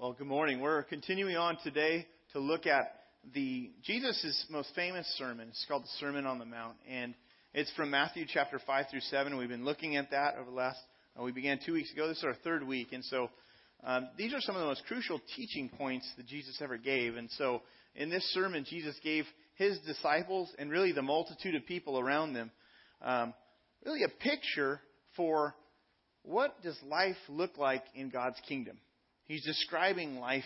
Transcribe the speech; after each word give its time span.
Well, 0.00 0.12
good 0.12 0.28
morning. 0.28 0.60
We're 0.60 0.84
continuing 0.84 1.36
on 1.36 1.58
today 1.64 2.06
to 2.32 2.38
look 2.38 2.66
at 2.66 2.94
the 3.34 3.72
Jesus' 3.82 4.46
most 4.48 4.72
famous 4.76 5.04
sermon. 5.18 5.48
It's 5.48 5.64
called 5.66 5.82
the 5.82 5.88
Sermon 5.98 6.24
on 6.24 6.38
the 6.38 6.44
Mount, 6.44 6.76
and 6.88 7.14
it's 7.52 7.72
from 7.72 7.90
Matthew 7.90 8.24
chapter 8.32 8.60
five 8.64 8.86
through 8.92 9.00
seven. 9.00 9.36
We've 9.36 9.48
been 9.48 9.64
looking 9.64 9.96
at 9.96 10.12
that 10.12 10.36
over 10.36 10.50
the 10.50 10.56
last. 10.56 10.78
Uh, 11.18 11.24
we 11.24 11.32
began 11.32 11.58
two 11.66 11.72
weeks 11.72 11.92
ago. 11.92 12.06
This 12.06 12.18
is 12.18 12.24
our 12.24 12.36
third 12.44 12.64
week, 12.64 12.92
and 12.92 13.04
so 13.06 13.28
um, 13.82 14.08
these 14.16 14.32
are 14.32 14.40
some 14.40 14.54
of 14.54 14.60
the 14.60 14.68
most 14.68 14.84
crucial 14.86 15.20
teaching 15.34 15.68
points 15.68 16.08
that 16.16 16.28
Jesus 16.28 16.60
ever 16.62 16.76
gave. 16.76 17.16
And 17.16 17.28
so, 17.32 17.62
in 17.96 18.08
this 18.08 18.22
sermon, 18.32 18.64
Jesus 18.70 18.94
gave 19.02 19.24
his 19.56 19.80
disciples 19.80 20.48
and 20.60 20.70
really 20.70 20.92
the 20.92 21.02
multitude 21.02 21.56
of 21.56 21.66
people 21.66 21.98
around 21.98 22.34
them 22.34 22.52
um, 23.02 23.34
really 23.84 24.04
a 24.04 24.22
picture 24.22 24.80
for 25.16 25.56
what 26.22 26.62
does 26.62 26.78
life 26.86 27.16
look 27.28 27.58
like 27.58 27.82
in 27.96 28.10
God's 28.10 28.38
kingdom. 28.46 28.78
He's 29.28 29.44
describing 29.44 30.18
life 30.18 30.42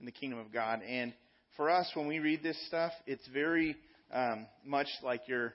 in 0.00 0.06
the 0.06 0.12
kingdom 0.12 0.40
of 0.40 0.52
God, 0.52 0.82
and 0.82 1.14
for 1.56 1.70
us, 1.70 1.88
when 1.94 2.08
we 2.08 2.18
read 2.18 2.42
this 2.42 2.58
stuff, 2.66 2.90
it's 3.06 3.26
very 3.28 3.76
um, 4.12 4.46
much 4.64 4.88
like 5.04 5.22
you're 5.28 5.54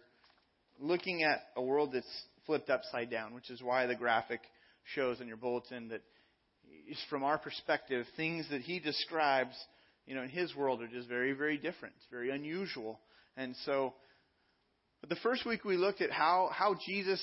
looking 0.80 1.24
at 1.24 1.42
a 1.58 1.62
world 1.62 1.92
that's 1.94 2.24
flipped 2.46 2.70
upside 2.70 3.12
down, 3.12 3.34
which 3.34 3.50
is 3.50 3.62
why 3.62 3.86
the 3.86 3.96
graphic 3.96 4.40
shows 4.96 5.20
in 5.20 5.28
your 5.28 5.36
bulletin 5.36 5.90
that 5.90 6.02
from 7.10 7.24
our 7.24 7.38
perspective, 7.38 8.06
things 8.16 8.48
that 8.50 8.62
he 8.62 8.80
describes, 8.80 9.56
you 10.06 10.16
know, 10.16 10.24
in 10.24 10.30
his 10.30 10.56
world 10.56 10.82
are 10.82 10.88
just 10.88 11.10
very, 11.10 11.34
very 11.34 11.58
different. 11.58 11.94
It's 11.98 12.08
very 12.10 12.30
unusual. 12.30 13.00
And 13.36 13.56
so, 13.66 13.94
but 15.02 15.10
the 15.10 15.18
first 15.18 15.46
week 15.46 15.66
we 15.66 15.76
looked 15.76 16.02
at 16.02 16.12
how, 16.12 16.50
how 16.54 16.76
Jesus 16.86 17.22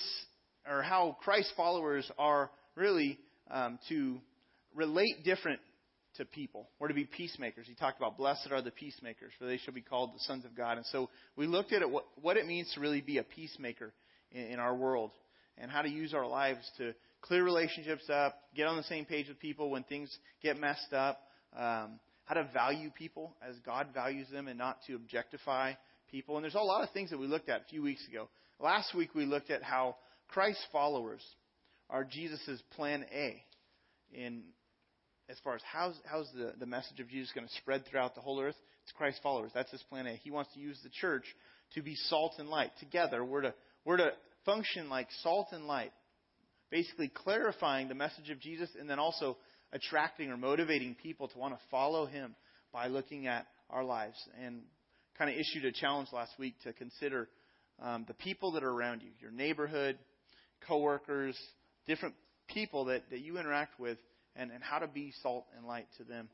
or 0.69 0.83
how 0.83 1.16
Christ 1.22 1.52
followers 1.56 2.11
are 2.19 2.50
really 2.77 3.19
um, 3.50 3.78
to 3.88 4.20
relate 4.74 5.24
different 5.24 5.60
to 6.16 6.24
people. 6.24 6.69
We're 6.78 6.88
to 6.88 6.95
be 6.95 7.05
peacemakers. 7.05 7.66
He 7.69 7.74
talked 7.74 7.98
about 7.98 8.16
blessed 8.16 8.48
are 8.51 8.62
the 8.62 8.70
peacemakers, 8.70 9.33
for 9.39 9.47
they 9.47 9.58
shall 9.58 9.75
be 9.75 9.81
called 9.81 10.14
the 10.14 10.20
sons 10.20 10.44
of 10.44 10.56
God. 10.56 10.77
And 10.77 10.86
so 10.86 11.08
we 11.36 11.47
looked 11.47 11.72
at 11.72 11.89
what, 11.89 12.05
what 12.20 12.36
it 12.36 12.47
means 12.47 12.70
to 12.75 12.81
really 12.81 13.00
be 13.00 13.19
a 13.19 13.22
peacemaker 13.22 13.92
in, 14.33 14.42
in 14.42 14.59
our 14.59 14.75
world 14.75 15.12
and 15.56 15.70
how 15.70 15.83
to 15.83 15.89
use 15.89 16.14
our 16.14 16.27
lives 16.27 16.69
to 16.78 16.94
clear 17.22 17.44
relationships 17.44 18.09
up, 18.11 18.34
get 18.55 18.67
on 18.67 18.77
the 18.77 18.83
same 18.84 19.05
page 19.05 19.28
with 19.28 19.39
people 19.39 19.70
when 19.70 19.83
things 19.84 20.11
get 20.42 20.59
messed 20.59 20.92
up, 20.92 21.20
um, 21.56 22.00
how 22.25 22.34
to 22.34 22.48
value 22.53 22.91
people 22.91 23.37
as 23.47 23.56
God 23.64 23.89
values 23.92 24.27
them 24.33 24.48
and 24.48 24.59
not 24.59 24.78
to 24.87 24.94
objectify 24.94 25.75
people. 26.11 26.37
And 26.37 26.44
there's 26.44 26.55
a 26.55 26.61
lot 26.61 26.83
of 26.83 26.91
things 26.91 27.11
that 27.11 27.19
we 27.19 27.27
looked 27.27 27.48
at 27.48 27.62
a 27.62 27.64
few 27.64 27.83
weeks 27.83 28.06
ago. 28.09 28.28
Last 28.59 28.94
week 28.94 29.14
we 29.14 29.27
looked 29.27 29.50
at 29.50 29.62
how 29.62 29.97
Christ's 30.28 30.64
followers 30.72 31.22
are 31.89 32.05
Jesus' 32.05 32.62
plan 32.77 33.05
A 33.12 33.42
in 34.12 34.44
as 35.31 35.39
far 35.45 35.55
as 35.55 35.62
how's, 35.70 35.95
how's 36.05 36.28
the, 36.34 36.55
the 36.59 36.67
message 36.67 36.98
of 37.00 37.09
Jesus 37.09 37.31
going 37.33 37.47
to 37.47 37.55
spread 37.55 37.84
throughout 37.86 38.14
the 38.14 38.20
whole 38.20 38.41
earth. 38.41 38.56
It's 38.83 38.92
Christ's 38.92 39.20
followers. 39.23 39.53
That's 39.55 39.70
his 39.70 39.83
plan 39.84 40.06
A. 40.06 40.14
He 40.14 40.31
wants 40.31 40.53
to 40.55 40.61
use 40.61 40.78
the 40.83 40.91
church 40.91 41.25
to 41.75 41.83
be 41.83 41.95
salt 41.95 42.34
and 42.39 42.48
light. 42.48 42.70
Together, 42.81 43.25
we're 43.25 43.42
to, 43.42 43.55
we're 43.84 43.98
to 43.98 44.11
function 44.45 44.89
like 44.89 45.09
salt 45.22 45.48
and 45.53 45.67
light 45.67 45.92
basically 46.70 47.09
clarifying 47.09 47.89
the 47.89 47.95
message 47.95 48.31
of 48.31 48.41
Jesus 48.41 48.70
and 48.78 48.89
then 48.89 48.98
also 48.98 49.37
attracting 49.72 50.31
or 50.31 50.37
motivating 50.37 50.97
people 51.00 51.28
to 51.28 51.39
want 51.39 51.55
to 51.55 51.61
follow 51.70 52.06
him 52.06 52.34
by 52.72 52.89
looking 52.89 53.27
at 53.27 53.47
our 53.69 53.84
lives. 53.84 54.17
And 54.44 54.62
kind 55.19 55.31
of 55.31 55.37
issued 55.37 55.65
a 55.65 55.72
challenge 55.72 56.09
last 56.12 56.33
week 56.39 56.55
to 56.65 56.72
consider 56.72 57.28
um, 57.81 58.05
the 58.09 58.15
people 58.15 58.53
that 58.53 58.65
are 58.65 58.70
around 58.70 59.03
you, 59.03 59.09
your 59.20 59.31
neighborhood, 59.31 59.98
coworkers, 60.67 61.37
different 61.87 62.15
people 62.48 62.87
that, 62.87 63.03
that 63.11 63.20
you 63.20 63.39
interact 63.39 63.78
with, 63.78 63.98
and, 64.36 64.50
and 64.50 64.62
how 64.62 64.78
to 64.78 64.86
be 64.86 65.12
salt 65.23 65.47
and 65.56 65.67
light 65.67 65.86
to 65.98 66.05
them. 66.05 66.28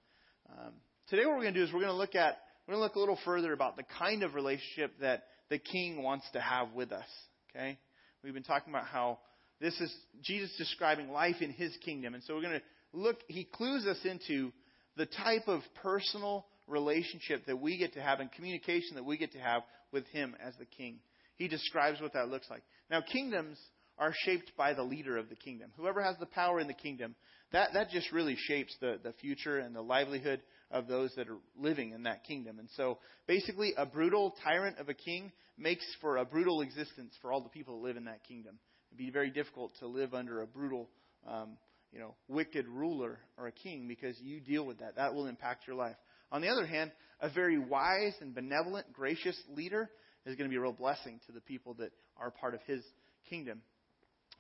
Um, 0.51 0.73
today, 1.09 1.27
what 1.27 1.37
we're 1.37 1.43
going 1.43 1.55
to 1.55 1.61
do 1.61 1.65
is 1.65 1.73
we're 1.73 1.81
going 1.81 1.93
to 1.93 1.97
look 1.99 2.15
at 2.15 2.39
we're 2.67 2.75
going 2.75 2.83
to 2.83 2.85
look 2.85 2.97
a 2.97 3.01
little 3.01 3.19
further 3.25 3.53
about 3.53 3.77
the 3.77 3.85
kind 3.99 4.23
of 4.23 4.35
relationship 4.35 4.93
that 5.01 5.25
the 5.51 5.59
King 5.59 6.03
wants 6.03 6.27
to 6.33 6.41
have 6.41 6.73
with 6.73 6.93
us. 6.93 7.07
Okay, 7.51 7.79
we've 8.23 8.35
been 8.35 8.43
talking 8.43 8.73
about 8.73 8.87
how 8.87 9.19
this 9.61 9.79
is 9.81 9.95
Jesus 10.23 10.53
describing 10.59 11.11
life 11.11 11.37
in 11.41 11.51
his 11.51 11.77
kingdom. 11.85 12.15
And 12.15 12.23
so 12.25 12.35
we're 12.35 12.43
going 12.43 12.61
to 12.61 12.63
look, 12.93 13.19
he 13.29 13.45
clues 13.45 13.87
us 13.87 13.99
into 14.05 14.53
the 14.97 15.07
type 15.07 15.47
of 15.47 15.61
personal 15.83 16.47
relationship 16.67 17.47
that 17.47 17.61
we 17.61 17.79
get 17.79 17.95
to 17.95 18.03
have 18.03 18.21
and 18.21 18.31
communication 18.33 18.97
that 18.97 19.05
we 19.05 19.17
get 19.17 19.33
to 19.33 19.39
have 19.39 19.63
with 19.93 20.07
him 20.09 20.35
as 20.45 20.55
the 20.59 20.67
king. 20.67 20.99
He 21.37 21.49
describes 21.49 22.01
what 22.01 22.15
that 22.15 22.29
looks 22.29 22.49
like. 22.51 22.63
Now, 22.91 23.01
kingdoms 23.01 23.59
are 23.99 24.13
shaped 24.25 24.53
by 24.57 24.75
the 24.75 24.83
leader 24.83 25.17
of 25.17 25.29
the 25.29 25.37
kingdom. 25.37 25.71
Whoever 25.77 26.03
has 26.03 26.17
the 26.19 26.27
power 26.27 26.61
in 26.61 26.67
the 26.67 26.75
kingdom, 26.75 27.15
that, 27.53 27.71
that 27.75 27.91
just 27.91 28.13
really 28.13 28.37
shapes 28.37 28.75
the, 28.81 28.99
the 29.03 29.13
future 29.15 29.59
and 29.59 29.75
the 29.75 29.83
livelihood 29.83 30.43
of 30.71 30.89
those 30.89 31.13
that 31.17 31.29
are 31.29 31.39
living 31.59 31.93
in 31.93 32.03
that 32.03 32.25
kingdom. 32.25 32.59
And 32.59 32.69
so 32.77 32.99
basically, 33.27 33.73
a 33.77 33.87
brutal 33.87 34.35
tyrant 34.45 34.79
of 34.79 34.89
a 34.89 34.95
king 34.95 35.33
makes 35.57 35.87
for 36.01 36.19
a 36.19 36.25
brutal 36.25 36.61
existence 36.61 37.15
for 37.23 37.33
all 37.33 37.41
the 37.41 37.49
people 37.49 37.81
that 37.81 37.87
live 37.87 37.97
in 37.97 38.05
that 38.05 38.25
kingdom. 38.25 38.59
It'd 38.91 38.99
be 38.99 39.11
very 39.11 39.31
difficult 39.31 39.73
to 39.81 39.87
live 39.87 40.13
under 40.13 40.43
a 40.43 40.47
brutal, 40.47 40.91
um, 41.27 41.57
you 41.93 41.99
know, 41.99 42.15
wicked 42.29 42.67
ruler 42.69 43.19
or 43.39 43.47
a 43.47 43.53
king 43.53 43.89
because 43.89 44.17
you 44.21 44.41
deal 44.41 44.67
with 44.67 44.81
that. 44.81 44.97
That 44.97 45.15
will 45.15 45.27
impact 45.27 45.67
your 45.67 45.77
life. 45.77 45.97
On 46.33 46.41
the 46.43 46.49
other 46.49 46.67
hand, 46.67 46.91
a 47.21 47.31
very 47.31 47.59
wise 47.59 48.15
and 48.21 48.35
benevolent, 48.35 48.93
gracious 48.93 49.41
leader 49.55 49.89
is 50.27 50.35
going 50.37 50.51
to 50.51 50.53
be 50.53 50.57
a 50.57 50.61
real 50.61 50.73
blessing 50.73 51.21
to 51.27 51.33
the 51.33 51.41
people 51.41 51.75
that 51.75 51.93
are 52.19 52.31
part 52.31 52.55
of 52.55 52.61
his 52.67 52.83
kingdom. 53.31 53.63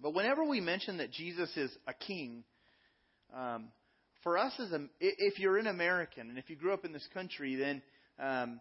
But 0.00 0.14
whenever 0.14 0.44
we 0.44 0.60
mention 0.60 0.98
that 0.98 1.10
Jesus 1.10 1.50
is 1.56 1.70
a 1.86 1.94
king, 1.94 2.44
um, 3.34 3.68
for 4.22 4.38
us 4.38 4.52
as 4.58 4.72
a, 4.72 4.86
if 5.00 5.38
you're 5.38 5.58
an 5.58 5.66
American 5.66 6.28
and 6.28 6.38
if 6.38 6.50
you 6.50 6.56
grew 6.56 6.72
up 6.72 6.84
in 6.84 6.92
this 6.92 7.06
country, 7.14 7.54
then 7.56 7.82
um, 8.18 8.60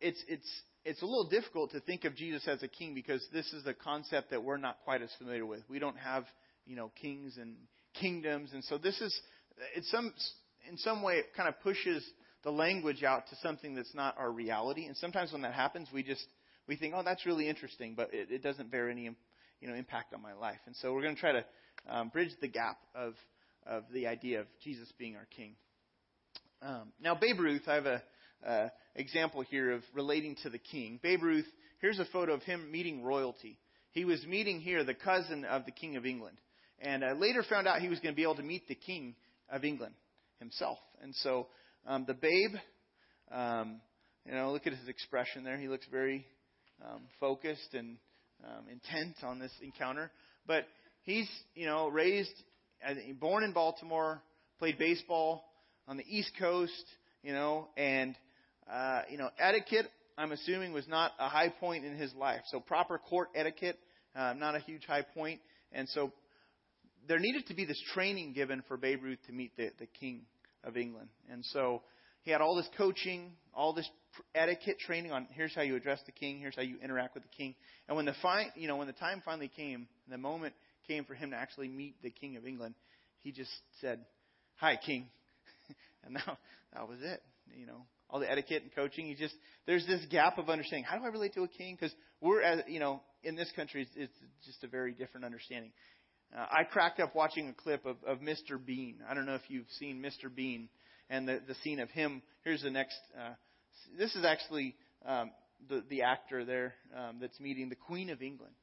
it's 0.00 0.22
it's 0.28 0.48
it's 0.84 1.02
a 1.02 1.06
little 1.06 1.28
difficult 1.28 1.70
to 1.72 1.80
think 1.80 2.04
of 2.04 2.16
Jesus 2.16 2.46
as 2.48 2.62
a 2.62 2.68
king 2.68 2.94
because 2.94 3.24
this 3.32 3.52
is 3.52 3.66
a 3.66 3.74
concept 3.74 4.30
that 4.30 4.42
we're 4.42 4.56
not 4.56 4.78
quite 4.84 5.02
as 5.02 5.10
familiar 5.18 5.46
with. 5.46 5.60
We 5.68 5.78
don't 5.78 5.98
have, 5.98 6.24
you 6.66 6.76
know, 6.76 6.90
kings 7.00 7.36
and 7.36 7.54
kingdoms, 7.94 8.50
and 8.52 8.64
so 8.64 8.78
this 8.78 9.00
is, 9.00 9.16
in 9.76 9.82
some, 9.84 10.12
in 10.68 10.76
some 10.78 11.02
way, 11.02 11.18
it 11.18 11.26
kind 11.36 11.48
of 11.48 11.60
pushes 11.60 12.04
the 12.42 12.50
language 12.50 13.04
out 13.04 13.28
to 13.28 13.36
something 13.42 13.74
that's 13.74 13.94
not 13.94 14.16
our 14.18 14.30
reality. 14.30 14.86
And 14.86 14.96
sometimes 14.96 15.32
when 15.32 15.42
that 15.42 15.54
happens, 15.54 15.88
we 15.92 16.02
just 16.02 16.26
we 16.66 16.76
think, 16.76 16.94
oh, 16.96 17.02
that's 17.04 17.26
really 17.26 17.48
interesting, 17.48 17.94
but 17.96 18.12
it, 18.12 18.30
it 18.30 18.42
doesn't 18.42 18.70
bear 18.70 18.88
any, 18.88 19.10
you 19.62 19.68
know, 19.68 19.74
impact 19.74 20.12
on 20.12 20.20
my 20.20 20.34
life. 20.34 20.58
And 20.66 20.76
so 20.76 20.92
we're 20.92 21.02
going 21.02 21.14
to 21.14 21.20
try 21.20 21.32
to 21.32 21.44
um, 21.88 22.08
bridge 22.08 22.32
the 22.40 22.48
gap 22.48 22.78
of 22.94 23.14
of 23.66 23.84
the 23.92 24.06
idea 24.08 24.40
of 24.40 24.46
Jesus 24.62 24.90
being 24.98 25.16
our 25.16 25.26
king. 25.36 25.54
Um, 26.60 26.92
now, 27.00 27.14
Babe 27.14 27.38
Ruth, 27.38 27.62
I 27.66 27.74
have 27.74 27.86
a 27.86 28.02
uh, 28.46 28.68
example 28.96 29.42
here 29.42 29.72
of 29.72 29.82
relating 29.94 30.36
to 30.42 30.50
the 30.50 30.58
king. 30.58 30.98
Babe 31.02 31.22
Ruth, 31.22 31.46
here's 31.80 31.98
a 31.98 32.04
photo 32.06 32.34
of 32.34 32.42
him 32.42 32.70
meeting 32.70 33.02
royalty. 33.02 33.58
He 33.92 34.04
was 34.04 34.24
meeting 34.26 34.60
here 34.60 34.84
the 34.84 34.94
cousin 34.94 35.44
of 35.44 35.64
the 35.64 35.70
King 35.70 35.96
of 35.96 36.06
England. 36.06 36.38
And 36.80 37.04
I 37.04 37.12
later 37.12 37.44
found 37.48 37.68
out 37.68 37.80
he 37.80 37.88
was 37.88 38.00
going 38.00 38.14
to 38.14 38.16
be 38.16 38.22
able 38.22 38.36
to 38.36 38.42
meet 38.42 38.66
the 38.66 38.74
King 38.74 39.14
of 39.50 39.64
England 39.64 39.94
himself. 40.40 40.78
And 41.02 41.14
so 41.16 41.48
um, 41.86 42.04
the 42.06 42.14
babe, 42.14 42.56
um, 43.30 43.80
you 44.26 44.32
know, 44.32 44.50
look 44.52 44.66
at 44.66 44.72
his 44.72 44.88
expression 44.88 45.44
there. 45.44 45.56
He 45.58 45.68
looks 45.68 45.86
very 45.90 46.26
um, 46.84 47.02
focused 47.20 47.74
and 47.74 47.98
um, 48.44 48.64
intent 48.70 49.16
on 49.22 49.38
this 49.38 49.52
encounter. 49.62 50.10
But 50.46 50.66
he's, 51.02 51.28
you 51.54 51.66
know, 51.66 51.88
raised, 51.88 52.32
born 53.20 53.44
in 53.44 53.52
Baltimore, 53.52 54.20
played 54.58 54.78
baseball 54.78 55.44
on 55.88 55.96
the 55.96 56.04
East 56.08 56.32
Coast, 56.38 56.84
you 57.22 57.32
know, 57.32 57.68
and 57.76 58.16
uh, 58.70 59.02
you 59.10 59.18
know, 59.18 59.28
etiquette, 59.38 59.86
I'm 60.16 60.32
assuming, 60.32 60.72
was 60.72 60.86
not 60.88 61.12
a 61.18 61.28
high 61.28 61.48
point 61.48 61.84
in 61.84 61.96
his 61.96 62.14
life. 62.14 62.42
So 62.50 62.60
proper 62.60 62.98
court 62.98 63.28
etiquette, 63.34 63.78
uh, 64.14 64.34
not 64.36 64.54
a 64.54 64.60
huge 64.60 64.84
high 64.86 65.02
point. 65.02 65.40
And 65.72 65.88
so 65.88 66.12
there 67.08 67.18
needed 67.18 67.46
to 67.48 67.54
be 67.54 67.64
this 67.64 67.82
training 67.92 68.32
given 68.32 68.62
for 68.68 68.76
Babe 68.76 69.02
Ruth 69.02 69.18
to 69.26 69.32
meet 69.32 69.56
the, 69.56 69.70
the 69.78 69.86
King 69.86 70.22
of 70.64 70.76
England. 70.76 71.08
And 71.30 71.44
so 71.46 71.82
he 72.22 72.30
had 72.30 72.40
all 72.40 72.56
this 72.56 72.68
coaching, 72.76 73.32
all 73.54 73.72
this 73.72 73.88
etiquette 74.34 74.78
training 74.78 75.12
on 75.12 75.26
here's 75.32 75.54
how 75.54 75.62
you 75.62 75.76
address 75.76 76.00
the 76.06 76.12
king, 76.12 76.38
here's 76.38 76.54
how 76.54 76.62
you 76.62 76.76
interact 76.82 77.14
with 77.14 77.22
the 77.22 77.28
king. 77.36 77.54
And 77.88 77.96
when 77.96 78.06
the 78.06 78.14
fi- 78.22 78.52
you 78.56 78.68
know 78.68 78.76
when 78.76 78.86
the 78.86 78.92
time 78.92 79.22
finally 79.24 79.50
came, 79.54 79.88
the 80.08 80.18
moment 80.18 80.54
came 80.86 81.04
for 81.04 81.14
him 81.14 81.30
to 81.30 81.36
actually 81.36 81.68
meet 81.68 81.94
the 82.02 82.10
King 82.10 82.36
of 82.36 82.46
England, 82.46 82.74
he 83.20 83.32
just 83.32 83.50
said, 83.80 84.04
"Hi, 84.56 84.76
King," 84.76 85.08
and 86.04 86.14
now 86.14 86.38
that 86.74 86.88
was 86.88 86.98
it. 87.02 87.22
You 87.56 87.66
know, 87.66 87.86
all 88.08 88.20
the 88.20 88.30
etiquette 88.30 88.62
and 88.62 88.74
coaching. 88.74 89.06
You 89.06 89.16
just 89.16 89.34
there's 89.66 89.86
this 89.86 90.04
gap 90.10 90.38
of 90.38 90.48
understanding. 90.48 90.84
How 90.84 90.98
do 90.98 91.04
I 91.04 91.08
relate 91.08 91.34
to 91.34 91.42
a 91.42 91.48
king? 91.48 91.76
Because 91.78 91.94
we're 92.20 92.42
as 92.42 92.60
you 92.68 92.80
know 92.80 93.00
in 93.24 93.36
this 93.36 93.50
country, 93.54 93.86
it's, 93.96 94.12
just 94.44 94.62
a 94.64 94.68
very 94.68 94.92
different 94.92 95.24
understanding. 95.24 95.72
Uh, 96.36 96.46
I 96.50 96.64
cracked 96.64 96.98
up 96.98 97.14
watching 97.14 97.48
a 97.48 97.52
clip 97.52 97.84
of, 97.84 97.96
of 98.06 98.18
Mr. 98.18 98.64
Bean. 98.64 98.96
I 99.08 99.14
don't 99.14 99.26
know 99.26 99.34
if 99.34 99.42
you've 99.48 99.66
seen 99.78 100.02
Mr. 100.02 100.34
Bean 100.34 100.68
and 101.12 101.28
the 101.28 101.40
the 101.46 101.54
scene 101.62 101.78
of 101.78 101.90
him. 101.90 102.22
Here's 102.42 102.62
the 102.62 102.70
next. 102.70 102.98
Uh, 103.16 103.34
this 103.96 104.16
is 104.16 104.24
actually 104.24 104.74
um, 105.06 105.30
the 105.68 105.84
the 105.88 106.02
actor 106.02 106.44
there 106.44 106.74
um, 106.96 107.18
that's 107.20 107.38
meeting 107.38 107.68
the 107.68 107.76
Queen 107.76 108.10
of 108.10 108.20
England. 108.20 108.54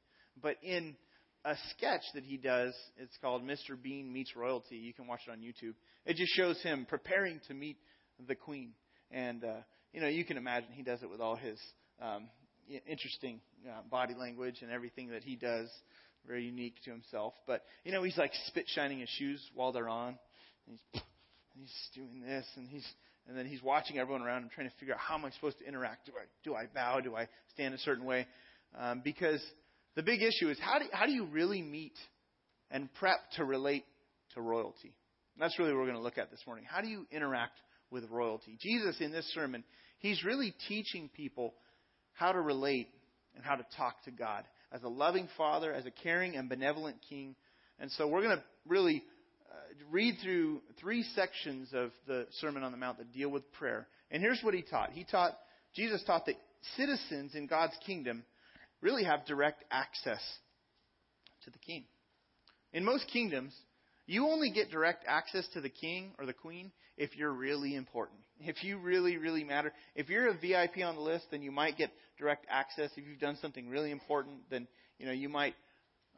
But 0.42 0.56
in 0.62 0.96
a 1.44 1.54
sketch 1.70 2.02
that 2.14 2.24
he 2.24 2.36
does. 2.36 2.74
It's 2.98 3.16
called 3.20 3.42
Mr. 3.42 3.80
Bean 3.80 4.12
Meets 4.12 4.36
Royalty. 4.36 4.76
You 4.76 4.92
can 4.92 5.06
watch 5.06 5.20
it 5.26 5.30
on 5.30 5.38
YouTube. 5.38 5.74
It 6.04 6.16
just 6.16 6.32
shows 6.34 6.60
him 6.62 6.86
preparing 6.88 7.40
to 7.48 7.54
meet 7.54 7.78
the 8.26 8.34
Queen. 8.34 8.72
And, 9.10 9.42
uh, 9.44 9.60
you 9.92 10.00
know, 10.00 10.08
you 10.08 10.24
can 10.24 10.36
imagine 10.36 10.68
he 10.72 10.82
does 10.82 11.02
it 11.02 11.10
with 11.10 11.20
all 11.20 11.36
his 11.36 11.58
um, 12.00 12.28
interesting 12.86 13.40
uh, 13.66 13.80
body 13.90 14.14
language 14.14 14.56
and 14.62 14.70
everything 14.70 15.10
that 15.10 15.24
he 15.24 15.36
does, 15.36 15.68
very 16.26 16.44
unique 16.44 16.74
to 16.84 16.90
himself. 16.90 17.34
But, 17.46 17.62
you 17.84 17.92
know, 17.92 18.02
he's 18.02 18.18
like 18.18 18.32
spit 18.46 18.66
shining 18.68 19.00
his 19.00 19.08
shoes 19.18 19.42
while 19.54 19.72
they're 19.72 19.88
on. 19.88 20.18
And 20.68 20.78
he's, 20.92 21.02
and 21.60 21.68
he's 21.68 21.90
doing 21.94 22.20
this, 22.20 22.46
and 22.56 22.68
he's 22.68 22.86
and 23.28 23.36
then 23.36 23.46
he's 23.46 23.62
watching 23.62 23.98
everyone 23.98 24.22
around 24.22 24.42
him, 24.42 24.50
trying 24.54 24.68
to 24.68 24.74
figure 24.78 24.94
out 24.94 25.00
how 25.00 25.14
am 25.14 25.24
I 25.24 25.30
supposed 25.30 25.58
to 25.58 25.66
interact? 25.66 26.06
Do 26.06 26.12
I 26.12 26.24
do 26.42 26.54
I 26.54 26.66
bow? 26.74 27.00
Do 27.00 27.14
I 27.16 27.28
stand 27.52 27.74
a 27.74 27.78
certain 27.78 28.04
way? 28.04 28.26
Um, 28.78 29.02
because 29.04 29.44
the 29.94 30.02
big 30.02 30.22
issue 30.22 30.48
is 30.48 30.58
how 30.60 30.78
do, 30.78 30.86
how 30.92 31.06
do 31.06 31.12
you 31.12 31.26
really 31.26 31.60
meet 31.60 31.92
and 32.70 32.92
prep 32.94 33.18
to 33.36 33.44
relate 33.44 33.84
to 34.34 34.40
royalty? 34.40 34.94
And 35.34 35.42
that's 35.42 35.58
really 35.58 35.72
what 35.72 35.80
we're 35.80 35.86
going 35.86 35.96
to 35.96 36.02
look 36.02 36.18
at 36.18 36.30
this 36.30 36.40
morning. 36.46 36.64
How 36.68 36.80
do 36.80 36.88
you 36.88 37.06
interact 37.10 37.58
with 37.90 38.04
royalty? 38.10 38.56
Jesus, 38.60 38.96
in 39.00 39.12
this 39.12 39.26
sermon, 39.34 39.64
he's 39.98 40.24
really 40.24 40.54
teaching 40.68 41.10
people 41.14 41.54
how 42.12 42.32
to 42.32 42.40
relate 42.40 42.88
and 43.36 43.44
how 43.44 43.56
to 43.56 43.66
talk 43.76 44.02
to 44.04 44.10
God 44.10 44.44
as 44.72 44.82
a 44.82 44.88
loving 44.88 45.28
father, 45.36 45.74
as 45.74 45.84
a 45.84 45.90
caring 45.90 46.36
and 46.36 46.48
benevolent 46.48 46.96
king. 47.08 47.34
And 47.78 47.90
so 47.92 48.06
we're 48.06 48.22
going 48.22 48.36
to 48.36 48.44
really 48.66 49.02
read 49.90 50.16
through 50.22 50.60
three 50.80 51.02
sections 51.14 51.70
of 51.72 51.90
the 52.06 52.26
Sermon 52.40 52.62
on 52.62 52.72
the 52.72 52.78
Mount 52.78 52.98
that 52.98 53.12
deal 53.12 53.28
with 53.28 53.50
prayer. 53.52 53.86
And 54.10 54.22
here's 54.22 54.40
what 54.42 54.54
he 54.54 54.62
taught. 54.62 54.90
He 54.92 55.04
taught, 55.04 55.32
Jesus 55.74 56.02
taught 56.06 56.26
that 56.26 56.36
citizens 56.76 57.34
in 57.34 57.46
God's 57.46 57.76
kingdom 57.86 58.24
really 58.80 59.04
have 59.04 59.26
direct 59.26 59.64
access 59.70 60.20
to 61.44 61.50
the 61.50 61.58
king. 61.58 61.84
In 62.72 62.84
most 62.84 63.06
kingdoms, 63.12 63.54
you 64.06 64.26
only 64.26 64.50
get 64.50 64.70
direct 64.70 65.04
access 65.06 65.46
to 65.54 65.60
the 65.60 65.68
king 65.68 66.12
or 66.18 66.26
the 66.26 66.32
queen 66.32 66.72
if 66.96 67.16
you're 67.16 67.32
really 67.32 67.74
important. 67.74 68.20
If 68.40 68.62
you 68.62 68.78
really, 68.78 69.16
really 69.16 69.44
matter. 69.44 69.72
If 69.94 70.08
you're 70.08 70.28
a 70.28 70.34
VIP 70.34 70.84
on 70.84 70.96
the 70.96 71.00
list, 71.00 71.26
then 71.30 71.42
you 71.42 71.50
might 71.50 71.76
get 71.76 71.90
direct 72.18 72.46
access. 72.48 72.90
If 72.96 73.06
you've 73.06 73.20
done 73.20 73.38
something 73.40 73.68
really 73.68 73.90
important, 73.90 74.38
then 74.50 74.66
you 74.98 75.06
know 75.06 75.12
you 75.12 75.28
might 75.28 75.54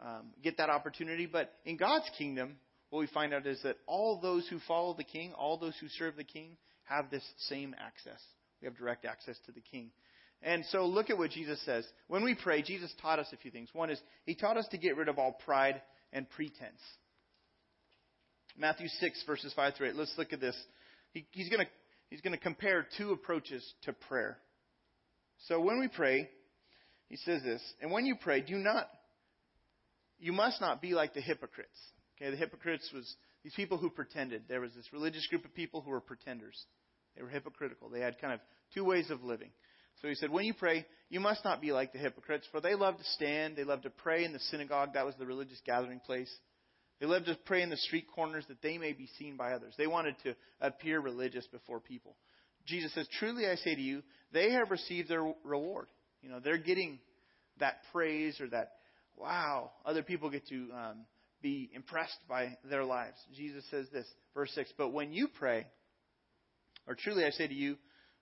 um, 0.01 0.31
get 0.43 0.57
that 0.59 0.71
opportunity. 0.71 1.27
But 1.27 1.53
in 1.65 1.77
God's 1.77 2.09
kingdom, 2.19 2.57
what 2.93 3.01
we 3.01 3.07
find 3.07 3.33
out 3.33 3.47
is 3.47 3.59
that 3.63 3.79
all 3.87 4.21
those 4.21 4.47
who 4.49 4.59
follow 4.69 4.93
the 4.93 5.03
king, 5.03 5.33
all 5.33 5.57
those 5.57 5.75
who 5.81 5.89
serve 5.89 6.15
the 6.15 6.25
king, 6.25 6.59
have 6.85 7.11
this 7.11 7.25
same 7.49 7.75
access. 7.79 8.21
We 8.61 8.67
have 8.67 8.77
direct 8.77 9.07
access 9.07 9.39
to 9.47 9.53
the 9.53 9.63
king. 9.63 9.93
And 10.43 10.63
so 10.67 10.85
look 10.85 11.09
at 11.09 11.17
what 11.17 11.31
Jesus 11.31 11.59
says. 11.65 11.87
When 12.09 12.23
we 12.23 12.35
pray, 12.35 12.61
Jesus 12.61 12.93
taught 13.01 13.19
us 13.19 13.29
a 13.33 13.39
few 13.39 13.51
things. 13.51 13.71
One 13.73 13.89
is, 13.89 13.99
He 14.27 14.35
taught 14.35 14.59
us 14.59 14.67
to 14.73 14.77
get 14.77 14.99
rid 14.99 15.09
of 15.09 15.19
all 15.19 15.33
pride 15.33 15.81
and 16.13 16.29
pretense. 16.29 16.83
Matthew 18.59 18.89
6, 18.89 19.25
verses 19.27 19.55
5 19.57 19.75
through 19.75 19.89
8. 19.89 19.97
Let's 19.97 20.13
look 20.19 20.35
at 20.35 20.43
this. 20.43 20.57
He, 21.15 21.25
he's 21.31 21.49
going 21.49 21.65
to 21.65 21.71
he's 22.11 22.21
to 22.21 22.37
compare 22.37 22.87
two 22.99 23.13
approaches 23.13 23.67
to 23.85 23.95
prayer. 23.95 24.37
So 25.49 25.61
when 25.61 25.81
we 25.81 25.89
pray, 25.89 26.29
he 27.09 27.17
says 27.17 27.43
this, 27.43 27.63
and 27.81 27.91
when 27.91 28.05
you 28.05 28.17
pray, 28.21 28.43
do 28.43 28.57
not, 28.57 28.87
you 30.19 30.35
must 30.35 30.61
not 30.61 30.83
be 30.83 30.93
like 30.93 31.15
the 31.15 31.23
hypocrites. 31.23 31.79
Okay, 32.23 32.31
the 32.31 32.37
hypocrites 32.37 32.89
was 32.95 33.17
these 33.43 33.55
people 33.55 33.79
who 33.79 33.91
pretended. 33.91 34.45
There 34.49 34.61
was 34.61 34.73
this 34.75 34.93
religious 34.93 35.27
group 35.27 35.45
of 35.45 35.53
people 35.55 35.81
who 35.81 35.91
were 35.91 36.01
pretenders. 36.01 36.57
They 37.17 37.23
were 37.23 37.29
hypocritical. 37.29 37.89
They 37.89 37.99
had 37.99 38.21
kind 38.21 38.33
of 38.33 38.39
two 38.75 38.85
ways 38.85 39.11
of 39.11 39.25
living. 39.25 39.51
So 40.01 40.09
he 40.09 40.15
said, 40.15 40.31
When 40.31 40.45
you 40.45 40.55
pray, 40.55 40.87
you 41.11 41.19
must 41.19 41.45
not 41.45 41.61
be 41.61 41.73
like 41.73 41.93
the 41.93 41.99
hypocrites, 41.99 42.47
for 42.53 42.61
they 42.61 42.77
love 42.77 42.97
to 42.97 43.05
stand, 43.05 43.57
they 43.57 43.65
love 43.65 43.83
to 43.83 43.91
pray 43.91 44.25
in 44.25 44.33
the 44.33 44.39
synagogue. 44.39 44.91
That 44.95 45.05
was 45.05 45.17
the 45.19 45.27
religious 45.27 45.61
gathering 45.67 45.99
place. 45.99 46.33
They 47.01 47.07
love 47.07 47.25
to 47.25 47.37
pray 47.45 47.63
in 47.63 47.71
the 47.71 47.77
street 47.77 48.07
corners 48.15 48.45
that 48.47 48.63
they 48.63 48.79
may 48.79 48.93
be 48.93 49.09
seen 49.19 49.37
by 49.37 49.53
others. 49.53 49.75
They 49.77 49.89
wanted 49.89 50.15
to 50.23 50.37
appear 50.61 51.01
religious 51.01 51.47
before 51.49 51.81
people. 51.81 52.15
Jesus 52.67 52.95
says, 52.95 53.09
Truly 53.19 53.49
I 53.49 53.57
say 53.57 53.75
to 53.75 53.81
you, 53.81 54.03
they 54.33 54.53
have 54.53 54.71
received 54.71 55.09
their 55.09 55.35
reward. 55.43 55.89
You 56.23 56.31
know, 56.31 56.39
they're 56.39 56.57
getting 56.57 57.01
that 57.59 57.79
praise 57.91 58.41
or 58.41 58.49
that, 58.51 58.75
wow, 59.17 59.73
other 59.85 60.05
people 60.05 60.31
get 60.31 60.47
to 60.47 60.69
um, 60.73 60.99
be 61.43 61.71
impressed 61.75 62.19
by 62.29 62.57
their 62.69 62.85
lives. 62.85 63.17
Jesus 63.37 63.65
says 63.71 63.87
this, 63.93 64.07
verse 64.35 64.51
6 64.55 64.73
But 64.79 64.93
when 64.93 65.13
you 65.13 65.29
pray, 65.29 65.67
or 66.87 66.95
truly 66.95 67.25
I 67.25 67.31
say 67.31 67.47
to 67.47 67.55
you, 67.55 67.77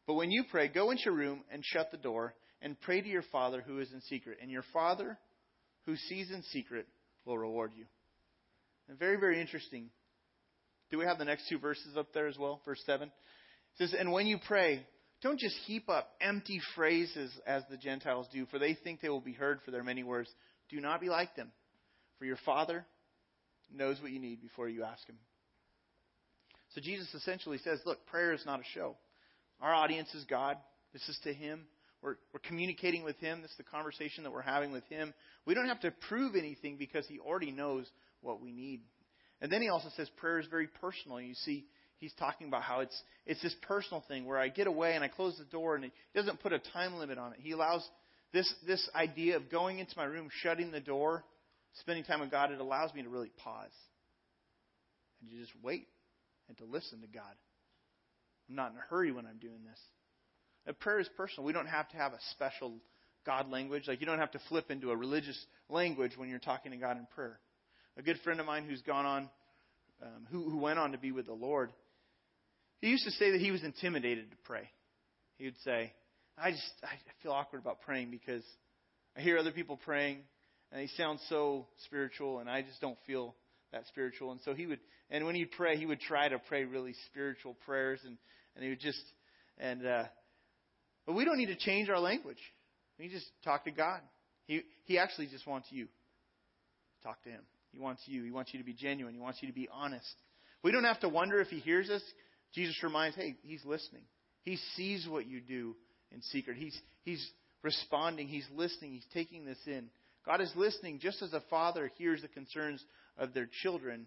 but 0.07 0.15
when 0.15 0.31
you 0.31 0.45
pray, 0.51 0.69
go 0.69 0.91
into 0.91 1.05
your 1.05 1.15
room 1.15 1.45
and 1.53 1.63
shut 1.65 1.91
the 1.91 1.97
door 1.97 2.35
and 2.63 2.81
pray 2.81 3.01
to 3.01 3.09
your 3.09 3.23
Father 3.31 3.63
who 3.65 3.79
is 3.79 3.93
in 3.93 4.01
secret. 4.03 4.39
And 4.43 4.51
your 4.51 4.65
Father 4.73 5.19
who 5.87 5.97
sees 5.97 6.31
in 6.31 6.43
secret 6.45 6.87
will 7.25 7.39
reward 7.39 7.73
you. 7.77 7.85
And 8.89 8.99
very, 8.99 9.17
very 9.17 9.41
interesting. 9.41 9.91
Do 10.91 10.99
we 10.99 11.05
have 11.05 11.19
the 11.19 11.25
next 11.25 11.49
two 11.49 11.59
verses 11.59 11.97
up 11.97 12.13
there 12.13 12.27
as 12.27 12.39
well? 12.39 12.61
Verse 12.65 12.83
7. 12.85 13.09
It 13.09 13.13
says, 13.79 13.95
And 13.99 14.11
when 14.11 14.27
you 14.27 14.39
pray, 14.47 14.85
don't 15.23 15.39
just 15.39 15.55
heap 15.67 15.89
up 15.89 16.11
empty 16.21 16.61
phrases 16.75 17.33
as 17.47 17.63
the 17.71 17.77
Gentiles 17.77 18.27
do, 18.33 18.47
for 18.47 18.59
they 18.59 18.75
think 18.75 19.01
they 19.01 19.09
will 19.09 19.21
be 19.21 19.33
heard 19.33 19.61
for 19.65 19.71
their 19.71 19.85
many 19.85 20.03
words. 20.03 20.29
Do 20.71 20.81
not 20.81 21.01
be 21.01 21.09
like 21.09 21.37
them, 21.37 21.53
for 22.19 22.25
your 22.25 22.39
Father 22.45 22.85
knows 23.75 24.01
what 24.01 24.11
you 24.11 24.21
need 24.21 24.41
before 24.43 24.69
you 24.69 24.85
ask 24.85 25.07
Him. 25.07 25.17
So 26.75 26.81
Jesus 26.81 27.13
essentially 27.15 27.59
says, 27.59 27.81
Look, 27.85 28.07
prayer 28.07 28.33
is 28.33 28.45
not 28.47 28.61
a 28.61 28.65
show. 28.75 28.97
Our 29.61 29.75
audience 29.75 30.13
is 30.15 30.25
God. 30.25 30.57
This 30.93 31.09
is 31.09 31.19
to 31.25 31.33
Him. 31.33 31.67
We're, 32.03 32.17
we're 32.33 32.41
communicating 32.47 33.05
with 33.05 33.19
Him. 33.19 33.43
This 33.43 33.51
is 33.51 33.57
the 33.59 33.65
conversation 33.65 34.25
that 34.25 34.33
we're 34.33 34.41
having 34.41 34.73
with 34.73 34.85
Him. 34.89 35.13
We 35.47 35.55
don't 35.55 35.69
have 35.69 35.81
to 35.81 35.93
prove 36.09 36.35
anything 36.35 36.77
because 36.79 37.07
He 37.07 37.19
already 37.19 37.51
knows 37.51 37.87
what 38.23 38.41
we 38.41 38.53
need. 38.53 38.81
And 39.41 39.51
then 39.53 39.63
He 39.63 39.69
also 39.69 39.89
says 39.97 40.09
prayer 40.17 40.39
is 40.39 40.47
very 40.47 40.69
personal. 40.81 41.21
You 41.21 41.35
see, 41.35 41.67
He's 41.99 42.15
talking 42.19 42.49
about 42.49 42.63
how 42.63 42.81
it's 42.81 43.03
it's 43.27 43.43
this 43.43 43.55
personal 43.63 44.03
thing 44.09 44.25
where 44.25 44.39
I 44.39 44.49
get 44.49 44.67
away 44.67 44.95
and 44.95 45.05
I 45.05 45.09
close 45.09 45.37
the 45.37 45.45
door 45.45 45.75
and 45.75 45.85
He 45.85 45.91
doesn't 46.15 46.41
put 46.41 46.53
a 46.53 46.59
time 46.59 46.95
limit 46.95 47.19
on 47.19 47.33
it. 47.33 47.39
He 47.43 47.53
allows 47.53 47.87
this 48.33 48.51
this 48.67 48.89
idea 48.95 49.37
of 49.37 49.51
going 49.51 49.79
into 49.81 49.93
my 49.97 50.05
room, 50.05 50.31
shutting 50.43 50.71
the 50.71 50.81
door, 50.81 51.25
spending 51.75 52.05
time 52.05 52.21
with 52.21 52.31
God. 52.31 52.51
It 52.51 52.61
allows 52.61 52.93
me 52.95 53.03
to 53.03 53.09
really 53.09 53.31
pause 53.39 53.73
and 55.21 55.31
to 55.31 55.37
just 55.37 55.53
wait 55.63 55.89
and 56.49 56.57
to 56.59 56.65
listen 56.65 57.01
to 57.01 57.07
God. 57.07 57.35
I'm 58.49 58.57
not 58.57 58.73
in 58.73 58.77
a 58.77 58.81
hurry 58.89 59.13
when 59.13 59.27
I'm 59.27 59.39
doing 59.39 59.65
this. 59.65 59.79
A 60.67 60.73
prayer 60.73 61.01
is 61.01 61.09
personal. 61.17 61.45
We 61.45 61.53
don't 61.53 61.67
have 61.67 61.89
to 61.91 61.97
have 61.97 62.13
a 62.13 62.19
special 62.33 62.75
God 63.25 63.51
language. 63.51 63.85
Like 63.87 64.01
you 64.01 64.07
don't 64.07 64.19
have 64.19 64.33
to 64.33 64.41
flip 64.49 64.71
into 64.71 64.91
a 64.91 64.97
religious 64.97 65.39
language 65.69 66.13
when 66.17 66.29
you're 66.29 66.39
talking 66.39 66.73
to 66.73 66.79
God 66.79 66.97
in 66.99 67.07
prayer. 67.15 67.39
A 67.97 68.03
good 68.03 68.19
friend 68.25 68.41
of 68.41 68.47
mine 68.47 68.65
who's 68.69 68.83
gone 68.83 69.07
on, 69.07 69.31
um, 70.03 70.27
who, 70.31 70.49
who 70.49 70.59
went 70.59 70.79
on 70.79 70.93
to 70.93 70.99
be 70.99 71.13
with 71.13 71.27
the 71.27 71.33
Lord, 71.33 71.73
he 72.81 72.89
used 72.89 73.05
to 73.05 73.11
say 73.13 73.33
that 73.33 73.41
he 73.41 73.51
was 73.51 73.63
intimidated 73.63 74.31
to 74.31 74.37
pray. 74.45 74.71
He 75.39 75.45
would 75.45 75.59
say, 75.65 75.93
I 76.37 76.51
just 76.51 76.73
I 76.83 76.95
feel 77.23 77.33
awkward 77.33 77.61
about 77.61 77.83
praying 77.83 78.11
because 78.11 78.43
I 79.17 79.21
hear 79.21 79.39
other 79.39 79.53
people 79.53 79.77
praying 79.77 80.19
and 80.73 80.81
he 80.81 80.89
sounds 80.97 81.21
so 81.29 81.67
spiritual 81.87 82.39
and 82.39 82.49
I 82.49 82.63
just 82.63 82.81
don't 82.81 82.99
feel 83.07 83.35
that 83.73 83.87
spiritual. 83.89 84.33
And 84.33 84.41
so 84.45 84.55
he 84.55 84.67
would, 84.67 84.81
and 85.11 85.25
when 85.27 85.35
he'd 85.35 85.53
pray, 85.53 85.77
he 85.77 85.87
would 85.87 86.01
try 86.01 86.29
to 86.29 86.39
pray 86.39 86.65
really 86.65 86.95
spiritual 87.11 87.57
prayers 87.65 88.01
and 88.05 88.17
and 88.55 88.65
he 88.65 88.71
would 88.71 88.81
just 88.81 89.03
and 89.59 89.87
uh, 89.87 90.05
but 91.07 91.15
we 91.15 91.25
don't 91.25 91.39
need 91.39 91.47
to 91.47 91.57
change 91.57 91.89
our 91.89 92.01
language. 92.01 92.39
We 92.99 93.09
just 93.09 93.27
talk 93.45 93.65
to 93.65 93.71
God. 93.71 94.01
He 94.47 94.63
he 94.85 94.99
actually 94.99 95.29
just 95.29 95.47
wants 95.47 95.69
you. 95.71 95.89
Talk 97.03 97.23
to 97.25 97.31
him. 97.31 97.43
He 97.73 97.79
wants 97.79 98.03
you. 98.07 98.25
He 98.25 98.31
wants 98.31 98.53
you 98.53 98.59
to 98.59 98.65
be 98.65 98.75
genuine. 98.75 99.15
He 99.15 99.21
wants 99.21 99.39
you 99.41 99.49
to 99.49 99.55
be 99.55 99.69
honest. 99.73 100.13
We 100.63 100.73
don't 100.73 100.85
have 100.85 101.01
to 101.01 101.09
wonder 101.09 101.41
if 101.41 101.49
he 101.49 101.61
hears 101.61 101.89
us. 101.89 102.03
Jesus 102.53 102.83
reminds, 102.83 103.17
hey, 103.17 103.37
he's 103.43 103.65
listening. 103.65 104.03
He 104.43 104.59
sees 104.77 105.07
what 105.09 105.27
you 105.27 105.41
do 105.41 105.77
in 106.11 106.21
secret. 106.23 106.57
He's 106.57 106.79
he's 107.05 107.27
responding. 107.63 108.29
He's 108.29 108.47
listening. 108.55 108.93
He's 108.93 109.07
taking 109.15 109.45
this 109.45 109.59
in. 109.67 109.89
God 110.27 110.41
is 110.41 110.53
listening 110.55 110.99
just 111.01 111.23
as 111.23 111.33
a 111.33 111.43
father 111.51 111.91
hears 111.97 112.23
the 112.23 112.29
concerns 112.29 112.85
of 113.17 113.35
their 113.35 113.49
children 113.63 114.07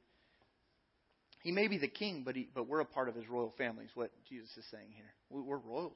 he 1.43 1.51
may 1.51 1.67
be 1.67 1.77
the 1.77 1.89
king, 1.89 2.24
but, 2.25 2.36
he, 2.36 2.48
but 2.55 2.67
we're 2.67 2.79
a 2.79 2.86
part 2.86 3.10
of 3.10 3.15
his 3.15 3.27
royal 3.27 3.53
family, 3.58 3.84
is 3.84 3.91
what 3.93 4.12
Jesus 4.29 4.50
is 4.58 4.65
saying 4.72 4.88
here. 4.96 5.13
We're 5.29 5.58
royalty. 5.58 5.96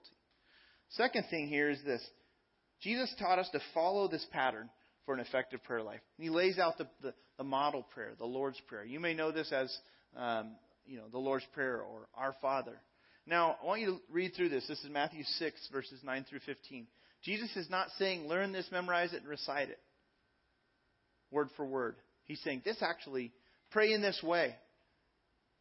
Second 0.89 1.25
thing 1.29 1.47
here 1.47 1.69
is 1.69 1.79
this 1.85 2.05
Jesus 2.81 3.13
taught 3.17 3.39
us 3.39 3.49
to 3.53 3.61
follow 3.73 4.07
this 4.09 4.25
pattern 4.31 4.69
for 5.05 5.13
an 5.13 5.21
effective 5.21 5.63
prayer 5.63 5.81
life. 5.81 6.01
He 6.17 6.29
lays 6.29 6.59
out 6.59 6.77
the, 6.77 6.87
the, 7.01 7.13
the 7.37 7.45
model 7.45 7.83
prayer, 7.93 8.11
the 8.17 8.25
Lord's 8.25 8.59
Prayer. 8.67 8.83
You 8.83 8.99
may 8.99 9.13
know 9.13 9.31
this 9.31 9.51
as 9.53 9.75
um, 10.17 10.55
you 10.85 10.97
know, 10.97 11.07
the 11.09 11.17
Lord's 11.17 11.45
Prayer 11.53 11.81
or 11.81 12.07
Our 12.13 12.35
Father. 12.41 12.81
Now, 13.25 13.55
I 13.61 13.65
want 13.65 13.81
you 13.81 13.87
to 13.87 13.97
read 14.11 14.33
through 14.35 14.49
this. 14.49 14.67
This 14.67 14.79
is 14.79 14.89
Matthew 14.89 15.23
6, 15.23 15.69
verses 15.71 16.01
9 16.03 16.25
through 16.29 16.39
15. 16.45 16.87
Jesus 17.23 17.55
is 17.55 17.69
not 17.69 17.87
saying, 17.97 18.27
learn 18.27 18.51
this, 18.51 18.67
memorize 18.71 19.13
it, 19.13 19.21
and 19.21 19.27
recite 19.27 19.69
it 19.69 19.79
word 21.31 21.49
for 21.55 21.65
word. 21.65 21.95
He's 22.25 22.41
saying, 22.41 22.61
this 22.65 22.77
actually, 22.81 23.31
pray 23.71 23.93
in 23.93 24.01
this 24.01 24.21
way. 24.23 24.55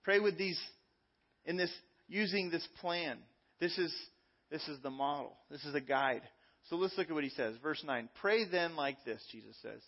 Pray 0.05 0.21
with 0.21 0.39
these, 0.39 0.61
in 1.45 1.57
this, 1.57 1.73
using 2.09 2.51
this 2.51 2.67
plan. 2.81 3.19
This 3.61 3.77
is, 3.79 3.95
this 4.51 4.67
is 4.69 4.81
the 4.83 4.91
model. 4.91 5.37
This 5.51 5.65
is 5.65 5.75
a 5.75 5.81
guide. 5.81 6.23
So 6.69 6.77
let's 6.77 6.97
look 6.99 7.09
at 7.09 7.15
what 7.15 7.25
he 7.25 7.31
says. 7.31 7.55
Verse 7.63 7.83
9. 7.85 8.09
Pray 8.21 8.49
then 8.49 8.77
like 8.77 8.97
this, 9.05 9.23
Jesus 9.31 9.57
says. 9.63 9.81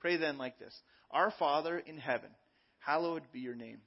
Pray 0.00 0.16
then 0.16 0.38
like 0.38 0.58
this 0.58 0.74
Our 1.10 1.32
Father 1.38 1.78
in 1.78 1.98
heaven, 1.98 2.30
hallowed 2.78 3.22
be 3.32 3.40
your 3.40 3.54
name. 3.54 3.78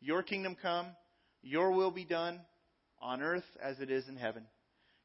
Your 0.00 0.22
kingdom 0.22 0.56
come, 0.60 0.86
your 1.42 1.72
will 1.72 1.90
be 1.90 2.04
done, 2.04 2.40
on 3.00 3.22
earth 3.22 3.44
as 3.62 3.80
it 3.80 3.90
is 3.90 4.08
in 4.08 4.16
heaven. 4.16 4.44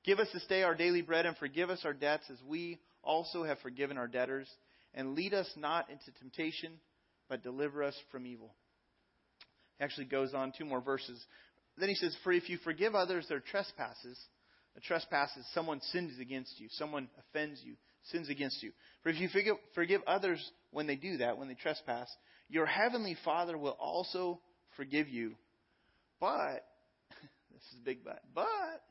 Give 0.04 0.20
us 0.20 0.28
this 0.34 0.46
day 0.48 0.64
our 0.64 0.76
daily 0.76 1.02
bread 1.02 1.26
and 1.26 1.38
forgive 1.38 1.70
us 1.70 1.82
our 1.86 1.94
debts 1.94 2.26
as 2.30 2.38
we 2.46 2.80
also 3.04 3.44
have 3.44 3.60
forgiven 3.60 3.98
our 3.98 4.08
debtors. 4.08 4.50
And 4.94 5.16
lead 5.16 5.34
us 5.34 5.50
not 5.56 5.90
into 5.90 6.12
temptation, 6.20 6.74
but 7.30 7.44
deliver 7.44 7.84
us 7.84 7.96
from 8.12 8.28
evil. 8.28 8.54
He 9.78 9.84
actually 9.84 10.06
goes 10.06 10.34
on 10.34 10.54
two 10.58 10.66
more 10.66 10.82
verses. 10.82 11.24
Then 11.78 11.90
he 11.90 11.96
says, 11.96 12.16
For 12.24 12.32
if 12.32 12.50
you 12.50 12.58
forgive 12.64 12.94
others 12.94 13.26
their 13.28 13.40
trespasses, 13.40 14.20
a 14.76 14.80
trespass 14.80 15.36
is 15.38 15.46
someone 15.54 15.82
sins 15.92 16.20
against 16.20 16.60
you, 16.60 16.68
someone 16.72 17.08
offends 17.20 17.62
you, 17.64 17.76
sins 18.12 18.30
against 18.30 18.62
you. 18.62 18.72
For 19.02 19.10
if 19.10 19.20
you 19.20 19.30
forgive, 19.30 19.56
forgive 19.76 20.02
others 20.08 20.52
when 20.72 20.88
they 20.88 20.96
do 20.96 21.18
that, 21.18 21.38
when 21.38 21.48
they 21.48 21.56
trespass, 21.56 22.10
your 22.50 22.66
heavenly 22.66 23.16
Father 23.24 23.58
will 23.58 23.78
also 23.80 24.40
forgive 24.76 25.08
you. 25.08 25.36
But, 26.20 26.66
this 27.52 27.62
is 27.74 27.80
a 27.80 27.84
big 27.84 28.04
but, 28.04 28.22
but 28.34 28.84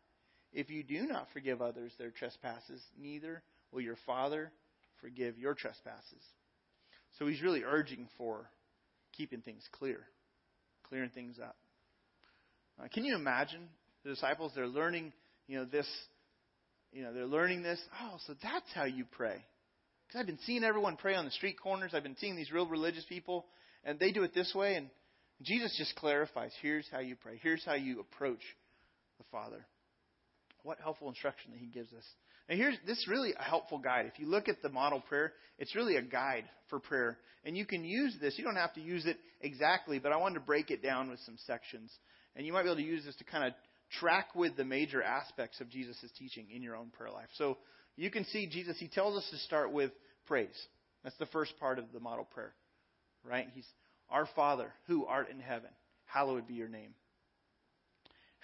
if 0.52 0.70
you 0.70 0.82
do 0.82 1.06
not 1.06 1.28
forgive 1.32 1.62
others 1.62 1.92
their 1.98 2.10
trespasses, 2.10 2.82
neither 3.00 3.42
will 3.72 3.80
your 3.80 3.96
Father 4.06 4.52
forgive 5.02 5.36
your 5.36 5.54
trespasses. 5.54 6.22
So 7.18 7.26
he's 7.26 7.42
really 7.42 7.62
urging 7.62 8.08
for 8.16 8.48
keeping 9.12 9.42
things 9.42 9.62
clear, 9.72 9.98
clearing 10.88 11.10
things 11.10 11.36
up. 11.42 11.56
Uh, 12.82 12.88
can 12.92 13.04
you 13.04 13.14
imagine 13.14 13.68
the 14.02 14.10
disciples? 14.10 14.52
They're 14.54 14.66
learning 14.66 15.12
you 15.46 15.58
know, 15.58 15.64
this, 15.64 15.86
you 16.92 17.02
know, 17.02 17.12
they're 17.12 17.26
learning 17.26 17.62
this. 17.62 17.78
Oh, 18.00 18.16
so 18.26 18.34
that's 18.42 18.72
how 18.74 18.84
you 18.84 19.04
pray. 19.04 19.44
Because 20.06 20.20
I've 20.20 20.26
been 20.26 20.38
seeing 20.46 20.64
everyone 20.64 20.96
pray 20.96 21.14
on 21.14 21.24
the 21.24 21.30
street 21.30 21.56
corners. 21.60 21.92
I've 21.94 22.02
been 22.02 22.16
seeing 22.18 22.36
these 22.36 22.52
real 22.52 22.66
religious 22.66 23.04
people, 23.08 23.46
and 23.84 23.98
they 23.98 24.12
do 24.12 24.22
it 24.22 24.34
this 24.34 24.54
way. 24.54 24.76
And 24.76 24.88
Jesus 25.42 25.74
just 25.76 25.94
clarifies 25.96 26.52
here's 26.62 26.86
how 26.90 27.00
you 27.00 27.16
pray, 27.16 27.38
here's 27.42 27.64
how 27.64 27.74
you 27.74 28.00
approach 28.00 28.40
the 29.18 29.24
Father. 29.30 29.64
What 30.62 30.78
helpful 30.80 31.08
instruction 31.08 31.52
that 31.52 31.60
He 31.60 31.66
gives 31.66 31.92
us. 31.92 32.04
And 32.48 32.58
here's 32.58 32.76
this 32.86 32.98
is 32.98 33.08
really 33.08 33.32
a 33.38 33.42
helpful 33.42 33.78
guide. 33.78 34.06
If 34.06 34.18
you 34.18 34.26
look 34.26 34.48
at 34.48 34.62
the 34.62 34.68
model 34.68 35.00
prayer, 35.00 35.32
it's 35.58 35.74
really 35.74 35.96
a 35.96 36.02
guide 36.02 36.44
for 36.68 36.78
prayer. 36.78 37.18
And 37.44 37.56
you 37.56 37.66
can 37.66 37.84
use 37.84 38.16
this. 38.20 38.34
You 38.36 38.44
don't 38.44 38.56
have 38.56 38.74
to 38.74 38.80
use 38.80 39.06
it 39.06 39.16
exactly, 39.40 39.98
but 39.98 40.12
I 40.12 40.16
wanted 40.16 40.34
to 40.34 40.46
break 40.46 40.70
it 40.70 40.82
down 40.82 41.10
with 41.10 41.20
some 41.20 41.36
sections. 41.46 41.92
And 42.36 42.46
you 42.46 42.52
might 42.52 42.62
be 42.62 42.68
able 42.68 42.76
to 42.76 42.82
use 42.82 43.04
this 43.04 43.16
to 43.16 43.24
kind 43.24 43.44
of 43.44 43.52
track 44.00 44.34
with 44.34 44.56
the 44.56 44.64
major 44.64 45.02
aspects 45.02 45.60
of 45.60 45.68
Jesus' 45.68 46.10
teaching 46.18 46.46
in 46.54 46.62
your 46.62 46.76
own 46.76 46.90
prayer 46.90 47.12
life. 47.12 47.28
So 47.36 47.58
you 47.96 48.10
can 48.10 48.24
see 48.26 48.48
Jesus, 48.48 48.76
he 48.78 48.88
tells 48.88 49.16
us 49.16 49.28
to 49.30 49.38
start 49.38 49.72
with 49.72 49.90
praise. 50.26 50.66
That's 51.04 51.16
the 51.18 51.26
first 51.26 51.58
part 51.58 51.78
of 51.78 51.86
the 51.92 52.00
model 52.00 52.24
prayer, 52.24 52.54
right? 53.24 53.48
He's 53.54 53.66
our 54.10 54.28
Father 54.34 54.72
who 54.86 55.06
art 55.06 55.30
in 55.30 55.40
heaven, 55.40 55.70
hallowed 56.06 56.46
be 56.46 56.54
your 56.54 56.68
name. 56.68 56.94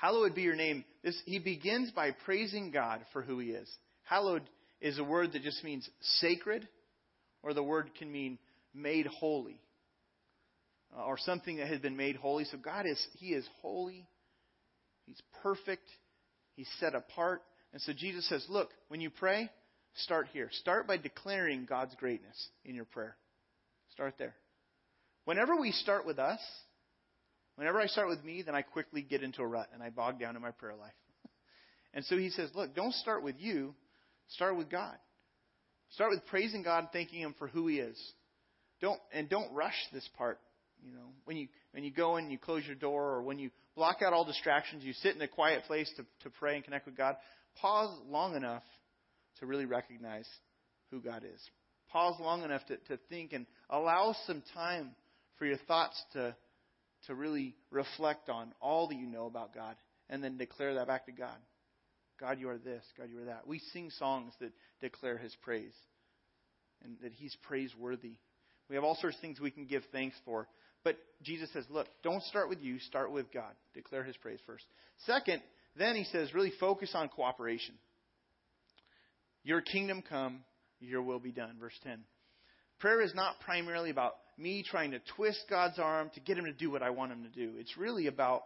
Hallowed 0.01 0.35
be 0.35 0.43
your 0.43 0.57
name. 0.57 0.85
This, 1.03 1.21
he 1.27 1.39
begins 1.39 1.91
by 1.91 2.13
praising 2.25 2.71
God 2.71 3.01
for 3.13 3.23
who 3.23 3.39
he 3.39 3.51
is. 3.51 3.69
Hallowed 4.05 4.43
is 4.81 4.99
a 4.99 5.05
word 5.05 5.33
that 5.33 5.43
just 5.43 5.63
means 5.63 5.89
sacred, 6.21 6.67
or 7.43 7.53
the 7.53 7.63
word 7.63 7.91
can 7.99 8.11
mean 8.11 8.39
made 8.75 9.07
holy, 9.07 9.61
or 11.07 11.19
something 11.19 11.57
that 11.57 11.69
has 11.69 11.81
been 11.81 11.97
made 11.97 12.17
holy. 12.17 12.45
So 12.45 12.59
God 12.59 12.87
is, 12.87 13.05
he 13.19 13.29
is 13.29 13.47
holy 13.61 14.07
He's 15.09 15.21
perfect. 15.43 15.89
He's 16.55 16.69
set 16.79 16.95
apart. 16.95 17.43
And 17.73 17.81
so 17.83 17.93
Jesus 17.93 18.29
says, 18.29 18.45
look, 18.49 18.69
when 18.89 19.01
you 19.01 19.11
pray, 19.11 19.51
start 19.97 20.29
here. 20.33 20.51
Start 20.53 20.87
by 20.87 20.99
declaring 20.99 21.67
God's 21.67 21.95
greatness 21.95 22.49
in 22.65 22.75
your 22.75 22.85
prayer. 22.85 23.17
Start 23.93 24.15
there. 24.19 24.35
Whenever 25.25 25.57
we 25.57 25.73
start 25.73 26.07
with 26.07 26.19
us, 26.19 26.41
whenever 27.59 27.81
I 27.81 27.87
start 27.87 28.09
with 28.09 28.25
me, 28.25 28.43
then 28.43 28.55
I 28.55 28.63
quickly 28.63 29.03
get 29.03 29.23
into 29.23 29.43
a 29.43 29.47
rut 29.47 29.69
and 29.75 29.83
I 29.83 29.91
bog 29.91 30.21
down 30.21 30.37
in 30.37 30.43
my 30.43 30.53
prayer 30.53 30.77
life. 30.77 30.93
and 31.95 32.05
so 32.05 32.17
he 32.17 32.31
says, 32.31 32.51
look, 32.55 32.75
don't 32.75 32.95
start 32.95 33.23
with 33.23 33.37
you. 33.39 33.75
Start 34.29 34.57
with 34.57 34.71
God. 34.71 34.97
Start 35.91 36.11
with 36.11 36.25
praising 36.27 36.63
God 36.63 36.79
and 36.81 36.89
thanking 36.93 37.21
Him 37.21 37.35
for 37.39 37.49
who 37.49 37.67
He 37.67 37.79
is. 37.79 37.99
Don't 38.81 39.01
and 39.13 39.29
don't 39.29 39.53
rush 39.55 39.75
this 39.93 40.09
part. 40.17 40.39
You 40.85 40.93
know, 40.93 41.09
when 41.25 41.37
you 41.37 41.49
when 41.73 41.83
you 41.83 41.91
go 41.91 42.17
in, 42.17 42.25
and 42.25 42.33
you 42.33 42.39
close 42.39 42.65
your 42.67 42.77
door, 42.77 43.15
or 43.15 43.23
when 43.23 43.39
you 43.39 43.51
block 43.75 44.03
out 44.03 44.13
all 44.13 44.25
distractions, 44.25 44.85
you 44.85 44.93
sit 44.93 45.17
in 45.17 45.23
a 45.23 45.29
quiet 45.29 45.65
place 45.67 45.91
to, 45.97 46.05
to 46.23 46.31
pray 46.39 46.57
and 46.57 46.65
connect 46.65 46.87
with 46.87 46.97
God. 46.97 47.17
Pause 47.61 47.99
long 48.09 48.37
enough 48.37 48.63
to 49.41 49.47
really 49.47 49.65
recognize 49.65 50.29
who 50.91 51.01
God 51.01 51.25
is. 51.25 51.41
Pause 51.91 52.21
long 52.21 52.43
enough 52.43 52.65
to, 52.67 52.77
to 52.89 52.99
think 53.09 53.33
and 53.33 53.47
allow 53.71 54.15
some 54.27 54.43
time 54.55 54.91
for 55.39 55.47
your 55.47 55.57
thoughts 55.67 56.01
to 56.13 56.37
to 57.07 57.15
really 57.15 57.55
reflect 57.71 58.29
on 58.29 58.53
all 58.61 58.89
that 58.89 58.97
you 58.97 59.07
know 59.07 59.27
about 59.27 59.55
God, 59.55 59.77
and 60.11 60.23
then 60.23 60.37
declare 60.37 60.75
that 60.75 60.87
back 60.87 61.07
to 61.07 61.13
God. 61.13 61.37
God, 62.21 62.39
you 62.41 62.49
are 62.49 62.59
this. 62.59 62.85
God, 62.97 63.09
you 63.11 63.21
are 63.23 63.27
that. 63.27 63.47
We 63.47 63.61
sing 63.73 63.91
songs 63.91 64.33
that 64.41 64.53
declare 64.81 65.19
His 65.19 65.35
praise, 65.43 65.75
and 66.85 66.97
that 67.03 67.13
He's 67.13 67.37
praiseworthy. 67.43 68.17
We 68.69 68.75
have 68.75 68.85
all 68.85 68.97
sorts 69.01 69.17
of 69.17 69.23
things 69.23 69.41
we 69.41 69.51
can 69.51 69.67
give 69.67 69.83
thanks 69.93 70.17
for. 70.25 70.47
But 70.85 70.97
Jesus 71.23 71.51
says, 71.53 71.65
look, 71.71 71.89
don't 72.03 72.23
start 72.25 72.49
with 72.49 72.61
you, 72.61 72.79
start 72.81 73.13
with 73.13 73.33
God. 73.33 73.53
Declare 73.75 74.05
his 74.05 74.17
praise 74.17 74.39
first. 74.47 74.65
Second, 75.07 75.43
then 75.77 75.97
he 75.97 76.05
says, 76.05 76.35
really 76.35 76.53
focus 76.61 76.93
on 76.95 77.09
cooperation. 77.09 77.75
Your 79.43 79.61
kingdom 79.61 80.03
come, 80.09 80.41
your 80.81 81.03
will 81.03 81.19
be 81.19 81.33
done. 81.33 81.57
Verse 81.59 81.79
10. 81.83 81.99
Prayer 82.79 83.01
is 83.01 83.15
not 83.15 83.41
primarily 83.41 83.91
about 83.91 84.15
me 84.39 84.65
trying 84.69 84.93
to 84.93 85.01
twist 85.17 85.45
God's 85.51 85.79
arm 85.79 86.11
to 86.15 86.21
get 86.21 86.39
him 86.39 86.45
to 86.45 86.53
do 86.53 86.71
what 86.71 86.83
I 86.83 86.91
want 86.91 87.13
him 87.13 87.25
to 87.25 87.29
do. 87.29 87.55
It's 87.59 87.77
really 87.77 88.07
about 88.07 88.43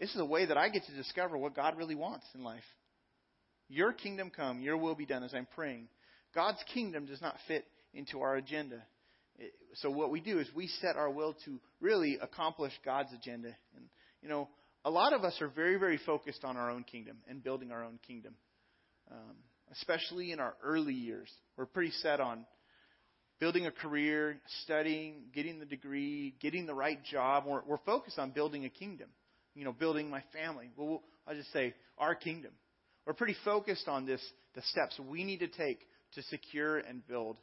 this 0.00 0.10
is 0.10 0.20
a 0.20 0.24
way 0.24 0.46
that 0.46 0.56
I 0.56 0.70
get 0.70 0.84
to 0.86 0.92
discover 0.92 1.38
what 1.38 1.54
God 1.54 1.76
really 1.76 1.94
wants 1.94 2.26
in 2.34 2.42
life. 2.42 2.64
Your 3.68 3.92
kingdom 3.92 4.30
come, 4.34 4.60
your 4.60 4.76
will 4.76 4.94
be 4.94 5.06
done 5.06 5.22
as 5.22 5.34
I'm 5.34 5.46
praying. 5.54 5.88
God's 6.34 6.62
kingdom 6.72 7.06
does 7.06 7.22
not 7.22 7.36
fit 7.46 7.64
into 7.92 8.20
our 8.20 8.36
agenda 8.36 8.82
so 9.74 9.90
what 9.90 10.10
we 10.10 10.20
do 10.20 10.38
is 10.38 10.48
we 10.54 10.68
set 10.80 10.96
our 10.96 11.10
will 11.10 11.34
to 11.44 11.60
really 11.80 12.18
accomplish 12.20 12.72
God's 12.84 13.12
agenda. 13.12 13.48
And 13.76 13.86
you 14.22 14.28
know, 14.28 14.48
a 14.84 14.90
lot 14.90 15.12
of 15.12 15.24
us 15.24 15.36
are 15.40 15.48
very, 15.48 15.76
very 15.78 15.98
focused 16.06 16.44
on 16.44 16.56
our 16.56 16.70
own 16.70 16.84
kingdom 16.84 17.18
and 17.28 17.42
building 17.42 17.72
our 17.72 17.84
own 17.84 17.98
kingdom. 18.06 18.34
Um, 19.10 19.36
especially 19.72 20.32
in 20.32 20.40
our 20.40 20.54
early 20.62 20.94
years, 20.94 21.28
we're 21.56 21.66
pretty 21.66 21.90
set 22.02 22.20
on 22.20 22.46
building 23.44 23.66
a 23.66 23.70
career, 23.70 24.40
studying, 24.62 25.16
getting 25.34 25.58
the 25.58 25.66
degree, 25.66 26.34
getting 26.40 26.64
the 26.64 26.72
right 26.72 27.04
job. 27.04 27.44
We're, 27.46 27.60
we're 27.66 27.76
focused 27.84 28.18
on 28.18 28.30
building 28.30 28.64
a 28.64 28.70
kingdom. 28.70 29.08
You 29.54 29.66
know, 29.66 29.72
building 29.72 30.08
my 30.08 30.22
family. 30.32 30.70
Well, 30.78 31.02
I'll 31.28 31.34
just 31.34 31.52
say 31.52 31.74
our 31.98 32.14
kingdom. 32.14 32.52
We're 33.04 33.12
pretty 33.12 33.36
focused 33.44 33.86
on 33.86 34.06
this, 34.06 34.22
the 34.54 34.62
steps 34.70 34.98
we 34.98 35.24
need 35.24 35.40
to 35.40 35.48
take 35.48 35.80
to 36.14 36.22
secure 36.22 36.78
and 36.78 37.06
build 37.06 37.36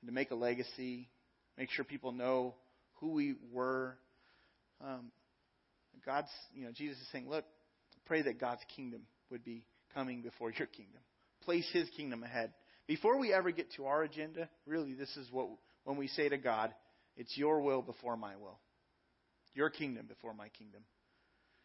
and 0.00 0.08
to 0.08 0.14
make 0.14 0.30
a 0.30 0.36
legacy, 0.36 1.08
make 1.56 1.68
sure 1.72 1.84
people 1.84 2.12
know 2.12 2.54
who 3.00 3.10
we 3.10 3.34
were. 3.52 3.98
Um, 4.80 5.10
God's, 6.06 6.28
you 6.54 6.64
know, 6.64 6.70
Jesus 6.72 6.96
is 6.96 7.08
saying, 7.10 7.28
look, 7.28 7.44
pray 8.06 8.22
that 8.22 8.40
God's 8.40 8.62
kingdom 8.76 9.00
would 9.32 9.44
be 9.44 9.66
coming 9.94 10.22
before 10.22 10.52
your 10.52 10.68
kingdom. 10.68 11.00
Place 11.42 11.68
His 11.72 11.88
kingdom 11.96 12.22
ahead. 12.22 12.52
Before 12.88 13.18
we 13.18 13.32
ever 13.32 13.52
get 13.52 13.70
to 13.76 13.84
our 13.84 14.02
agenda, 14.02 14.48
really, 14.66 14.94
this 14.94 15.14
is 15.16 15.30
what 15.30 15.48
when 15.84 15.96
we 15.98 16.08
say 16.08 16.28
to 16.28 16.38
God, 16.38 16.74
it's 17.16 17.36
your 17.36 17.60
will 17.60 17.82
before 17.82 18.16
my 18.16 18.34
will, 18.36 18.58
your 19.54 19.70
kingdom 19.70 20.06
before 20.06 20.34
my 20.34 20.48
kingdom. 20.48 20.82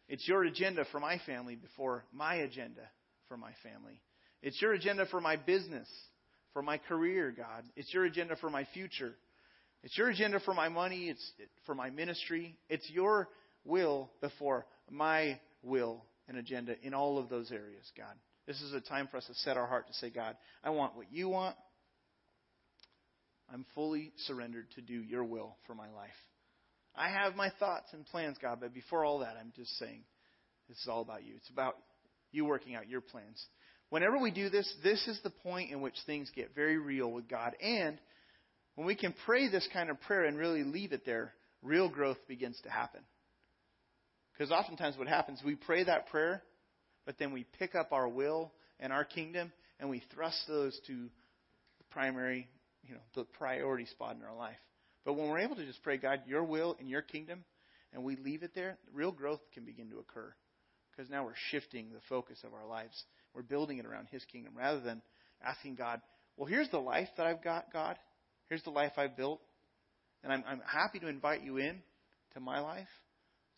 It's 0.08 0.28
your 0.28 0.44
agenda 0.44 0.84
for 0.92 1.00
my 1.00 1.18
family 1.26 1.56
before 1.56 2.04
my 2.12 2.36
agenda 2.36 2.82
for 3.26 3.38
my 3.38 3.52
family. 3.62 4.00
It's 4.42 4.60
your 4.60 4.74
agenda 4.74 5.06
for 5.06 5.20
my 5.20 5.36
business 5.36 5.88
for 6.52 6.62
my 6.62 6.78
career, 6.78 7.34
God. 7.36 7.64
It's 7.74 7.92
your 7.92 8.04
agenda 8.04 8.36
for 8.36 8.50
my 8.50 8.66
future. 8.74 9.14
It's 9.82 9.96
your 9.98 10.08
agenda 10.08 10.40
for 10.40 10.54
my 10.54 10.68
money. 10.68 11.08
It's 11.08 11.32
for 11.66 11.74
my 11.74 11.90
ministry. 11.90 12.58
It's 12.68 12.88
your 12.90 13.28
will 13.64 14.10
before 14.20 14.66
my 14.90 15.40
will 15.62 16.04
and 16.28 16.36
agenda 16.36 16.74
in 16.82 16.94
all 16.94 17.18
of 17.18 17.28
those 17.28 17.50
areas, 17.50 17.90
God. 17.96 18.14
This 18.46 18.60
is 18.60 18.72
a 18.72 18.80
time 18.80 19.08
for 19.10 19.16
us 19.16 19.26
to 19.26 19.34
set 19.34 19.56
our 19.56 19.66
heart 19.66 19.86
to 19.88 19.94
say, 19.94 20.10
God, 20.10 20.36
I 20.62 20.70
want 20.70 20.96
what 20.96 21.10
you 21.10 21.28
want. 21.28 21.56
I'm 23.52 23.64
fully 23.74 24.12
surrendered 24.26 24.70
to 24.72 24.80
do 24.80 24.94
your 24.94 25.24
will 25.24 25.56
for 25.66 25.74
my 25.74 25.90
life. 25.90 26.10
I 26.96 27.08
have 27.08 27.34
my 27.34 27.50
thoughts 27.58 27.88
and 27.92 28.06
plans, 28.06 28.36
God, 28.40 28.58
but 28.60 28.72
before 28.72 29.04
all 29.04 29.20
that, 29.20 29.36
I'm 29.40 29.52
just 29.56 29.76
saying 29.78 30.02
this 30.68 30.78
is 30.78 30.88
all 30.88 31.02
about 31.02 31.24
you. 31.24 31.34
It's 31.36 31.50
about 31.50 31.76
you 32.32 32.44
working 32.44 32.74
out 32.74 32.88
your 32.88 33.00
plans. 33.00 33.44
Whenever 33.90 34.18
we 34.18 34.30
do 34.30 34.48
this, 34.48 34.72
this 34.82 35.06
is 35.06 35.20
the 35.22 35.30
point 35.30 35.70
in 35.70 35.80
which 35.80 35.94
things 36.06 36.30
get 36.34 36.54
very 36.54 36.78
real 36.78 37.10
with 37.10 37.28
God. 37.28 37.54
And 37.60 37.98
when 38.74 38.86
we 38.86 38.94
can 38.94 39.14
pray 39.24 39.48
this 39.48 39.68
kind 39.72 39.90
of 39.90 40.00
prayer 40.02 40.24
and 40.24 40.36
really 40.36 40.64
leave 40.64 40.92
it 40.92 41.04
there, 41.04 41.32
real 41.62 41.88
growth 41.88 42.18
begins 42.28 42.60
to 42.64 42.70
happen. 42.70 43.00
Because 44.32 44.50
oftentimes 44.50 44.96
what 44.96 45.06
happens, 45.06 45.40
we 45.44 45.54
pray 45.54 45.84
that 45.84 46.08
prayer, 46.08 46.42
but 47.06 47.18
then 47.18 47.32
we 47.32 47.44
pick 47.58 47.74
up 47.74 47.92
our 47.92 48.08
will 48.08 48.52
and 48.80 48.92
our 48.92 49.04
kingdom 49.04 49.52
and 49.80 49.90
we 49.90 50.02
thrust 50.14 50.42
those 50.48 50.78
to 50.86 50.94
the 50.94 51.84
primary 51.90 52.48
you 52.86 52.94
know, 52.94 53.00
the 53.14 53.24
priority 53.24 53.86
spot 53.86 54.16
in 54.16 54.22
our 54.22 54.36
life. 54.36 54.56
But 55.04 55.14
when 55.14 55.28
we're 55.28 55.40
able 55.40 55.56
to 55.56 55.66
just 55.66 55.82
pray, 55.82 55.96
God, 55.96 56.20
your 56.26 56.44
will 56.44 56.76
and 56.78 56.88
your 56.88 57.02
kingdom, 57.02 57.44
and 57.92 58.02
we 58.02 58.16
leave 58.16 58.42
it 58.42 58.52
there, 58.54 58.78
real 58.92 59.12
growth 59.12 59.40
can 59.52 59.64
begin 59.64 59.90
to 59.90 59.98
occur. 59.98 60.34
Because 60.90 61.10
now 61.10 61.24
we're 61.24 61.32
shifting 61.50 61.90
the 61.92 62.00
focus 62.08 62.38
of 62.44 62.54
our 62.54 62.66
lives. 62.66 63.04
We're 63.34 63.42
building 63.42 63.78
it 63.78 63.86
around 63.86 64.08
His 64.10 64.24
kingdom 64.26 64.54
rather 64.56 64.80
than 64.80 65.02
asking 65.44 65.74
God, 65.76 66.00
well, 66.36 66.46
here's 66.46 66.70
the 66.70 66.78
life 66.78 67.08
that 67.16 67.26
I've 67.26 67.42
got, 67.42 67.72
God. 67.72 67.96
Here's 68.48 68.62
the 68.62 68.70
life 68.70 68.92
I've 68.96 69.16
built. 69.16 69.40
And 70.22 70.32
I'm, 70.32 70.44
I'm 70.46 70.60
happy 70.60 70.98
to 71.00 71.08
invite 71.08 71.42
you 71.42 71.58
in 71.58 71.80
to 72.34 72.40
my 72.40 72.60
life 72.60 72.88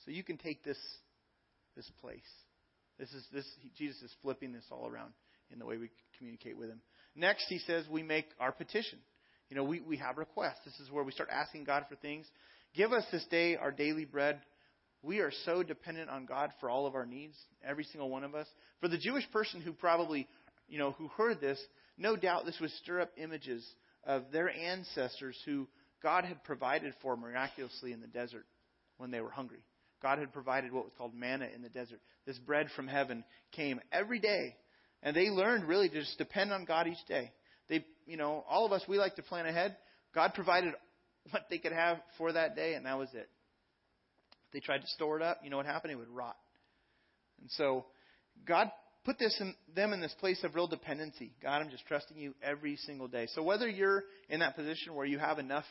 so 0.05 0.11
you 0.11 0.25
can 0.25 0.37
take 0.37 0.65
this, 0.65 0.79
this 1.77 1.91
place. 2.01 2.21
This 2.99 3.13
is 3.13 3.25
this 3.33 3.47
Jesus 3.77 4.01
is 4.03 4.13
flipping 4.23 4.53
this 4.53 4.65
all 4.71 4.89
around 4.89 5.13
in 5.53 5.59
the 5.59 5.67
way 5.67 5.77
we 5.77 5.91
communicate 6.19 6.57
with 6.57 6.69
him. 6.69 6.81
Next, 7.15 7.47
he 7.49 7.59
says 7.61 7.85
we 7.91 8.03
make 8.03 8.27
our 8.41 8.53
petition. 8.53 8.99
You 9.49 9.57
know, 9.57 9.65
we, 9.65 9.81
we 9.81 9.97
have 9.99 10.19
requests. 10.19 10.61
This 10.65 10.79
is 10.81 10.91
where 10.91 11.05
we 11.05 11.13
start 11.13 11.29
asking 11.33 11.65
God 11.65 11.85
for 11.89 11.97
things. 11.97 12.27
Give 12.75 12.93
us 12.93 13.05
this 13.13 13.25
day 13.27 13.57
our 13.57 13.71
daily 13.71 14.05
bread. 14.05 14.41
We 15.03 15.21
are 15.21 15.31
so 15.45 15.63
dependent 15.63 16.11
on 16.11 16.27
God 16.27 16.51
for 16.59 16.69
all 16.69 16.87
of 16.87 16.95
our 16.95 17.07
needs, 17.07 17.37
every 17.65 17.85
single 17.85 18.11
one 18.11 18.25
of 18.25 18.35
us. 18.35 18.49
For 18.81 18.89
the 18.89 18.99
Jewish 18.99 19.31
person 19.31 19.61
who 19.61 19.73
probably, 19.73 20.27
you 20.69 20.79
know, 20.79 20.93
who 20.93 21.09
heard 21.09 21.41
this, 21.41 21.61
no 21.97 22.17
doubt 22.17 22.45
this 22.45 22.59
would 22.61 22.71
stir 22.73 23.01
up 23.01 23.13
images 23.17 23.65
of 24.05 24.25
their 24.33 24.51
ancestors 24.51 25.39
who 25.47 25.69
God 26.03 26.25
had 26.25 26.43
provided 26.45 26.93
for 27.03 27.17
miraculously 27.17 27.93
in 27.93 28.01
the 28.01 28.07
desert 28.07 28.47
when 28.99 29.11
they 29.11 29.21
were 29.21 29.31
hungry. 29.31 29.61
God 30.03 30.19
had 30.19 30.33
provided 30.33 30.73
what 30.73 30.85
was 30.85 30.93
called 30.97 31.15
manna 31.15 31.49
in 31.55 31.63
the 31.63 31.69
desert. 31.69 32.01
This 32.27 32.39
bread 32.39 32.69
from 32.75 32.89
heaven 32.89 33.25
came 33.53 33.81
every 33.93 34.19
day. 34.19 34.57
And 35.03 35.15
they 35.15 35.29
learned 35.29 35.65
really 35.65 35.89
to 35.89 36.01
just 36.01 36.19
depend 36.19 36.53
on 36.53 36.65
God 36.65 36.87
each 36.87 37.05
day. 37.07 37.33
They, 37.69 37.85
you 38.07 38.17
know, 38.17 38.45
all 38.49 38.67
of 38.67 38.73
us, 38.73 38.83
we 38.89 38.99
like 38.99 39.17
to 39.17 39.23
plan 39.23 39.47
ahead. 39.47 39.77
God 40.15 40.35
provided 40.35 40.75
what 41.31 41.43
they 41.51 41.59
could 41.59 41.73
have 41.73 41.99
for 42.19 42.33
that 42.33 42.57
day, 42.57 42.75
and 42.75 42.87
that 42.87 42.99
was 42.99 43.09
it. 43.15 43.29
They 44.53 44.61
tried 44.61 44.81
to 44.81 44.89
store 44.89 45.17
it 45.17 45.23
up, 45.23 45.41
you 45.45 45.51
know 45.51 45.57
what 45.57 45.67
happened? 45.67 45.93
It 45.93 45.97
would 45.97 46.09
rot. 46.09 46.37
And 47.41 47.51
so, 47.51 47.85
God 48.47 48.71
put 49.05 49.19
this 49.19 49.37
in, 49.41 49.55
them 49.75 49.93
in 49.93 50.01
this 50.01 50.15
place 50.19 50.43
of 50.45 50.55
real 50.55 50.67
dependency. 50.67 51.33
God, 51.43 51.63
I'm 51.63 51.71
just 51.71 51.87
trusting 51.87 52.19
you 52.19 52.35
every 52.43 52.77
single 52.77 53.07
day. 53.07 53.29
So 53.35 53.43
whether 53.43 53.69
you're 53.69 54.05
in 54.29 54.41
that 54.41 54.57
position 54.57 54.95
where 54.95 55.07
you 55.07 55.19
have 55.19 55.39
enough 55.39 55.65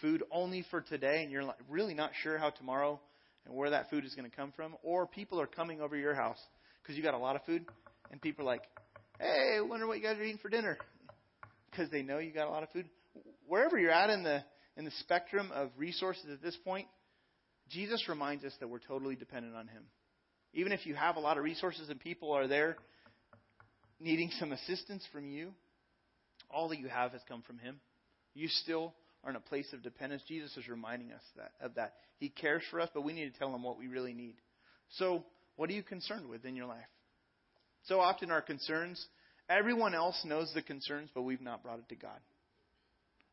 food 0.00 0.22
only 0.32 0.64
for 0.70 0.80
today 0.80 1.22
and 1.22 1.30
you're 1.30 1.44
really 1.68 1.92
not 1.92 2.12
sure 2.22 2.38
how 2.38 2.50
tomorrow 2.50 2.98
and 3.46 3.54
where 3.54 3.70
that 3.70 3.90
food 3.90 4.04
is 4.04 4.14
going 4.14 4.28
to 4.28 4.36
come 4.36 4.52
from, 4.52 4.76
or 4.82 5.06
people 5.06 5.40
are 5.40 5.46
coming 5.46 5.80
over 5.80 5.96
your 5.96 6.14
house 6.14 6.38
because 6.82 6.96
you 6.96 7.02
got 7.02 7.14
a 7.14 7.18
lot 7.18 7.36
of 7.36 7.44
food, 7.44 7.64
and 8.10 8.20
people 8.20 8.44
are 8.44 8.46
like, 8.46 8.62
"Hey, 9.18 9.56
I 9.58 9.60
wonder 9.60 9.86
what 9.86 9.98
you 9.98 10.02
guys 10.02 10.18
are 10.18 10.22
eating 10.22 10.38
for 10.38 10.48
dinner," 10.48 10.78
because 11.70 11.90
they 11.90 12.02
know 12.02 12.18
you 12.18 12.32
got 12.32 12.48
a 12.48 12.50
lot 12.50 12.62
of 12.62 12.70
food. 12.70 12.88
Wherever 13.46 13.78
you're 13.78 13.90
at 13.90 14.10
in 14.10 14.22
the 14.22 14.44
in 14.76 14.84
the 14.84 14.90
spectrum 15.00 15.50
of 15.52 15.70
resources 15.76 16.24
at 16.30 16.42
this 16.42 16.56
point, 16.64 16.88
Jesus 17.68 18.08
reminds 18.08 18.44
us 18.44 18.52
that 18.60 18.68
we're 18.68 18.78
totally 18.78 19.16
dependent 19.16 19.54
on 19.54 19.68
Him. 19.68 19.84
Even 20.54 20.72
if 20.72 20.86
you 20.86 20.94
have 20.94 21.16
a 21.16 21.20
lot 21.20 21.38
of 21.38 21.44
resources 21.44 21.88
and 21.88 21.98
people 21.98 22.32
are 22.32 22.46
there 22.46 22.76
needing 24.00 24.30
some 24.38 24.52
assistance 24.52 25.06
from 25.12 25.28
you, 25.28 25.52
all 26.50 26.68
that 26.68 26.78
you 26.78 26.88
have 26.88 27.12
has 27.12 27.20
come 27.28 27.42
from 27.42 27.58
Him. 27.58 27.80
You 28.34 28.48
still 28.48 28.94
are 29.24 29.30
in 29.30 29.36
a 29.36 29.40
place 29.40 29.72
of 29.72 29.82
dependence. 29.82 30.22
Jesus 30.26 30.56
is 30.56 30.68
reminding 30.68 31.12
us 31.12 31.22
that, 31.36 31.52
of 31.60 31.74
that. 31.76 31.94
He 32.18 32.28
cares 32.28 32.62
for 32.70 32.80
us, 32.80 32.88
but 32.92 33.02
we 33.02 33.12
need 33.12 33.32
to 33.32 33.38
tell 33.38 33.54
Him 33.54 33.62
what 33.62 33.78
we 33.78 33.86
really 33.86 34.12
need. 34.12 34.36
So, 34.98 35.24
what 35.56 35.70
are 35.70 35.74
you 35.74 35.82
concerned 35.82 36.28
with 36.28 36.44
in 36.44 36.56
your 36.56 36.66
life? 36.66 36.80
So 37.84 38.00
often, 38.00 38.30
our 38.30 38.42
concerns, 38.42 39.04
everyone 39.48 39.94
else 39.94 40.20
knows 40.24 40.50
the 40.54 40.62
concerns, 40.62 41.10
but 41.14 41.22
we've 41.22 41.40
not 41.40 41.62
brought 41.62 41.78
it 41.78 41.88
to 41.88 41.96
God. 41.96 42.18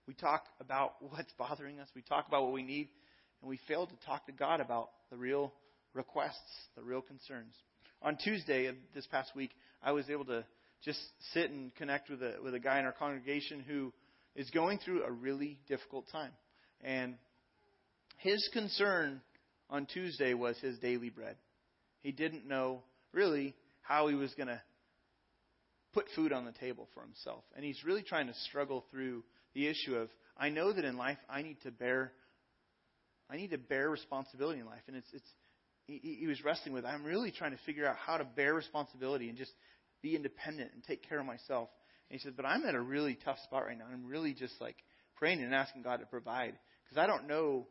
We 0.07 0.13
talk 0.13 0.43
about 0.59 0.95
what's 0.99 1.31
bothering 1.37 1.79
us, 1.79 1.87
we 1.95 2.01
talk 2.01 2.27
about 2.27 2.43
what 2.43 2.53
we 2.53 2.63
need, 2.63 2.89
and 3.41 3.49
we 3.49 3.59
fail 3.67 3.85
to 3.85 4.05
talk 4.05 4.25
to 4.25 4.31
God 4.31 4.59
about 4.59 4.89
the 5.09 5.17
real 5.17 5.53
requests, 5.93 6.37
the 6.75 6.83
real 6.83 7.01
concerns. 7.01 7.53
On 8.01 8.17
Tuesday 8.17 8.67
of 8.67 8.75
this 8.95 9.05
past 9.07 9.35
week, 9.35 9.51
I 9.83 9.91
was 9.91 10.09
able 10.09 10.25
to 10.25 10.45
just 10.83 10.99
sit 11.33 11.51
and 11.51 11.75
connect 11.75 12.09
with 12.09 12.21
a 12.23 12.35
with 12.41 12.53
a 12.53 12.59
guy 12.59 12.79
in 12.79 12.85
our 12.85 12.93
congregation 12.93 13.59
who 13.67 13.91
is 14.39 14.49
going 14.51 14.79
through 14.79 15.03
a 15.03 15.11
really 15.11 15.59
difficult 15.67 16.05
time. 16.13 16.31
And 16.81 17.15
his 18.19 18.49
concern 18.53 19.19
on 19.69 19.85
Tuesday 19.85 20.33
was 20.33 20.57
his 20.59 20.79
daily 20.79 21.09
bread. 21.09 21.35
He 22.03 22.13
didn't 22.13 22.47
know 22.47 22.83
really 23.11 23.53
how 23.81 24.07
he 24.07 24.15
was 24.15 24.33
going 24.35 24.47
to 24.47 24.61
put 25.93 26.05
food 26.15 26.31
on 26.31 26.45
the 26.45 26.53
table 26.53 26.87
for 26.93 27.01
himself. 27.01 27.43
And 27.53 27.65
he's 27.65 27.83
really 27.83 28.01
trying 28.01 28.27
to 28.27 28.33
struggle 28.47 28.85
through 28.89 29.25
the 29.53 29.67
issue 29.67 29.95
of 29.95 30.07
I 30.37 30.47
know 30.47 30.71
that 30.71 30.85
in 30.85 30.95
life 30.95 31.17
I 31.29 31.41
need 31.41 31.57
to 31.63 31.71
bear 31.71 32.13
I 33.29 33.35
need 33.35 33.51
to 33.51 33.57
bear 33.57 33.89
responsibility 33.89 34.61
in 34.61 34.65
life. 34.65 34.83
And 34.87 34.95
it's 34.95 35.09
it's 35.11 35.29
he, 35.85 36.17
he 36.21 36.27
was 36.27 36.41
wrestling 36.45 36.73
with 36.73 36.85
I'm 36.85 37.03
really 37.03 37.31
trying 37.31 37.51
to 37.51 37.59
figure 37.65 37.85
out 37.85 37.97
how 37.97 38.15
to 38.15 38.23
bear 38.23 38.53
responsibility 38.53 39.27
and 39.27 39.37
just 39.37 39.51
be 40.01 40.15
independent 40.15 40.71
and 40.73 40.81
take 40.81 41.09
care 41.09 41.19
of 41.19 41.25
myself. 41.25 41.67
He 42.09 42.19
said, 42.19 42.35
But 42.35 42.45
I'm 42.45 42.65
at 42.65 42.75
a 42.75 42.81
really 42.81 43.17
tough 43.23 43.37
spot 43.43 43.65
right 43.65 43.77
now. 43.77 43.85
I'm 43.91 44.05
really 44.05 44.33
just 44.33 44.53
like 44.59 44.75
praying 45.15 45.41
and 45.41 45.53
asking 45.53 45.83
God 45.83 45.97
to 45.97 46.05
provide 46.05 46.55
because 46.83 47.01
I 47.01 47.07
don't 47.07 47.27
know, 47.27 47.67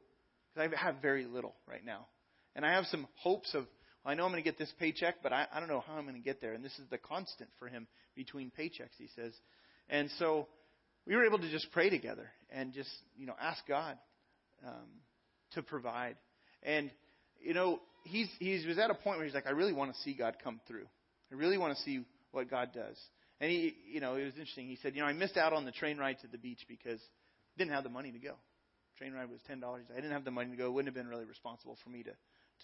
because 0.54 0.70
I 0.72 0.84
have 0.84 0.96
very 1.02 1.24
little 1.24 1.54
right 1.66 1.84
now. 1.84 2.06
And 2.54 2.64
I 2.64 2.72
have 2.72 2.86
some 2.86 3.06
hopes 3.16 3.54
of, 3.54 3.66
well, 4.04 4.12
I 4.12 4.14
know 4.14 4.24
I'm 4.24 4.30
going 4.30 4.42
to 4.42 4.48
get 4.48 4.58
this 4.58 4.72
paycheck, 4.78 5.16
but 5.22 5.32
I, 5.32 5.46
I 5.52 5.60
don't 5.60 5.68
know 5.68 5.82
how 5.86 5.94
I'm 5.94 6.04
going 6.04 6.16
to 6.16 6.22
get 6.22 6.40
there. 6.40 6.54
And 6.54 6.64
this 6.64 6.76
is 6.78 6.88
the 6.90 6.98
constant 6.98 7.50
for 7.58 7.68
him 7.68 7.86
between 8.14 8.50
paychecks, 8.56 8.96
he 8.96 9.08
says. 9.14 9.32
And 9.88 10.10
so 10.18 10.48
we 11.06 11.16
were 11.16 11.24
able 11.24 11.38
to 11.38 11.50
just 11.50 11.70
pray 11.72 11.90
together 11.90 12.30
and 12.50 12.72
just, 12.72 12.90
you 13.16 13.26
know, 13.26 13.34
ask 13.40 13.66
God 13.66 13.96
um, 14.66 14.88
to 15.52 15.62
provide. 15.62 16.16
And, 16.62 16.90
you 17.40 17.54
know, 17.54 17.80
he's, 18.04 18.28
he 18.38 18.62
was 18.66 18.78
at 18.78 18.90
a 18.90 18.94
point 18.94 19.18
where 19.18 19.24
he's 19.24 19.34
like, 19.34 19.46
I 19.46 19.50
really 19.50 19.72
want 19.72 19.94
to 19.94 20.00
see 20.00 20.14
God 20.14 20.36
come 20.42 20.60
through. 20.66 20.86
I 21.32 21.34
really 21.34 21.58
want 21.58 21.76
to 21.76 21.82
see 21.82 22.04
what 22.32 22.50
God 22.50 22.70
does. 22.74 22.96
And 23.40 23.50
he, 23.50 23.74
you 23.90 24.00
know, 24.00 24.16
it 24.16 24.24
was 24.24 24.34
interesting. 24.34 24.68
He 24.68 24.76
said, 24.82 24.94
you 24.94 25.00
know, 25.00 25.06
I 25.06 25.12
missed 25.12 25.36
out 25.36 25.52
on 25.52 25.64
the 25.64 25.72
train 25.72 25.98
ride 25.98 26.18
to 26.22 26.26
the 26.26 26.38
beach 26.38 26.64
because 26.68 27.00
I 27.00 27.58
didn't 27.58 27.72
have 27.72 27.84
the 27.84 27.90
money 27.90 28.10
to 28.10 28.18
go. 28.18 28.34
Train 28.98 29.12
ride 29.12 29.30
was 29.30 29.40
ten 29.46 29.60
dollars. 29.60 29.84
I 29.92 29.96
didn't 29.96 30.12
have 30.12 30.24
the 30.24 30.32
money 30.32 30.50
to 30.50 30.56
go. 30.56 30.66
It 30.66 30.72
wouldn't 30.72 30.94
have 30.94 31.00
been 31.02 31.08
really 31.10 31.24
responsible 31.24 31.78
for 31.84 31.90
me 31.90 32.02
to 32.02 32.10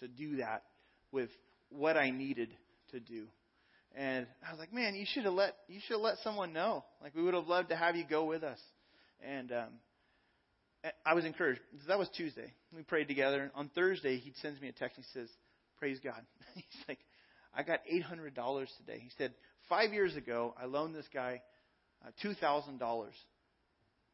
to 0.01 0.07
do 0.09 0.37
that 0.37 0.63
with 1.11 1.29
what 1.69 1.95
I 1.95 2.09
needed 2.09 2.49
to 2.91 2.99
do. 2.99 3.27
And 3.95 4.27
I 4.45 4.51
was 4.51 4.59
like, 4.59 4.73
man, 4.73 4.95
you 4.95 5.05
should 5.07 5.23
have 5.23 5.33
let 5.33 5.55
you 5.69 5.79
should 5.87 5.93
have 5.93 6.01
let 6.01 6.17
someone 6.23 6.51
know. 6.51 6.83
Like 7.01 7.15
we 7.15 7.23
would 7.23 7.33
have 7.33 7.47
loved 7.47 7.69
to 7.69 7.77
have 7.77 7.95
you 7.95 8.03
go 8.09 8.25
with 8.25 8.43
us. 8.43 8.59
And 9.25 9.53
um, 9.53 9.69
I 11.05 11.13
was 11.13 11.23
encouraged. 11.23 11.61
That 11.87 11.97
was 11.97 12.09
Tuesday. 12.17 12.51
We 12.75 12.83
prayed 12.83 13.07
together. 13.07 13.51
On 13.55 13.69
Thursday, 13.73 14.17
he 14.17 14.33
sends 14.41 14.59
me 14.59 14.67
a 14.67 14.73
text. 14.73 14.97
He 14.97 15.03
says, 15.13 15.29
"Praise 15.79 15.99
God." 16.03 16.21
He's 16.55 16.65
like, 16.89 16.99
"I 17.55 17.63
got 17.63 17.79
eight 17.89 18.03
hundred 18.03 18.35
dollars 18.35 18.69
today." 18.77 18.99
He 18.99 19.09
said, 19.17 19.33
Five 19.69 19.93
years 19.93 20.15
ago, 20.15 20.53
I 20.61 20.65
loaned 20.65 20.95
this 20.95 21.07
guy 21.13 21.41
uh, 22.05 22.11
$2,000. 22.23 22.79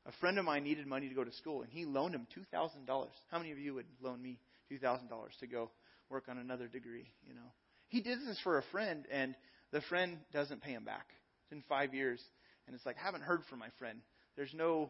A 0.05 0.11
friend 0.19 0.39
of 0.39 0.45
mine 0.45 0.63
needed 0.63 0.87
money 0.87 1.09
to 1.09 1.15
go 1.15 1.23
to 1.23 1.31
school, 1.33 1.61
and 1.61 1.71
he 1.71 1.85
loaned 1.85 2.15
him 2.15 2.25
$2,000. 2.37 3.07
How 3.29 3.37
many 3.37 3.51
of 3.51 3.59
you 3.59 3.73
would 3.75 3.85
loan 4.01 4.21
me 4.21 4.39
$2,000 4.71 4.99
to 5.39 5.47
go 5.47 5.69
work 6.09 6.25
on 6.29 6.37
another 6.37 6.67
degree? 6.67 7.11
You 7.27 7.35
know, 7.35 7.51
he 7.89 8.01
did 8.01 8.19
this 8.19 8.39
for 8.43 8.57
a 8.57 8.63
friend, 8.71 9.05
and 9.11 9.35
the 9.71 9.81
friend 9.81 10.17
doesn't 10.33 10.61
pay 10.61 10.71
him 10.71 10.85
back. 10.85 11.05
It's 11.41 11.49
been 11.49 11.63
five 11.67 11.93
years, 11.93 12.21
and 12.65 12.75
it's 12.75 12.85
like 12.85 12.95
I 13.01 13.05
haven't 13.05 13.23
heard 13.23 13.41
from 13.49 13.59
my 13.59 13.69
friend. 13.77 13.99
There's 14.37 14.53
no 14.53 14.89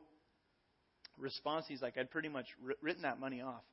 response. 1.17 1.65
He's 1.67 1.82
like, 1.82 1.97
I'd 1.97 2.12
pretty 2.12 2.30
much 2.30 2.45
written 2.82 3.02
that 3.02 3.19
money 3.19 3.41
off. 3.41 3.63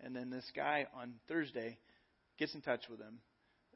And 0.00 0.16
then 0.16 0.30
this 0.30 0.50
guy 0.54 0.86
on 0.96 1.14
Thursday 1.28 1.76
gets 2.38 2.54
in 2.54 2.62
touch 2.62 2.82
with 2.88 3.00
him 3.00 3.18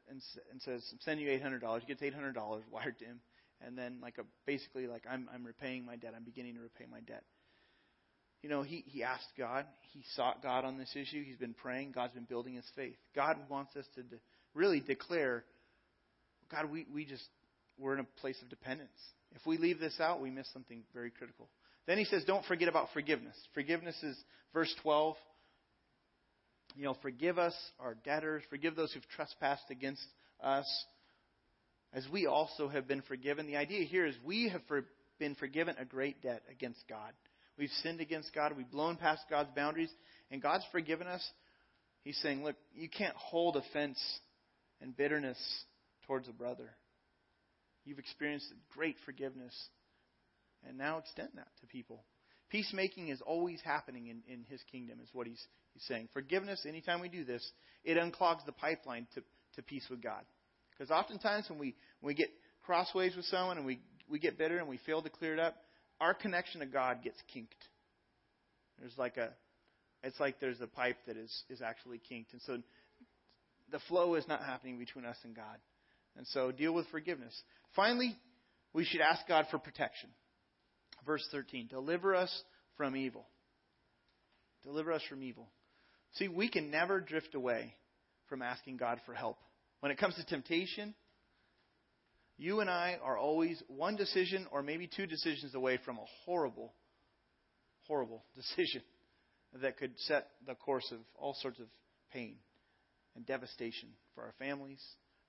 and, 0.09 0.21
and 0.51 0.61
says, 0.61 0.83
"I'm 0.91 0.99
sending 1.01 1.25
you 1.25 1.31
eight 1.31 1.41
hundred 1.41 1.61
dollars." 1.61 1.83
He 1.85 1.93
Gets 1.93 2.03
eight 2.03 2.13
hundred 2.13 2.33
dollars 2.33 2.63
wired 2.71 2.97
to 2.99 3.05
him, 3.05 3.19
and 3.65 3.77
then 3.77 3.99
like 4.01 4.17
a 4.17 4.23
basically 4.45 4.87
like 4.87 5.03
I'm 5.09 5.29
I'm 5.33 5.45
repaying 5.45 5.85
my 5.85 5.95
debt. 5.95 6.13
I'm 6.15 6.23
beginning 6.23 6.55
to 6.55 6.61
repay 6.61 6.85
my 6.89 6.99
debt. 7.01 7.23
You 8.41 8.49
know, 8.49 8.61
he 8.61 8.83
he 8.87 9.03
asked 9.03 9.29
God. 9.37 9.65
He 9.93 10.03
sought 10.15 10.43
God 10.43 10.65
on 10.65 10.77
this 10.77 10.93
issue. 10.95 11.23
He's 11.23 11.37
been 11.37 11.53
praying. 11.53 11.93
God's 11.93 12.13
been 12.13 12.25
building 12.25 12.55
his 12.55 12.69
faith. 12.75 12.97
God 13.15 13.37
wants 13.49 13.75
us 13.75 13.85
to 13.95 14.03
de- 14.03 14.17
really 14.53 14.81
declare, 14.81 15.45
God, 16.51 16.69
we 16.69 16.85
we 16.93 17.05
just 17.05 17.23
we're 17.77 17.93
in 17.93 17.99
a 17.99 18.19
place 18.21 18.41
of 18.41 18.49
dependence. 18.49 18.89
If 19.35 19.45
we 19.45 19.57
leave 19.57 19.79
this 19.79 19.99
out, 19.99 20.21
we 20.21 20.29
miss 20.29 20.47
something 20.53 20.83
very 20.93 21.09
critical. 21.09 21.49
Then 21.87 21.97
he 21.97 22.05
says, 22.05 22.23
don't 22.25 22.45
forget 22.45 22.67
about 22.69 22.89
forgiveness. 22.93 23.35
Forgiveness 23.53 23.95
is 24.03 24.17
verse 24.53 24.73
12 24.83 25.15
you 26.75 26.83
know, 26.83 26.95
forgive 27.01 27.37
us 27.37 27.55
our 27.79 27.95
debtors, 27.95 28.43
forgive 28.49 28.75
those 28.75 28.91
who've 28.93 29.07
trespassed 29.15 29.69
against 29.69 30.05
us, 30.41 30.65
as 31.93 32.07
we 32.11 32.25
also 32.25 32.67
have 32.67 32.87
been 32.87 33.01
forgiven. 33.03 33.45
The 33.45 33.57
idea 33.57 33.85
here 33.85 34.05
is 34.05 34.15
we 34.23 34.49
have 34.49 34.61
for, 34.67 34.85
been 35.19 35.35
forgiven 35.35 35.75
a 35.79 35.85
great 35.85 36.21
debt 36.21 36.43
against 36.51 36.83
God. 36.89 37.11
We've 37.57 37.69
sinned 37.83 38.01
against 38.01 38.33
God, 38.33 38.53
we've 38.57 38.69
blown 38.69 38.95
past 38.97 39.21
God's 39.29 39.51
boundaries, 39.55 39.91
and 40.31 40.41
God's 40.41 40.65
forgiven 40.71 41.07
us. 41.07 41.23
He's 42.03 42.17
saying, 42.17 42.43
look, 42.43 42.55
you 42.73 42.89
can't 42.89 43.15
hold 43.15 43.55
offense 43.55 43.99
and 44.81 44.97
bitterness 44.97 45.37
towards 46.07 46.27
a 46.27 46.33
brother. 46.33 46.71
You've 47.85 47.99
experienced 47.99 48.47
great 48.75 48.95
forgiveness, 49.05 49.53
and 50.67 50.77
now 50.77 50.97
extend 50.97 51.29
that 51.35 51.47
to 51.61 51.67
people. 51.67 52.03
Peacemaking 52.49 53.09
is 53.09 53.21
always 53.21 53.59
happening 53.63 54.07
in, 54.07 54.21
in 54.27 54.45
his 54.49 54.61
kingdom, 54.71 54.99
is 55.01 55.09
what 55.13 55.27
he's, 55.27 55.41
he's 55.73 55.83
saying. 55.83 56.09
Forgiveness, 56.13 56.65
anytime 56.67 57.01
we 57.01 57.09
do 57.09 57.23
this, 57.23 57.47
it 57.83 57.97
unclogs 57.97 58.45
the 58.45 58.51
pipeline 58.51 59.07
to, 59.15 59.23
to 59.55 59.61
peace 59.61 59.85
with 59.89 60.01
God. 60.01 60.23
Because 60.71 60.91
oftentimes 60.91 61.49
when 61.49 61.59
we, 61.59 61.75
when 61.99 62.09
we 62.09 62.13
get 62.13 62.29
crossways 62.65 63.15
with 63.15 63.25
someone 63.25 63.57
and 63.57 63.65
we, 63.65 63.79
we 64.09 64.19
get 64.19 64.37
bitter 64.37 64.57
and 64.57 64.67
we 64.67 64.79
fail 64.85 65.01
to 65.01 65.09
clear 65.09 65.33
it 65.33 65.39
up, 65.39 65.55
our 65.99 66.13
connection 66.13 66.61
to 66.61 66.65
God 66.65 67.03
gets 67.03 67.17
kinked. 67.33 67.53
There's 68.79 68.97
like 68.97 69.17
a, 69.17 69.29
it's 70.03 70.19
like 70.19 70.39
there's 70.39 70.61
a 70.61 70.67
pipe 70.67 70.97
that 71.07 71.17
is, 71.17 71.43
is 71.49 71.61
actually 71.61 71.99
kinked. 71.99 72.33
And 72.33 72.41
so 72.41 72.57
the 73.71 73.79
flow 73.87 74.15
is 74.15 74.27
not 74.27 74.41
happening 74.43 74.79
between 74.79 75.05
us 75.05 75.17
and 75.23 75.35
God. 75.35 75.57
And 76.17 76.27
so 76.27 76.51
deal 76.51 76.73
with 76.73 76.87
forgiveness. 76.87 77.39
Finally, 77.75 78.15
we 78.73 78.85
should 78.85 79.01
ask 79.01 79.27
God 79.27 79.45
for 79.49 79.57
protection. 79.57 80.09
Verse 81.05 81.27
13 81.31 81.67
Deliver 81.67 82.15
us 82.15 82.43
from 82.77 82.95
evil. 82.95 83.25
Deliver 84.63 84.91
us 84.91 85.01
from 85.09 85.23
evil. 85.23 85.47
See, 86.13 86.27
we 86.27 86.49
can 86.49 86.69
never 86.69 86.99
drift 86.99 87.35
away 87.35 87.73
from 88.29 88.41
asking 88.41 88.77
God 88.77 88.99
for 89.05 89.13
help. 89.13 89.37
When 89.79 89.91
it 89.91 89.97
comes 89.97 90.15
to 90.15 90.25
temptation, 90.25 90.93
you 92.37 92.59
and 92.59 92.69
I 92.69 92.97
are 93.03 93.17
always 93.17 93.61
one 93.67 93.95
decision 93.95 94.47
or 94.51 94.61
maybe 94.61 94.87
two 94.87 95.05
decisions 95.05 95.55
away 95.55 95.79
from 95.83 95.97
a 95.97 96.05
horrible, 96.25 96.73
horrible 97.87 98.23
decision 98.35 98.81
that 99.61 99.77
could 99.77 99.93
set 99.99 100.27
the 100.47 100.55
course 100.55 100.87
of 100.91 100.99
all 101.15 101.35
sorts 101.41 101.59
of 101.59 101.67
pain 102.11 102.37
and 103.15 103.25
devastation 103.25 103.89
for 104.15 104.23
our 104.23 104.33
families, 104.39 104.81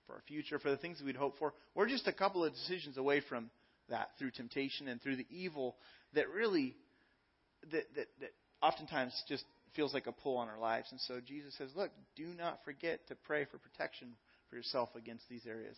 for 0.06 0.14
our 0.14 0.22
future, 0.26 0.58
for 0.58 0.70
the 0.70 0.76
things 0.76 0.98
that 0.98 1.04
we'd 1.04 1.16
hope 1.16 1.38
for. 1.38 1.52
We're 1.74 1.88
just 1.88 2.08
a 2.08 2.12
couple 2.12 2.44
of 2.44 2.52
decisions 2.52 2.96
away 2.96 3.22
from 3.28 3.50
that 3.90 4.10
through 4.18 4.30
temptation 4.30 4.88
and 4.88 5.00
through 5.02 5.16
the 5.16 5.26
evil 5.30 5.76
that 6.14 6.30
really 6.30 6.74
that 7.70 7.84
that, 7.96 8.06
that 8.20 8.30
oftentimes 8.62 9.12
just 9.28 9.44
feels 9.74 9.94
like 9.94 10.06
a 10.06 10.12
pull 10.12 10.36
on 10.36 10.48
our 10.48 10.58
lives. 10.58 10.88
And 10.90 11.00
so 11.00 11.20
Jesus 11.24 11.54
says, 11.56 11.70
look, 11.74 11.90
do 12.16 12.26
not 12.36 12.60
forget 12.64 13.06
to 13.08 13.14
pray 13.14 13.44
for 13.44 13.58
protection 13.58 14.14
for 14.48 14.56
yourself 14.56 14.90
against 14.96 15.28
these 15.28 15.46
areas. 15.46 15.76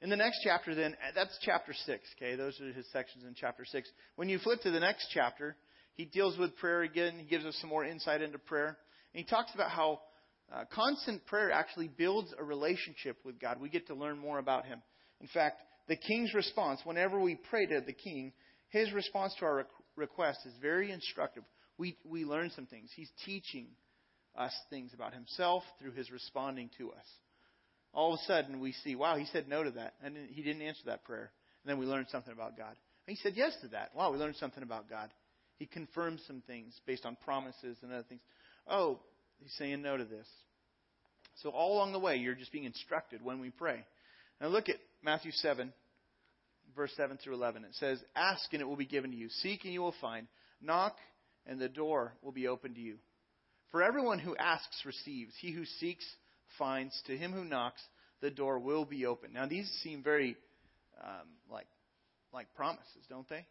In 0.00 0.10
the 0.10 0.16
next 0.16 0.40
chapter, 0.42 0.74
then, 0.74 0.96
that's 1.14 1.38
chapter 1.42 1.72
6, 1.72 2.02
okay? 2.16 2.34
Those 2.34 2.60
are 2.60 2.72
his 2.72 2.90
sections 2.92 3.24
in 3.24 3.34
chapter 3.36 3.64
6. 3.64 3.88
When 4.16 4.28
you 4.28 4.38
flip 4.38 4.60
to 4.62 4.70
the 4.70 4.80
next 4.80 5.08
chapter, 5.14 5.56
he 5.94 6.06
deals 6.06 6.36
with 6.38 6.56
prayer 6.56 6.82
again. 6.82 7.18
He 7.18 7.24
gives 7.24 7.44
us 7.44 7.56
some 7.60 7.70
more 7.70 7.84
insight 7.84 8.20
into 8.20 8.38
prayer. 8.38 8.76
And 9.14 9.24
he 9.24 9.24
talks 9.24 9.54
about 9.54 9.70
how 9.70 10.00
uh, 10.52 10.64
constant 10.72 11.24
prayer 11.26 11.52
actually 11.52 11.88
builds 11.88 12.34
a 12.36 12.42
relationship 12.42 13.16
with 13.24 13.40
God. 13.40 13.60
We 13.60 13.68
get 13.68 13.86
to 13.88 13.94
learn 13.94 14.18
more 14.18 14.38
about 14.38 14.66
him. 14.66 14.82
In 15.20 15.28
fact, 15.28 15.62
the 15.88 15.96
king's 15.96 16.34
response, 16.34 16.80
whenever 16.84 17.20
we 17.20 17.38
pray 17.48 17.66
to 17.66 17.80
the 17.80 17.92
king, 17.92 18.32
his 18.70 18.92
response 18.92 19.34
to 19.38 19.44
our 19.44 19.66
request 19.96 20.40
is 20.46 20.52
very 20.60 20.90
instructive. 20.90 21.44
We, 21.82 21.96
we 22.04 22.24
learn 22.24 22.50
some 22.54 22.66
things. 22.66 22.90
He's 22.94 23.10
teaching 23.24 23.66
us 24.36 24.52
things 24.70 24.92
about 24.94 25.12
himself 25.12 25.62
through 25.80 25.92
his 25.92 26.10
responding 26.10 26.70
to 26.78 26.92
us 26.92 27.06
all 27.94 28.14
of 28.14 28.20
a 28.20 28.22
sudden 28.24 28.60
we 28.60 28.72
see, 28.72 28.94
wow, 28.94 29.16
he 29.16 29.26
said 29.26 29.48
no 29.48 29.62
to 29.62 29.70
that. 29.72 29.94
And 30.02 30.16
he 30.30 30.42
didn't 30.42 30.62
answer 30.62 30.82
that 30.86 31.04
prayer. 31.04 31.30
And 31.62 31.70
then 31.70 31.78
we 31.78 31.86
learned 31.86 32.06
something 32.10 32.32
about 32.32 32.56
God. 32.56 32.74
And 33.06 33.16
he 33.16 33.22
said 33.22 33.34
yes 33.36 33.52
to 33.62 33.68
that. 33.68 33.94
Wow, 33.94 34.12
we 34.12 34.18
learned 34.18 34.36
something 34.36 34.62
about 34.62 34.88
God. 34.88 35.10
He 35.58 35.66
confirmed 35.66 36.20
some 36.26 36.42
things 36.46 36.74
based 36.86 37.04
on 37.04 37.16
promises 37.24 37.76
and 37.82 37.92
other 37.92 38.04
things. 38.08 38.22
Oh, 38.66 39.00
he's 39.38 39.52
saying 39.58 39.82
no 39.82 39.96
to 39.96 40.04
this. 40.04 40.26
So 41.42 41.50
all 41.50 41.76
along 41.76 41.92
the 41.92 41.98
way, 41.98 42.16
you're 42.16 42.34
just 42.34 42.52
being 42.52 42.64
instructed 42.64 43.22
when 43.22 43.40
we 43.40 43.50
pray. 43.50 43.84
Now 44.40 44.48
look 44.48 44.68
at 44.68 44.76
Matthew 45.02 45.32
7, 45.32 45.72
verse 46.74 46.92
7 46.96 47.18
through 47.22 47.34
11. 47.34 47.64
It 47.64 47.74
says, 47.74 48.02
Ask 48.16 48.52
and 48.52 48.60
it 48.60 48.66
will 48.66 48.76
be 48.76 48.86
given 48.86 49.10
to 49.10 49.16
you. 49.16 49.28
Seek 49.28 49.64
and 49.64 49.72
you 49.72 49.82
will 49.82 49.94
find. 50.00 50.26
Knock 50.60 50.96
and 51.46 51.58
the 51.58 51.68
door 51.68 52.14
will 52.22 52.32
be 52.32 52.48
open 52.48 52.74
to 52.74 52.80
you. 52.80 52.96
For 53.70 53.82
everyone 53.82 54.18
who 54.18 54.36
asks 54.36 54.82
receives. 54.84 55.32
He 55.40 55.52
who 55.52 55.64
seeks 55.64 56.04
finds, 56.58 57.00
to 57.06 57.16
him 57.16 57.32
who 57.32 57.44
knocks, 57.44 57.80
the 58.20 58.30
door 58.30 58.58
will 58.58 58.84
be 58.84 59.06
open. 59.06 59.32
Now, 59.32 59.46
these 59.46 59.68
seem 59.82 60.02
very 60.02 60.36
um, 61.02 61.26
like, 61.50 61.66
like 62.32 62.54
promises, 62.54 63.04
don't 63.08 63.28
they? 63.28 63.46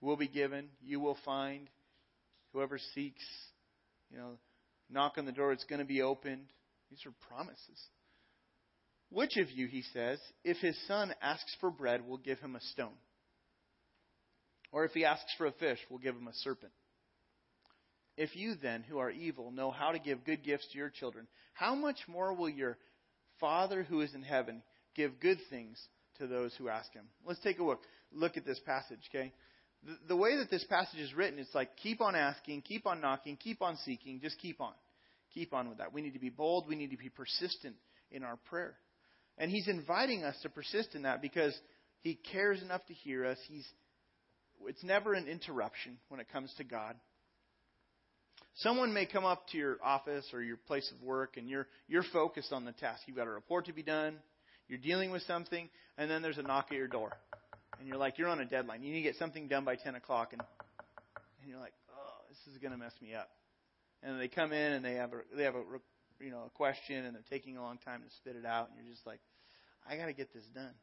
Will 0.00 0.16
be 0.16 0.28
given, 0.28 0.68
you 0.82 1.00
will 1.00 1.18
find. 1.24 1.68
Whoever 2.52 2.78
seeks, 2.94 3.22
you 4.10 4.16
know, 4.16 4.38
knock 4.88 5.14
on 5.18 5.26
the 5.26 5.32
door, 5.32 5.52
it's 5.52 5.64
going 5.64 5.80
to 5.80 5.84
be 5.84 6.02
opened. 6.02 6.46
These 6.90 7.04
are 7.04 7.12
promises. 7.28 7.80
Which 9.10 9.36
of 9.36 9.50
you, 9.50 9.66
he 9.66 9.82
says, 9.92 10.18
if 10.44 10.56
his 10.58 10.78
son 10.86 11.14
asks 11.20 11.54
for 11.60 11.70
bread, 11.70 12.06
will 12.06 12.18
give 12.18 12.38
him 12.38 12.56
a 12.56 12.60
stone? 12.60 12.96
Or 14.72 14.84
if 14.84 14.92
he 14.92 15.04
asks 15.04 15.32
for 15.36 15.46
a 15.46 15.52
fish, 15.52 15.78
we'll 15.88 15.98
give 15.98 16.14
him 16.14 16.28
a 16.28 16.34
serpent? 16.34 16.72
If 18.16 18.34
you 18.34 18.54
then, 18.60 18.82
who 18.82 18.98
are 18.98 19.10
evil, 19.10 19.50
know 19.52 19.70
how 19.70 19.92
to 19.92 19.98
give 19.98 20.24
good 20.24 20.42
gifts 20.42 20.66
to 20.72 20.78
your 20.78 20.90
children, 20.90 21.28
how 21.54 21.74
much 21.74 21.96
more 22.08 22.34
will 22.34 22.48
your 22.48 22.76
Father 23.38 23.84
who 23.84 24.00
is 24.00 24.14
in 24.14 24.22
heaven 24.22 24.62
give 24.96 25.20
good 25.20 25.38
things 25.50 25.80
to 26.18 26.26
those 26.26 26.52
who 26.58 26.68
ask 26.68 26.92
him? 26.92 27.04
Let's 27.24 27.40
take 27.40 27.60
a 27.60 27.64
look. 27.64 27.80
Look 28.12 28.36
at 28.36 28.44
this 28.44 28.60
passage, 28.66 28.98
okay? 29.14 29.32
The, 29.84 29.96
the 30.08 30.16
way 30.16 30.36
that 30.36 30.50
this 30.50 30.64
passage 30.64 30.98
is 30.98 31.14
written, 31.14 31.38
it's 31.38 31.54
like 31.54 31.76
keep 31.76 32.00
on 32.00 32.16
asking, 32.16 32.62
keep 32.62 32.86
on 32.86 33.00
knocking, 33.00 33.36
keep 33.36 33.62
on 33.62 33.76
seeking, 33.84 34.20
just 34.20 34.38
keep 34.38 34.60
on. 34.60 34.72
Keep 35.32 35.54
on 35.54 35.68
with 35.68 35.78
that. 35.78 35.92
We 35.92 36.02
need 36.02 36.14
to 36.14 36.18
be 36.18 36.30
bold, 36.30 36.66
we 36.68 36.74
need 36.74 36.90
to 36.90 36.96
be 36.96 37.10
persistent 37.10 37.76
in 38.10 38.24
our 38.24 38.36
prayer. 38.48 38.74
And 39.36 39.50
he's 39.50 39.68
inviting 39.68 40.24
us 40.24 40.34
to 40.42 40.48
persist 40.48 40.94
in 40.94 41.02
that 41.02 41.22
because 41.22 41.56
he 42.00 42.18
cares 42.32 42.60
enough 42.62 42.84
to 42.86 42.94
hear 42.94 43.24
us. 43.24 43.38
He's 43.46 43.66
it's 44.66 44.82
never 44.82 45.14
an 45.14 45.26
interruption 45.26 45.98
when 46.08 46.20
it 46.20 46.26
comes 46.32 46.52
to 46.58 46.64
God. 46.64 46.94
Someone 48.56 48.92
may 48.92 49.06
come 49.06 49.24
up 49.24 49.46
to 49.48 49.58
your 49.58 49.76
office 49.84 50.26
or 50.32 50.42
your 50.42 50.56
place 50.56 50.90
of 50.92 51.06
work 51.06 51.36
and 51.36 51.48
you're, 51.48 51.66
you're 51.86 52.02
focused 52.12 52.52
on 52.52 52.64
the 52.64 52.72
task. 52.72 53.02
You've 53.06 53.16
got 53.16 53.28
a 53.28 53.30
report 53.30 53.66
to 53.66 53.72
be 53.72 53.84
done, 53.84 54.16
you're 54.68 54.78
dealing 54.78 55.10
with 55.10 55.22
something, 55.22 55.68
and 55.96 56.10
then 56.10 56.22
there's 56.22 56.38
a 56.38 56.42
knock 56.42 56.66
at 56.70 56.76
your 56.76 56.88
door. 56.88 57.12
And 57.78 57.86
you're 57.86 57.96
like, 57.96 58.18
you're 58.18 58.28
on 58.28 58.40
a 58.40 58.44
deadline. 58.44 58.82
You 58.82 58.92
need 58.92 59.02
to 59.02 59.08
get 59.08 59.16
something 59.16 59.46
done 59.46 59.64
by 59.64 59.76
10 59.76 59.94
o'clock. 59.94 60.32
And, 60.32 60.42
and 61.40 61.50
you're 61.50 61.60
like, 61.60 61.72
oh, 61.90 62.14
this 62.28 62.52
is 62.52 62.60
going 62.60 62.72
to 62.72 62.78
mess 62.78 62.92
me 63.00 63.14
up. 63.14 63.28
And 64.02 64.20
they 64.20 64.28
come 64.28 64.52
in 64.52 64.72
and 64.72 64.84
they 64.84 64.94
have 64.94 65.12
a, 65.12 65.20
they 65.36 65.44
have 65.44 65.54
a, 65.54 65.62
you 66.20 66.30
know, 66.30 66.44
a 66.46 66.50
question 66.50 67.04
and 67.04 67.14
they're 67.14 67.22
taking 67.30 67.56
a 67.56 67.62
long 67.62 67.78
time 67.78 68.02
to 68.02 68.10
spit 68.16 68.34
it 68.34 68.44
out. 68.44 68.70
And 68.70 68.84
you're 68.84 68.92
just 68.92 69.06
like, 69.06 69.20
I 69.88 69.96
got 69.96 70.06
to 70.06 70.12
get 70.12 70.34
this 70.34 70.44
done. 70.54 70.74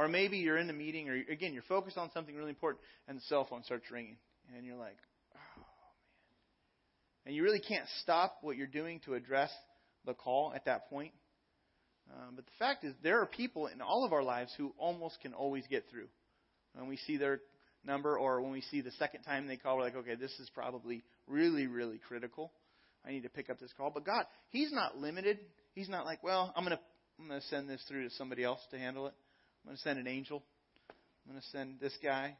Or 0.00 0.08
maybe 0.08 0.38
you're 0.38 0.56
in 0.56 0.70
a 0.70 0.72
meeting 0.72 1.10
or 1.10 1.14
again, 1.30 1.52
you're 1.52 1.62
focused 1.64 1.98
on 1.98 2.10
something 2.14 2.34
really 2.34 2.48
important 2.48 2.82
and 3.06 3.18
the 3.18 3.22
cell 3.28 3.44
phone 3.44 3.62
starts 3.64 3.84
ringing. 3.90 4.16
And 4.56 4.64
you're 4.64 4.78
like, 4.78 4.96
oh, 5.34 5.58
man. 5.58 5.66
and 7.26 7.34
you 7.34 7.42
really 7.42 7.60
can't 7.60 7.84
stop 8.00 8.38
what 8.40 8.56
you're 8.56 8.66
doing 8.66 9.00
to 9.04 9.12
address 9.12 9.50
the 10.06 10.14
call 10.14 10.54
at 10.56 10.64
that 10.64 10.88
point. 10.88 11.12
Um, 12.10 12.32
but 12.34 12.46
the 12.46 12.52
fact 12.58 12.82
is, 12.82 12.94
there 13.02 13.20
are 13.20 13.26
people 13.26 13.66
in 13.66 13.82
all 13.82 14.06
of 14.06 14.14
our 14.14 14.22
lives 14.22 14.50
who 14.56 14.72
almost 14.78 15.20
can 15.20 15.34
always 15.34 15.66
get 15.68 15.84
through. 15.90 16.08
When 16.72 16.88
we 16.88 16.96
see 16.96 17.18
their 17.18 17.40
number, 17.84 18.16
or 18.16 18.40
when 18.40 18.52
we 18.52 18.62
see 18.62 18.80
the 18.80 18.92
second 18.92 19.24
time 19.24 19.48
they 19.48 19.58
call, 19.58 19.76
we're 19.76 19.82
like, 19.82 19.96
okay, 19.96 20.14
this 20.14 20.32
is 20.40 20.48
probably 20.54 21.04
really, 21.26 21.66
really 21.66 21.98
critical. 21.98 22.52
I 23.06 23.10
need 23.10 23.24
to 23.24 23.28
pick 23.28 23.50
up 23.50 23.60
this 23.60 23.74
call. 23.76 23.90
But 23.90 24.06
God, 24.06 24.24
He's 24.48 24.72
not 24.72 24.96
limited. 24.96 25.40
He's 25.74 25.90
not 25.90 26.06
like, 26.06 26.22
well, 26.22 26.54
I'm 26.56 26.64
to 26.64 26.78
I'm 27.20 27.28
to 27.28 27.42
send 27.48 27.68
this 27.68 27.84
through 27.86 28.08
to 28.08 28.14
somebody 28.14 28.42
else 28.42 28.60
to 28.70 28.78
handle 28.78 29.06
it. 29.06 29.14
I'm 29.62 29.68
going 29.68 29.76
to 29.76 29.82
send 29.82 29.98
an 29.98 30.06
angel. 30.06 30.42
I'm 31.26 31.32
going 31.32 31.42
to 31.42 31.48
send 31.48 31.80
this 31.80 31.96
guy. 32.02 32.36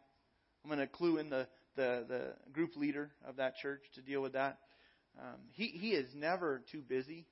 I'm 0.64 0.70
going 0.70 0.80
to 0.80 0.86
clue 0.86 1.18
in 1.18 1.30
the, 1.30 1.46
the, 1.76 2.04
the 2.08 2.32
group 2.52 2.76
leader 2.76 3.10
of 3.26 3.36
that 3.36 3.56
church 3.56 3.82
to 3.94 4.02
deal 4.02 4.22
with 4.22 4.32
that. 4.32 4.58
Um, 5.18 5.36
he, 5.52 5.66
he 5.66 5.90
is 5.90 6.08
never 6.14 6.62
too 6.70 6.82
busy 6.86 7.26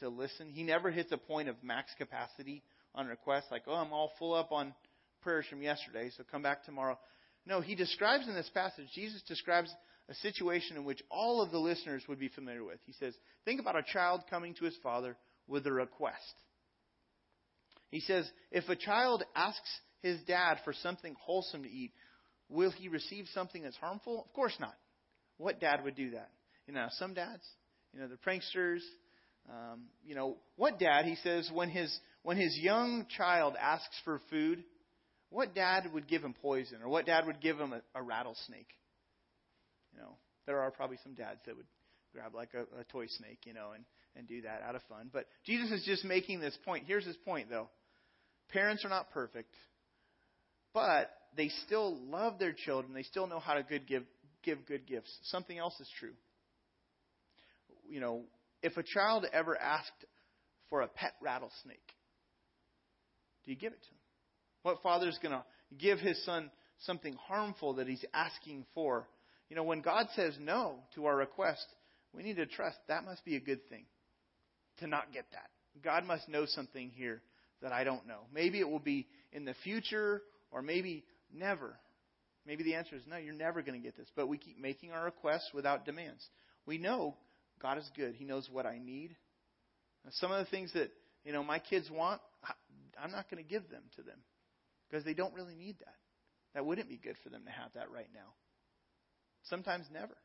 to 0.00 0.08
listen. 0.08 0.50
He 0.50 0.62
never 0.62 0.90
hits 0.90 1.12
a 1.12 1.16
point 1.16 1.48
of 1.48 1.56
max 1.62 1.92
capacity 1.98 2.62
on 2.94 3.06
requests, 3.06 3.46
like, 3.50 3.62
oh, 3.66 3.74
I'm 3.74 3.92
all 3.92 4.12
full 4.18 4.34
up 4.34 4.52
on 4.52 4.74
prayers 5.22 5.46
from 5.48 5.62
yesterday, 5.62 6.10
so 6.16 6.24
come 6.30 6.42
back 6.42 6.64
tomorrow. 6.64 6.98
No, 7.46 7.60
he 7.60 7.74
describes 7.74 8.28
in 8.28 8.34
this 8.34 8.50
passage, 8.52 8.86
Jesus 8.94 9.22
describes 9.22 9.70
a 10.08 10.14
situation 10.16 10.76
in 10.76 10.84
which 10.84 11.02
all 11.10 11.40
of 11.40 11.50
the 11.50 11.58
listeners 11.58 12.02
would 12.08 12.18
be 12.18 12.28
familiar 12.28 12.64
with. 12.64 12.78
He 12.84 12.92
says, 12.92 13.14
think 13.44 13.60
about 13.60 13.78
a 13.78 13.82
child 13.82 14.22
coming 14.28 14.54
to 14.54 14.64
his 14.64 14.76
father 14.82 15.16
with 15.46 15.66
a 15.66 15.72
request. 15.72 16.34
He 17.92 18.00
says, 18.00 18.28
if 18.50 18.68
a 18.68 18.74
child 18.74 19.22
asks 19.36 19.70
his 20.02 20.18
dad 20.26 20.56
for 20.64 20.72
something 20.72 21.14
wholesome 21.20 21.62
to 21.62 21.70
eat, 21.70 21.92
will 22.48 22.72
he 22.72 22.88
receive 22.88 23.26
something 23.32 23.62
that's 23.62 23.76
harmful? 23.76 24.24
Of 24.26 24.32
course 24.32 24.56
not. 24.58 24.74
What 25.36 25.60
dad 25.60 25.84
would 25.84 25.94
do 25.94 26.10
that? 26.12 26.30
You 26.66 26.74
know, 26.74 26.86
some 26.92 27.14
dads, 27.14 27.44
you 27.92 28.00
know, 28.00 28.08
they're 28.08 28.16
pranksters. 28.16 28.80
Um, 29.48 29.82
you 30.04 30.14
know, 30.14 30.38
what 30.56 30.78
dad, 30.78 31.04
he 31.04 31.16
says, 31.16 31.50
when 31.52 31.68
his, 31.68 31.94
when 32.22 32.38
his 32.38 32.58
young 32.60 33.06
child 33.16 33.54
asks 33.60 34.00
for 34.04 34.20
food, 34.30 34.64
what 35.28 35.54
dad 35.54 35.92
would 35.92 36.08
give 36.08 36.22
him 36.22 36.34
poison 36.40 36.78
or 36.82 36.88
what 36.88 37.06
dad 37.06 37.26
would 37.26 37.40
give 37.40 37.58
him 37.58 37.72
a, 37.72 37.82
a 37.94 38.02
rattlesnake? 38.02 38.68
You 39.92 40.00
know, 40.00 40.16
there 40.46 40.60
are 40.60 40.70
probably 40.70 40.98
some 41.02 41.14
dads 41.14 41.40
that 41.46 41.56
would 41.56 41.66
grab 42.14 42.34
like 42.34 42.50
a, 42.54 42.62
a 42.80 42.84
toy 42.84 43.06
snake, 43.06 43.40
you 43.44 43.52
know, 43.52 43.72
and, 43.74 43.84
and 44.16 44.26
do 44.26 44.42
that 44.42 44.62
out 44.66 44.76
of 44.76 44.82
fun. 44.88 45.10
But 45.12 45.26
Jesus 45.44 45.70
is 45.70 45.84
just 45.84 46.04
making 46.04 46.40
this 46.40 46.56
point. 46.64 46.84
Here's 46.86 47.04
his 47.04 47.16
point, 47.16 47.50
though. 47.50 47.68
Parents 48.52 48.84
are 48.84 48.90
not 48.90 49.10
perfect, 49.10 49.54
but 50.74 51.10
they 51.36 51.48
still 51.66 51.98
love 52.10 52.38
their 52.38 52.52
children. 52.52 52.92
They 52.94 53.02
still 53.02 53.26
know 53.26 53.38
how 53.38 53.54
to 53.54 53.62
good 53.62 53.86
give, 53.86 54.04
give 54.42 54.66
good 54.66 54.86
gifts. 54.86 55.10
Something 55.24 55.58
else 55.58 55.78
is 55.80 55.88
true. 55.98 56.12
You 57.88 58.00
know, 58.00 58.22
if 58.62 58.76
a 58.76 58.82
child 58.82 59.26
ever 59.32 59.56
asked 59.58 59.90
for 60.68 60.82
a 60.82 60.88
pet 60.88 61.12
rattlesnake, 61.22 61.80
do 63.44 63.50
you 63.50 63.56
give 63.56 63.72
it 63.72 63.82
to 63.82 63.88
him? 63.88 63.96
What 64.62 64.82
father 64.82 65.08
is 65.08 65.18
going 65.22 65.32
to 65.32 65.44
give 65.78 65.98
his 65.98 66.22
son 66.24 66.50
something 66.80 67.14
harmful 67.14 67.74
that 67.74 67.88
he's 67.88 68.04
asking 68.14 68.66
for? 68.74 69.08
You 69.48 69.56
know, 69.56 69.64
when 69.64 69.80
God 69.80 70.06
says 70.14 70.34
no 70.40 70.76
to 70.94 71.06
our 71.06 71.16
request, 71.16 71.66
we 72.14 72.22
need 72.22 72.36
to 72.36 72.46
trust 72.46 72.76
that 72.88 73.04
must 73.04 73.24
be 73.24 73.36
a 73.36 73.40
good 73.40 73.66
thing 73.68 73.84
to 74.78 74.86
not 74.86 75.12
get 75.12 75.24
that. 75.32 75.48
God 75.82 76.04
must 76.04 76.28
know 76.28 76.44
something 76.46 76.90
here 76.94 77.22
that 77.62 77.72
I 77.72 77.84
don't 77.84 78.06
know. 78.06 78.20
Maybe 78.32 78.60
it 78.60 78.68
will 78.68 78.78
be 78.78 79.06
in 79.32 79.44
the 79.44 79.54
future 79.64 80.22
or 80.50 80.62
maybe 80.62 81.04
never. 81.32 81.76
Maybe 82.46 82.64
the 82.64 82.74
answer 82.74 82.96
is 82.96 83.02
no, 83.08 83.16
you're 83.16 83.34
never 83.34 83.62
going 83.62 83.80
to 83.80 83.84
get 83.84 83.96
this. 83.96 84.08
But 84.14 84.28
we 84.28 84.36
keep 84.36 84.58
making 84.58 84.92
our 84.92 85.04
requests 85.04 85.50
without 85.54 85.86
demands. 85.86 86.26
We 86.66 86.78
know 86.78 87.16
God 87.60 87.78
is 87.78 87.88
good. 87.96 88.14
He 88.14 88.24
knows 88.24 88.48
what 88.50 88.66
I 88.66 88.78
need. 88.78 89.16
Some 90.10 90.32
of 90.32 90.44
the 90.44 90.50
things 90.50 90.72
that, 90.74 90.90
you 91.24 91.32
know, 91.32 91.44
my 91.44 91.60
kids 91.60 91.88
want, 91.90 92.20
I'm 93.00 93.12
not 93.12 93.30
going 93.30 93.42
to 93.42 93.48
give 93.48 93.70
them 93.70 93.82
to 93.96 94.02
them 94.02 94.18
because 94.90 95.04
they 95.04 95.14
don't 95.14 95.32
really 95.34 95.54
need 95.54 95.76
that. 95.78 95.94
That 96.54 96.66
wouldn't 96.66 96.88
be 96.88 96.98
good 96.98 97.16
for 97.22 97.30
them 97.30 97.44
to 97.44 97.50
have 97.50 97.72
that 97.74 97.90
right 97.90 98.08
now. 98.12 98.34
Sometimes 99.44 99.86
never. 99.92 100.16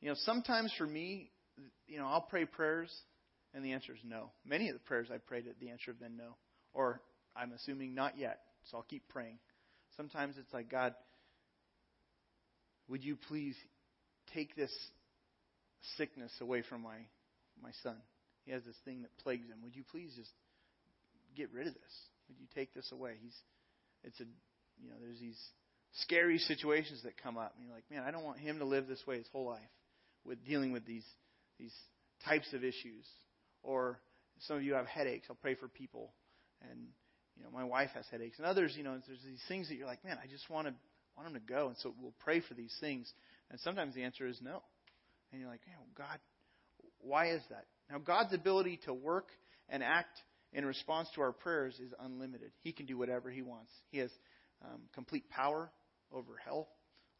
You 0.00 0.08
know, 0.08 0.16
sometimes 0.24 0.72
for 0.76 0.86
me, 0.86 1.30
you 1.86 1.98
know, 1.98 2.06
I'll 2.06 2.22
pray 2.22 2.44
prayers 2.44 2.90
and 3.54 3.64
the 3.64 3.72
answer 3.72 3.92
is 3.92 4.00
no. 4.04 4.30
Many 4.44 4.68
of 4.68 4.74
the 4.74 4.80
prayers 4.80 5.08
I've 5.12 5.26
prayed, 5.26 5.44
the 5.60 5.70
answer 5.70 5.90
have 5.90 6.00
been 6.00 6.16
no. 6.16 6.36
Or 6.72 7.00
I'm 7.36 7.52
assuming 7.52 7.94
not 7.94 8.18
yet, 8.18 8.40
so 8.70 8.78
I'll 8.78 8.82
keep 8.82 9.08
praying. 9.08 9.38
Sometimes 9.96 10.36
it's 10.38 10.52
like, 10.52 10.70
God, 10.70 10.94
would 12.88 13.04
you 13.04 13.16
please 13.28 13.56
take 14.34 14.56
this 14.56 14.72
sickness 15.96 16.32
away 16.40 16.62
from 16.68 16.82
my, 16.82 16.96
my 17.62 17.70
son? 17.82 17.96
He 18.44 18.52
has 18.52 18.62
this 18.64 18.76
thing 18.84 19.02
that 19.02 19.16
plagues 19.18 19.46
him. 19.48 19.58
Would 19.62 19.76
you 19.76 19.84
please 19.90 20.12
just 20.16 20.30
get 21.36 21.52
rid 21.52 21.66
of 21.66 21.74
this? 21.74 21.92
Would 22.28 22.38
you 22.40 22.46
take 22.54 22.74
this 22.74 22.90
away? 22.92 23.12
He's, 23.22 23.36
it's 24.02 24.20
a, 24.20 24.24
you 24.82 24.88
know, 24.88 24.96
there's 25.00 25.20
these 25.20 25.38
scary 26.00 26.38
situations 26.38 27.02
that 27.04 27.22
come 27.22 27.36
up, 27.36 27.54
and 27.56 27.66
you're 27.66 27.74
like, 27.74 27.84
man, 27.90 28.02
I 28.02 28.10
don't 28.10 28.24
want 28.24 28.38
him 28.38 28.58
to 28.58 28.64
live 28.64 28.88
this 28.88 29.02
way 29.06 29.18
his 29.18 29.28
whole 29.32 29.46
life, 29.46 29.60
with 30.24 30.44
dealing 30.46 30.72
with 30.72 30.86
these 30.86 31.04
these 31.58 31.74
types 32.24 32.52
of 32.52 32.64
issues. 32.64 33.04
Or 33.62 34.00
some 34.46 34.56
of 34.56 34.62
you 34.62 34.74
have 34.74 34.86
headaches. 34.86 35.26
I'll 35.30 35.36
pray 35.36 35.54
for 35.54 35.68
people, 35.68 36.12
and 36.70 36.80
you 37.36 37.44
know, 37.44 37.50
my 37.52 37.64
wife 37.64 37.90
has 37.94 38.04
headaches, 38.10 38.38
and 38.38 38.46
others, 38.46 38.74
you 38.76 38.82
know, 38.82 38.98
there's 39.06 39.22
these 39.24 39.42
things 39.48 39.68
that 39.68 39.76
you're 39.76 39.86
like, 39.86 40.04
man, 40.04 40.18
I 40.22 40.26
just 40.26 40.48
want 40.50 40.66
to 40.66 40.74
want 41.16 41.32
them 41.32 41.40
to 41.40 41.52
go, 41.52 41.68
and 41.68 41.76
so 41.78 41.94
we'll 42.00 42.14
pray 42.20 42.40
for 42.40 42.54
these 42.54 42.74
things. 42.80 43.12
And 43.50 43.60
sometimes 43.60 43.94
the 43.94 44.02
answer 44.02 44.26
is 44.26 44.38
no, 44.42 44.62
and 45.30 45.40
you're 45.40 45.50
like, 45.50 45.60
oh, 45.68 45.84
God, 45.96 46.18
why 47.00 47.32
is 47.32 47.42
that? 47.50 47.66
Now, 47.90 47.98
God's 47.98 48.32
ability 48.32 48.80
to 48.84 48.94
work 48.94 49.28
and 49.68 49.82
act 49.82 50.18
in 50.52 50.64
response 50.64 51.08
to 51.14 51.20
our 51.20 51.32
prayers 51.32 51.74
is 51.80 51.92
unlimited. 52.00 52.52
He 52.60 52.72
can 52.72 52.86
do 52.86 52.96
whatever 52.96 53.30
He 53.30 53.42
wants. 53.42 53.70
He 53.90 53.98
has 53.98 54.10
um, 54.64 54.80
complete 54.94 55.28
power 55.28 55.70
over 56.12 56.36
health, 56.44 56.68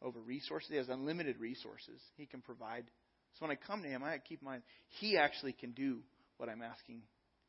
over 0.01 0.19
resources. 0.19 0.69
He 0.69 0.77
has 0.77 0.89
unlimited 0.89 1.39
resources. 1.39 1.99
He 2.17 2.25
can 2.25 2.41
provide. 2.41 2.85
So 3.33 3.45
when 3.45 3.51
I 3.51 3.55
come 3.55 3.83
to 3.83 3.89
Him, 3.89 4.03
I 4.03 4.17
keep 4.17 4.41
in 4.41 4.45
mind 4.45 4.63
He 4.99 5.17
actually 5.17 5.53
can 5.53 5.71
do 5.71 5.99
what 6.37 6.49
I'm 6.49 6.61
asking 6.61 7.01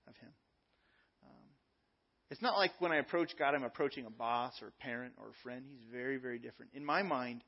of 0.09 0.15
Him. 0.17 0.31
Um, 1.23 1.49
it's 2.31 2.43
not 2.43 2.57
like 2.57 2.73
when 2.79 2.93
I 2.93 2.97
approach 2.97 3.31
God, 3.39 3.55
I'm 3.55 3.65
approaching 3.65 4.07
a 4.07 4.11
boss 4.11 4.53
or 4.63 4.69
a 4.69 4.83
parent 4.83 5.15
or 5.19 5.29
a 5.29 5.43
friend. 5.43 5.65
He's 5.69 5.87
very, 5.91 6.17
very 6.17 6.39
different. 6.39 6.73
In 6.75 6.85
my 6.85 7.03
mind, 7.03 7.43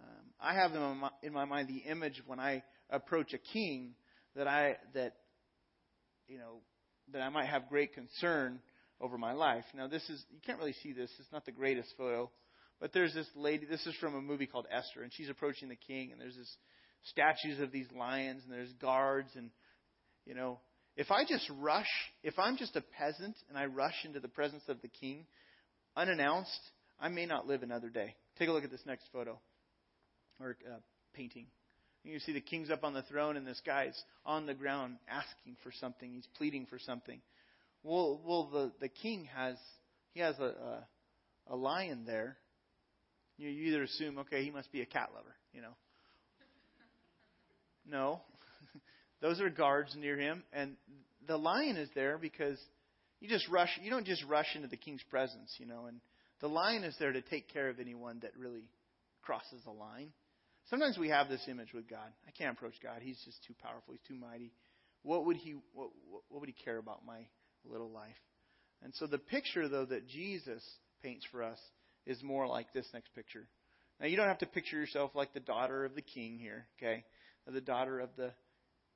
um, 0.00 0.26
I 0.40 0.54
have 0.54 0.72
in 1.22 1.32
my 1.32 1.44
mind 1.44 1.68
the 1.68 1.88
image 1.90 2.22
when 2.26 2.40
I 2.40 2.62
approach 2.90 3.32
a 3.32 3.38
king 3.38 3.94
that 4.36 4.48
I 4.48 4.76
that 4.94 5.14
you 6.26 6.38
know 6.38 6.60
that 7.12 7.20
I 7.20 7.28
might 7.28 7.46
have 7.46 7.68
great 7.68 7.94
concern 7.94 8.60
over 9.00 9.18
my 9.18 9.32
life. 9.32 9.64
Now 9.74 9.86
this 9.86 10.02
is 10.08 10.24
you 10.30 10.40
can't 10.44 10.58
really 10.58 10.74
see 10.82 10.92
this. 10.92 11.10
It's 11.18 11.32
not 11.32 11.44
the 11.44 11.52
greatest 11.52 11.94
photo, 11.96 12.30
but 12.80 12.92
there's 12.92 13.14
this 13.14 13.28
lady. 13.36 13.66
This 13.66 13.86
is 13.86 13.94
from 14.00 14.14
a 14.14 14.20
movie 14.20 14.46
called 14.46 14.66
Esther, 14.70 15.02
and 15.02 15.12
she's 15.12 15.28
approaching 15.28 15.68
the 15.68 15.76
king, 15.76 16.12
and 16.12 16.20
there's 16.20 16.36
this 16.36 16.56
statues 17.04 17.60
of 17.60 17.70
these 17.70 17.86
lions, 17.96 18.42
and 18.44 18.52
there's 18.52 18.72
guards, 18.74 19.30
and 19.36 19.50
you 20.26 20.34
know, 20.34 20.58
if 20.96 21.10
I 21.10 21.24
just 21.24 21.50
rush, 21.58 21.90
if 22.22 22.38
I'm 22.38 22.56
just 22.56 22.76
a 22.76 22.80
peasant 22.98 23.36
and 23.48 23.58
I 23.58 23.66
rush 23.66 24.04
into 24.04 24.20
the 24.20 24.28
presence 24.28 24.62
of 24.68 24.80
the 24.80 24.88
king 24.88 25.26
unannounced, 25.96 26.60
I 27.00 27.08
may 27.08 27.26
not 27.26 27.46
live 27.46 27.62
another 27.62 27.88
day. 27.88 28.14
Take 28.38 28.48
a 28.48 28.52
look 28.52 28.64
at 28.64 28.70
this 28.70 28.84
next 28.86 29.04
photo 29.12 29.38
or 30.40 30.56
uh, 30.70 30.78
painting. 31.14 31.46
You 32.04 32.18
see 32.18 32.32
the 32.32 32.40
king's 32.40 32.70
up 32.70 32.84
on 32.84 32.92
the 32.92 33.02
throne, 33.02 33.36
and 33.36 33.46
this 33.46 33.60
guy's 33.64 33.98
on 34.26 34.44
the 34.44 34.52
ground 34.52 34.96
asking 35.08 35.56
for 35.62 35.72
something. 35.80 36.12
He's 36.12 36.28
pleading 36.36 36.66
for 36.66 36.78
something. 36.78 37.20
Well, 37.82 38.20
well, 38.24 38.50
the 38.52 38.72
the 38.78 38.88
king 38.88 39.26
has 39.34 39.56
he 40.12 40.20
has 40.20 40.38
a 40.38 40.44
a, 41.48 41.54
a 41.54 41.56
lion 41.56 42.04
there. 42.06 42.36
You, 43.38 43.48
you 43.48 43.68
either 43.68 43.82
assume, 43.82 44.18
okay, 44.18 44.44
he 44.44 44.50
must 44.50 44.70
be 44.70 44.82
a 44.82 44.86
cat 44.86 45.10
lover, 45.14 45.34
you 45.52 45.62
know. 45.62 45.74
No, 47.86 48.20
those 49.20 49.40
are 49.40 49.50
guards 49.50 49.94
near 49.96 50.18
him, 50.18 50.42
and 50.52 50.76
the 51.26 51.36
lion 51.36 51.76
is 51.76 51.88
there 51.94 52.18
because 52.18 52.58
you 53.20 53.28
just 53.28 53.48
rush. 53.48 53.70
You 53.82 53.90
don't 53.90 54.06
just 54.06 54.24
rush 54.24 54.48
into 54.54 54.68
the 54.68 54.76
king's 54.76 55.02
presence, 55.10 55.54
you 55.58 55.66
know. 55.66 55.86
And 55.86 56.00
the 56.40 56.48
lion 56.48 56.84
is 56.84 56.94
there 56.98 57.12
to 57.12 57.22
take 57.22 57.48
care 57.52 57.68
of 57.68 57.80
anyone 57.80 58.18
that 58.22 58.32
really 58.36 58.68
crosses 59.22 59.60
the 59.64 59.70
line. 59.70 60.10
Sometimes 60.68 60.98
we 60.98 61.08
have 61.08 61.28
this 61.28 61.46
image 61.48 61.72
with 61.72 61.88
God. 61.88 62.08
I 62.26 62.30
can't 62.30 62.56
approach 62.56 62.74
God. 62.82 63.00
He's 63.00 63.20
just 63.24 63.42
too 63.46 63.54
powerful. 63.62 63.92
He's 63.94 64.08
too 64.08 64.14
mighty. 64.14 64.52
What 65.02 65.26
would 65.26 65.36
he 65.36 65.54
what, 65.74 65.90
what 66.28 66.40
would 66.40 66.48
he 66.48 66.64
care 66.64 66.78
about 66.78 67.04
my 67.06 67.20
little 67.64 67.90
life? 67.90 68.16
And 68.82 68.94
so 68.94 69.06
the 69.06 69.18
picture 69.18 69.68
though 69.68 69.84
that 69.86 70.08
Jesus 70.08 70.62
paints 71.02 71.26
for 71.30 71.42
us 71.42 71.58
is 72.06 72.22
more 72.22 72.46
like 72.46 72.72
this 72.72 72.86
next 72.92 73.14
picture. 73.14 73.46
Now 74.00 74.06
you 74.06 74.16
don't 74.16 74.28
have 74.28 74.38
to 74.38 74.46
picture 74.46 74.76
yourself 74.78 75.12
like 75.14 75.32
the 75.32 75.40
daughter 75.40 75.84
of 75.84 75.94
the 75.94 76.02
king 76.02 76.38
here, 76.38 76.66
okay? 76.78 77.04
The 77.46 77.60
daughter 77.60 78.00
of 78.00 78.10
the 78.16 78.32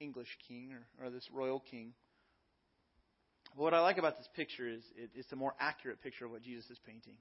English 0.01 0.29
king 0.47 0.73
or, 0.73 1.07
or 1.07 1.11
this 1.11 1.29
royal 1.33 1.61
king. 1.61 1.93
But 3.57 3.63
what 3.63 3.75
I 3.75 3.81
like 3.81 3.99
about 3.99 4.17
this 4.17 4.29
picture 4.37 4.69
is 4.69 4.83
it, 4.97 5.11
it's 5.15 5.33
a 5.33 5.37
more 5.37 5.55
accurate 5.59 6.03
picture 6.03 6.27
of 6.27 6.31
what 6.31 6.43
Jesus 6.43 6.69
is 6.71 6.79
painting. 6.87 7.15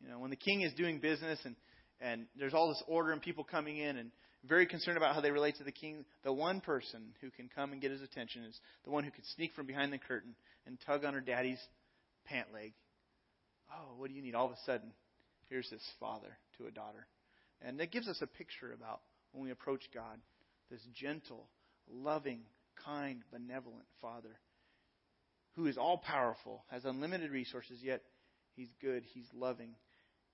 You 0.00 0.08
know, 0.08 0.18
when 0.18 0.30
the 0.30 0.36
king 0.36 0.62
is 0.62 0.72
doing 0.74 0.98
business 0.98 1.38
and 1.44 1.56
and 2.00 2.26
there's 2.36 2.54
all 2.54 2.68
this 2.68 2.82
order 2.86 3.12
and 3.12 3.22
people 3.22 3.44
coming 3.44 3.78
in 3.78 3.96
and 3.96 4.10
very 4.46 4.66
concerned 4.66 4.96
about 4.96 5.14
how 5.14 5.20
they 5.20 5.30
relate 5.30 5.56
to 5.56 5.64
the 5.64 5.72
king, 5.72 6.04
the 6.22 6.32
one 6.32 6.60
person 6.60 7.14
who 7.20 7.30
can 7.30 7.48
come 7.54 7.72
and 7.72 7.80
get 7.80 7.90
his 7.90 8.02
attention 8.02 8.44
is 8.44 8.58
the 8.84 8.90
one 8.90 9.04
who 9.04 9.10
can 9.10 9.24
sneak 9.36 9.54
from 9.54 9.66
behind 9.66 9.92
the 9.92 9.98
curtain 9.98 10.34
and 10.66 10.78
tug 10.84 11.04
on 11.04 11.14
her 11.14 11.20
daddy's 11.20 11.60
pant 12.26 12.48
leg. 12.52 12.72
Oh, 13.72 13.94
what 13.96 14.10
do 14.10 14.14
you 14.14 14.22
need? 14.22 14.34
All 14.34 14.46
of 14.46 14.52
a 14.52 14.58
sudden, 14.66 14.92
here's 15.48 15.68
this 15.70 15.82
father 15.98 16.36
to 16.58 16.66
a 16.66 16.70
daughter. 16.70 17.06
And 17.62 17.80
that 17.80 17.92
gives 17.92 18.08
us 18.08 18.18
a 18.20 18.26
picture 18.26 18.72
about 18.72 19.00
when 19.32 19.44
we 19.44 19.50
approach 19.50 19.82
God 19.94 20.18
this 20.70 20.82
gentle, 20.94 21.48
loving, 21.88 22.40
kind, 22.84 23.22
benevolent 23.32 23.86
Father 24.00 24.38
who 25.56 25.66
is 25.66 25.78
all 25.78 25.98
powerful, 25.98 26.64
has 26.70 26.84
unlimited 26.84 27.30
resources, 27.30 27.78
yet 27.82 28.02
He's 28.54 28.68
good, 28.80 29.04
He's 29.12 29.26
loving. 29.34 29.74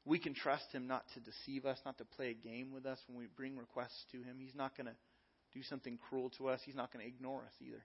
We 0.05 0.19
can 0.19 0.35
trust 0.35 0.65
Him 0.73 0.87
not 0.87 1.05
to 1.15 1.21
deceive 1.21 1.67
us, 1.67 1.79
not 1.85 1.99
to 1.99 2.05
play 2.05 2.31
a 2.31 2.35
game 2.49 2.73
with 2.73 2.87
us 2.87 2.99
when 3.07 3.19
we 3.19 3.27
bring 3.37 3.57
requests 3.57 4.05
to 4.13 4.19
Him. 4.19 4.37
He's 4.39 4.55
not 4.55 4.77
going 4.77 4.87
to 4.87 4.95
do 5.53 5.63
something 5.63 5.99
cruel 6.09 6.31
to 6.39 6.49
us, 6.49 6.61
He's 6.65 6.75
not 6.75 6.93
going 6.93 7.05
to 7.05 7.09
ignore 7.09 7.41
us 7.41 7.53
either. 7.61 7.83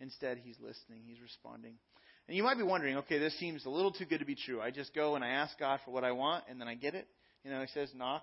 Instead, 0.00 0.38
He's 0.38 0.56
listening, 0.60 1.02
He's 1.06 1.20
responding. 1.20 1.74
And 2.28 2.36
you 2.36 2.42
might 2.42 2.56
be 2.56 2.62
wondering, 2.62 2.96
okay, 2.98 3.18
this 3.18 3.38
seems 3.38 3.64
a 3.64 3.70
little 3.70 3.92
too 3.92 4.04
good 4.04 4.20
to 4.20 4.24
be 4.24 4.36
true. 4.36 4.60
I 4.60 4.70
just 4.70 4.94
go 4.94 5.16
and 5.16 5.24
I 5.24 5.28
ask 5.28 5.58
God 5.58 5.80
for 5.84 5.90
what 5.90 6.04
I 6.04 6.12
want, 6.12 6.44
and 6.48 6.60
then 6.60 6.68
I 6.68 6.74
get 6.74 6.94
it. 6.94 7.06
You 7.44 7.50
know, 7.50 7.60
He 7.60 7.68
says, 7.68 7.90
knock, 7.94 8.22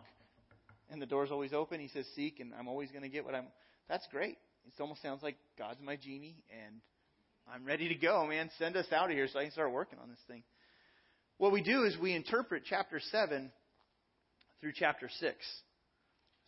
and 0.89 1.01
the 1.01 1.05
door's 1.05 1.31
always 1.31 1.53
open. 1.53 1.79
He 1.79 1.87
says, 1.87 2.05
seek, 2.15 2.39
and 2.39 2.53
I'm 2.57 2.67
always 2.67 2.89
going 2.91 3.03
to 3.03 3.09
get 3.09 3.25
what 3.25 3.35
I'm. 3.35 3.47
That's 3.87 4.07
great. 4.11 4.37
It 4.65 4.81
almost 4.81 5.01
sounds 5.01 5.23
like 5.23 5.35
God's 5.57 5.79
my 5.83 5.95
genie, 5.95 6.43
and 6.65 6.81
I'm 7.51 7.65
ready 7.65 7.87
to 7.89 7.95
go, 7.95 8.25
man. 8.27 8.49
Send 8.59 8.75
us 8.75 8.85
out 8.91 9.09
of 9.09 9.15
here 9.15 9.27
so 9.31 9.39
I 9.39 9.43
can 9.43 9.51
start 9.51 9.71
working 9.71 9.99
on 9.99 10.09
this 10.09 10.19
thing. 10.27 10.43
What 11.37 11.51
we 11.51 11.63
do 11.63 11.83
is 11.83 11.97
we 11.97 12.13
interpret 12.13 12.63
chapter 12.69 12.99
7 12.99 13.51
through 14.61 14.73
chapter 14.75 15.09
6. 15.19 15.35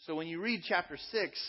So 0.06 0.15
when 0.15 0.27
you 0.27 0.41
read 0.41 0.62
chapter 0.67 0.97
6, 1.12 1.39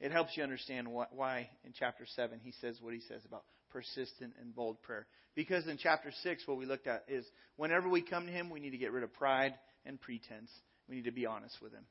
it 0.00 0.12
helps 0.12 0.36
you 0.36 0.42
understand 0.42 0.88
what, 0.88 1.14
why 1.14 1.48
in 1.64 1.72
chapter 1.76 2.04
7 2.14 2.38
he 2.42 2.52
says 2.60 2.78
what 2.80 2.94
he 2.94 3.00
says 3.00 3.22
about 3.26 3.42
persistent 3.70 4.34
and 4.40 4.54
bold 4.54 4.80
prayer. 4.82 5.06
Because 5.34 5.66
in 5.66 5.78
chapter 5.78 6.12
6, 6.22 6.42
what 6.46 6.56
we 6.58 6.66
looked 6.66 6.86
at 6.86 7.04
is 7.08 7.24
whenever 7.56 7.88
we 7.88 8.02
come 8.02 8.26
to 8.26 8.32
him, 8.32 8.50
we 8.50 8.60
need 8.60 8.70
to 8.70 8.78
get 8.78 8.92
rid 8.92 9.04
of 9.04 9.12
pride 9.12 9.54
and 9.84 10.00
pretense. 10.00 10.50
We 10.88 10.96
need 10.96 11.04
to 11.04 11.12
be 11.12 11.26
honest 11.26 11.56
with 11.62 11.72
him. 11.72 11.84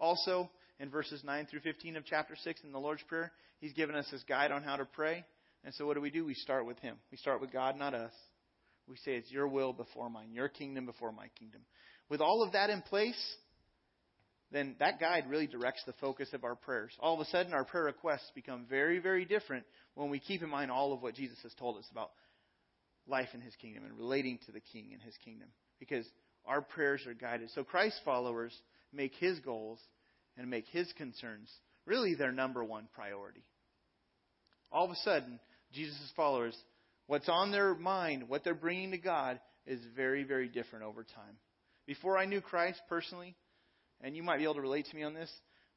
Also, 0.00 0.50
in 0.78 0.90
verses 0.90 1.22
9 1.24 1.46
through 1.46 1.60
15 1.60 1.96
of 1.96 2.04
chapter 2.04 2.34
6 2.42 2.60
in 2.64 2.72
the 2.72 2.78
Lord's 2.78 3.02
Prayer, 3.02 3.32
He's 3.60 3.74
given 3.74 3.94
us 3.94 4.08
His 4.10 4.24
guide 4.24 4.50
on 4.50 4.62
how 4.62 4.76
to 4.76 4.86
pray. 4.86 5.24
And 5.64 5.74
so, 5.74 5.86
what 5.86 5.94
do 5.94 6.00
we 6.00 6.10
do? 6.10 6.24
We 6.24 6.34
start 6.34 6.66
with 6.66 6.78
Him. 6.78 6.96
We 7.10 7.18
start 7.18 7.40
with 7.40 7.52
God, 7.52 7.76
not 7.76 7.94
us. 7.94 8.12
We 8.88 8.96
say 8.96 9.12
it's 9.12 9.30
your 9.30 9.46
will 9.46 9.72
before 9.72 10.10
mine, 10.10 10.32
your 10.32 10.48
kingdom 10.48 10.86
before 10.86 11.12
my 11.12 11.28
kingdom. 11.38 11.60
With 12.08 12.20
all 12.20 12.42
of 12.42 12.52
that 12.52 12.70
in 12.70 12.82
place, 12.82 13.36
then 14.50 14.74
that 14.80 14.98
guide 14.98 15.24
really 15.28 15.46
directs 15.46 15.82
the 15.86 15.92
focus 16.00 16.30
of 16.32 16.42
our 16.42 16.56
prayers. 16.56 16.92
All 16.98 17.14
of 17.14 17.20
a 17.20 17.30
sudden, 17.30 17.52
our 17.52 17.64
prayer 17.64 17.84
requests 17.84 18.32
become 18.34 18.66
very, 18.68 18.98
very 18.98 19.24
different 19.24 19.64
when 19.94 20.10
we 20.10 20.18
keep 20.18 20.42
in 20.42 20.50
mind 20.50 20.70
all 20.70 20.92
of 20.92 21.02
what 21.02 21.14
Jesus 21.14 21.38
has 21.42 21.54
told 21.54 21.78
us 21.78 21.86
about 21.92 22.10
life 23.06 23.28
in 23.32 23.40
his 23.40 23.54
kingdom 23.56 23.84
and 23.84 23.96
relating 23.96 24.38
to 24.46 24.52
the 24.52 24.60
king 24.60 24.90
and 24.92 25.00
his 25.02 25.14
kingdom. 25.24 25.48
Because 25.78 26.04
our 26.46 26.62
prayers 26.62 27.02
are 27.06 27.14
guided. 27.14 27.50
So 27.50 27.62
Christ 27.62 28.00
followers 28.04 28.52
make 28.92 29.14
his 29.14 29.38
goals 29.40 29.80
and 30.36 30.48
make 30.48 30.66
his 30.68 30.92
concerns 30.96 31.50
really 31.86 32.14
their 32.14 32.32
number 32.32 32.64
one 32.64 32.88
priority. 32.94 33.44
All 34.72 34.84
of 34.84 34.90
a 34.90 34.96
sudden, 34.96 35.40
Jesus' 35.72 36.12
followers, 36.14 36.56
what's 37.06 37.28
on 37.28 37.50
their 37.50 37.74
mind, 37.74 38.28
what 38.28 38.44
they're 38.44 38.54
bringing 38.54 38.92
to 38.92 38.98
God, 38.98 39.40
is 39.66 39.80
very, 39.96 40.24
very 40.24 40.48
different 40.48 40.84
over 40.84 41.02
time. 41.02 41.36
Before 41.86 42.16
I 42.16 42.26
knew 42.26 42.40
Christ 42.40 42.80
personally, 42.88 43.36
and 44.00 44.16
you 44.16 44.22
might 44.22 44.38
be 44.38 44.44
able 44.44 44.54
to 44.54 44.60
relate 44.60 44.86
to 44.86 44.96
me 44.96 45.02
on 45.02 45.14
this, 45.14 45.30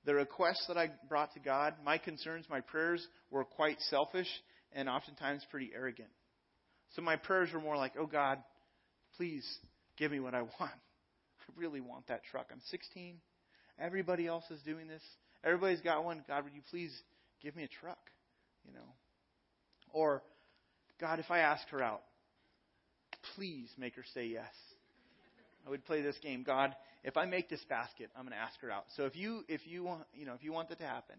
the 0.05 0.13
requests 0.13 0.65
that 0.67 0.77
I 0.77 0.91
brought 1.07 1.33
to 1.33 1.39
God, 1.39 1.75
my 1.83 1.97
concerns, 1.97 2.45
my 2.49 2.61
prayers 2.61 3.05
were 3.31 3.45
quite 3.45 3.77
selfish 3.89 4.27
and 4.73 4.89
oftentimes 4.89 5.45
pretty 5.49 5.71
arrogant. 5.73 6.09
So 6.95 7.01
my 7.01 7.15
prayers 7.15 7.49
were 7.53 7.61
more 7.61 7.77
like, 7.77 7.93
oh 7.97 8.05
God, 8.05 8.39
please 9.17 9.45
give 9.97 10.11
me 10.11 10.19
what 10.19 10.35
I 10.35 10.41
want. 10.59 10.71
I 11.49 11.59
really 11.59 11.81
want 11.81 12.07
that 12.07 12.23
truck. 12.25 12.47
I'm 12.51 12.61
16. 12.69 13.15
Everybody 13.79 14.27
else 14.27 14.43
is 14.51 14.61
doing 14.61 14.87
this. 14.87 15.01
Everybody's 15.43 15.81
got 15.81 16.03
one. 16.03 16.23
God, 16.27 16.43
would 16.43 16.53
you 16.53 16.61
please 16.69 16.91
give 17.41 17.55
me 17.55 17.63
a 17.63 17.67
truck? 17.67 17.99
You 18.65 18.73
know. 18.73 18.87
Or, 19.91 20.23
God, 20.99 21.19
if 21.19 21.29
I 21.29 21.39
ask 21.39 21.67
her 21.69 21.81
out, 21.81 22.01
please 23.35 23.69
make 23.77 23.95
her 23.95 24.03
say 24.13 24.27
yes. 24.27 24.53
I 25.65 25.69
would 25.69 25.85
play 25.85 26.01
this 26.01 26.17
game. 26.21 26.43
God, 26.43 26.75
if 27.03 27.17
I 27.17 27.25
make 27.25 27.49
this 27.49 27.63
basket, 27.69 28.09
I'm 28.15 28.23
going 28.23 28.33
to 28.33 28.39
ask 28.39 28.59
her 28.61 28.71
out. 28.71 28.85
So 28.95 29.05
if 29.05 29.15
you 29.15 29.43
if 29.47 29.65
you 29.65 29.83
want 29.83 30.03
you 30.13 30.25
know 30.25 30.33
if 30.33 30.43
you 30.43 30.51
want 30.51 30.69
that 30.69 30.79
to 30.79 30.85
happen, 30.85 31.15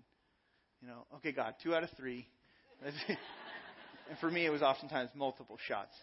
you 0.83 0.89
know, 0.89 1.07
okay, 1.17 1.33
God, 1.33 1.55
two 1.63 1.75
out 1.75 1.83
of 1.83 1.91
three. 1.97 2.27
and 2.85 4.19
for 4.21 4.31
me, 4.31 4.45
it 4.45 4.51
was 4.51 4.61
oftentimes 4.61 5.11
multiple 5.15 5.59
shots. 5.67 5.95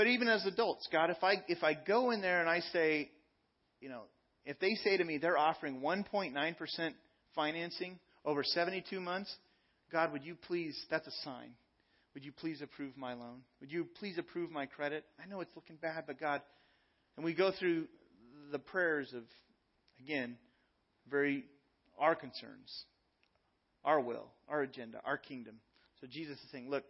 But 0.00 0.06
even 0.06 0.28
as 0.28 0.46
adults, 0.46 0.88
God, 0.90 1.10
if 1.10 1.22
I 1.22 1.42
if 1.46 1.62
I 1.62 1.74
go 1.74 2.10
in 2.10 2.22
there 2.22 2.40
and 2.40 2.48
I 2.48 2.60
say, 2.72 3.10
you 3.82 3.90
know, 3.90 4.04
if 4.46 4.58
they 4.58 4.72
say 4.76 4.96
to 4.96 5.04
me 5.04 5.18
they're 5.18 5.36
offering 5.36 5.82
1.9% 5.82 6.94
financing 7.34 7.98
over 8.24 8.42
72 8.42 8.98
months, 8.98 9.30
God, 9.92 10.10
would 10.12 10.24
you 10.24 10.36
please? 10.36 10.74
That's 10.90 11.06
a 11.06 11.12
sign. 11.22 11.50
Would 12.14 12.24
you 12.24 12.32
please 12.32 12.62
approve 12.62 12.96
my 12.96 13.12
loan? 13.12 13.42
Would 13.60 13.70
you 13.70 13.88
please 13.98 14.16
approve 14.16 14.50
my 14.50 14.64
credit? 14.64 15.04
I 15.22 15.28
know 15.28 15.42
it's 15.42 15.54
looking 15.54 15.76
bad, 15.76 16.04
but 16.06 16.18
God, 16.18 16.40
and 17.16 17.22
we 17.22 17.34
go 17.34 17.52
through 17.52 17.86
the 18.52 18.58
prayers 18.58 19.12
of, 19.14 19.24
again, 20.02 20.38
very 21.10 21.44
our 21.98 22.14
concerns, 22.14 22.84
our 23.84 24.00
will, 24.00 24.28
our 24.48 24.62
agenda, 24.62 25.02
our 25.04 25.18
kingdom. 25.18 25.56
So 26.00 26.06
Jesus 26.10 26.38
is 26.38 26.50
saying, 26.50 26.70
look, 26.70 26.84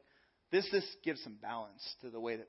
this 0.52 0.68
this 0.70 0.84
gives 1.02 1.20
some 1.24 1.38
balance 1.42 1.82
to 2.02 2.10
the 2.10 2.20
way 2.20 2.36
that 2.36 2.46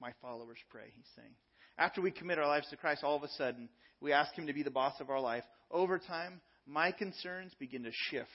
my 0.00 0.12
followers 0.22 0.58
pray. 0.70 0.92
He's 0.94 1.06
saying, 1.16 1.32
after 1.78 2.00
we 2.00 2.10
commit 2.10 2.38
our 2.38 2.46
lives 2.46 2.68
to 2.70 2.76
Christ, 2.76 3.04
all 3.04 3.16
of 3.16 3.22
a 3.22 3.28
sudden 3.28 3.68
we 4.00 4.12
ask 4.12 4.34
Him 4.34 4.46
to 4.46 4.52
be 4.52 4.62
the 4.62 4.70
boss 4.70 4.94
of 5.00 5.10
our 5.10 5.20
life. 5.20 5.44
Over 5.70 5.98
time, 5.98 6.40
my 6.66 6.92
concerns 6.92 7.52
begin 7.58 7.84
to 7.84 7.90
shift 8.10 8.28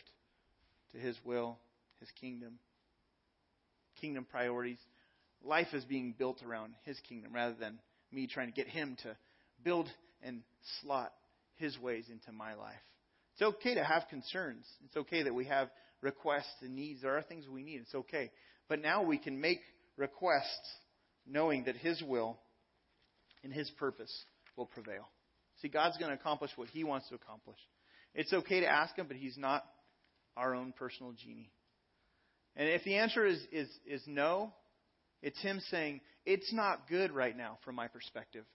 to 0.92 0.98
His 0.98 1.18
will, 1.24 1.58
His 2.00 2.10
kingdom, 2.20 2.60
kingdom 4.00 4.26
priorities. 4.30 4.80
Life 5.44 5.74
is 5.74 5.86
being 5.86 6.16
built 6.18 6.42
around 6.44 6.74
His 6.84 7.00
kingdom 7.08 7.34
rather 7.34 7.56
than 7.60 7.80
me 8.12 8.28
trying 8.28 8.48
to 8.48 8.54
get 8.54 8.68
Him 8.68 8.98
to 9.04 9.16
build 9.64 9.90
and 10.22 10.42
slot 10.82 11.12
His 11.58 11.78
ways 11.80 12.06
into 12.12 12.32
my 12.32 12.54
life. 12.56 12.74
It's 13.34 13.42
okay 13.42 13.76
to 13.76 13.84
have 13.84 14.04
concerns. 14.10 14.66
It's 14.86 14.96
okay 14.96 15.24
that 15.24 15.36
we 15.36 15.46
have 15.46 15.70
requests 16.02 16.62
and 16.62 16.76
needs. 16.76 17.02
There 17.02 17.18
are 17.18 17.22
things 17.22 17.46
we 17.50 17.64
need. 17.64 17.82
It's 17.82 17.96
okay. 17.96 18.32
But 18.70 18.82
now 18.82 19.04
we 19.04 19.18
can 19.18 19.42
make 19.42 19.60
requests 19.98 20.70
knowing 21.28 21.66
that 21.66 21.76
His 21.76 22.02
will 22.02 22.38
and 23.44 23.52
His 23.54 23.70
purpose 23.72 24.14
will 24.56 24.66
prevail. 24.66 25.08
See, 25.62 25.68
God's 25.68 25.98
going 25.98 26.10
to 26.10 26.18
accomplish 26.20 26.52
what 26.56 26.70
He 26.70 26.84
wants 26.84 27.10
to 27.10 27.16
accomplish. 27.16 27.58
It's 28.14 28.34
okay 28.34 28.62
to 28.62 28.68
ask 28.68 28.96
Him, 28.96 29.08
but 29.08 29.18
He's 29.18 29.38
not 29.38 29.64
our 30.38 30.56
own 30.56 30.74
personal 30.78 31.14
genie. 31.14 31.52
And 32.56 32.70
if 32.70 32.84
the 32.84 32.96
answer 32.96 33.26
is, 33.26 33.40
is, 33.52 33.70
is 33.86 34.02
no, 34.06 34.54
it's 35.22 35.42
Him 35.42 35.62
saying, 35.70 36.02
it's 36.26 36.52
not 36.54 36.88
good 36.90 37.12
right 37.12 37.36
now 37.36 37.58
from 37.64 37.76
my 37.76 37.88
perspective. 37.88 38.46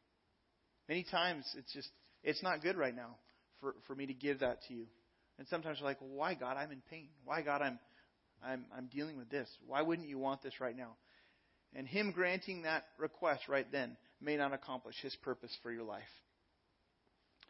Many 0.88 1.04
times 1.04 1.44
it's 1.56 1.72
just, 1.72 1.88
it's 2.24 2.42
not 2.42 2.62
good 2.62 2.76
right 2.76 2.94
now 2.94 3.16
for, 3.60 3.74
for 3.86 3.94
me 3.94 4.06
to 4.06 4.14
give 4.14 4.40
that 4.40 4.58
to 4.68 4.74
you. 4.74 4.86
And 5.38 5.46
sometimes 5.48 5.78
you're 5.78 5.88
like, 5.88 6.00
well, 6.00 6.10
why 6.10 6.34
God? 6.34 6.56
I'm 6.56 6.72
in 6.72 6.82
pain. 6.90 7.08
Why 7.24 7.42
God? 7.42 7.62
I'm, 7.62 7.78
I'm, 8.44 8.64
I'm 8.76 8.86
dealing 8.86 9.16
with 9.16 9.30
this. 9.30 9.48
Why 9.66 9.82
wouldn't 9.82 10.08
you 10.08 10.18
want 10.18 10.42
this 10.42 10.60
right 10.60 10.76
now? 10.76 10.96
And 11.74 11.86
Him 11.86 12.12
granting 12.12 12.62
that 12.62 12.84
request 12.98 13.48
right 13.48 13.66
then 13.70 13.96
may 14.20 14.36
not 14.36 14.52
accomplish 14.52 14.96
His 15.02 15.14
purpose 15.16 15.56
for 15.62 15.70
your 15.70 15.84
life. 15.84 16.02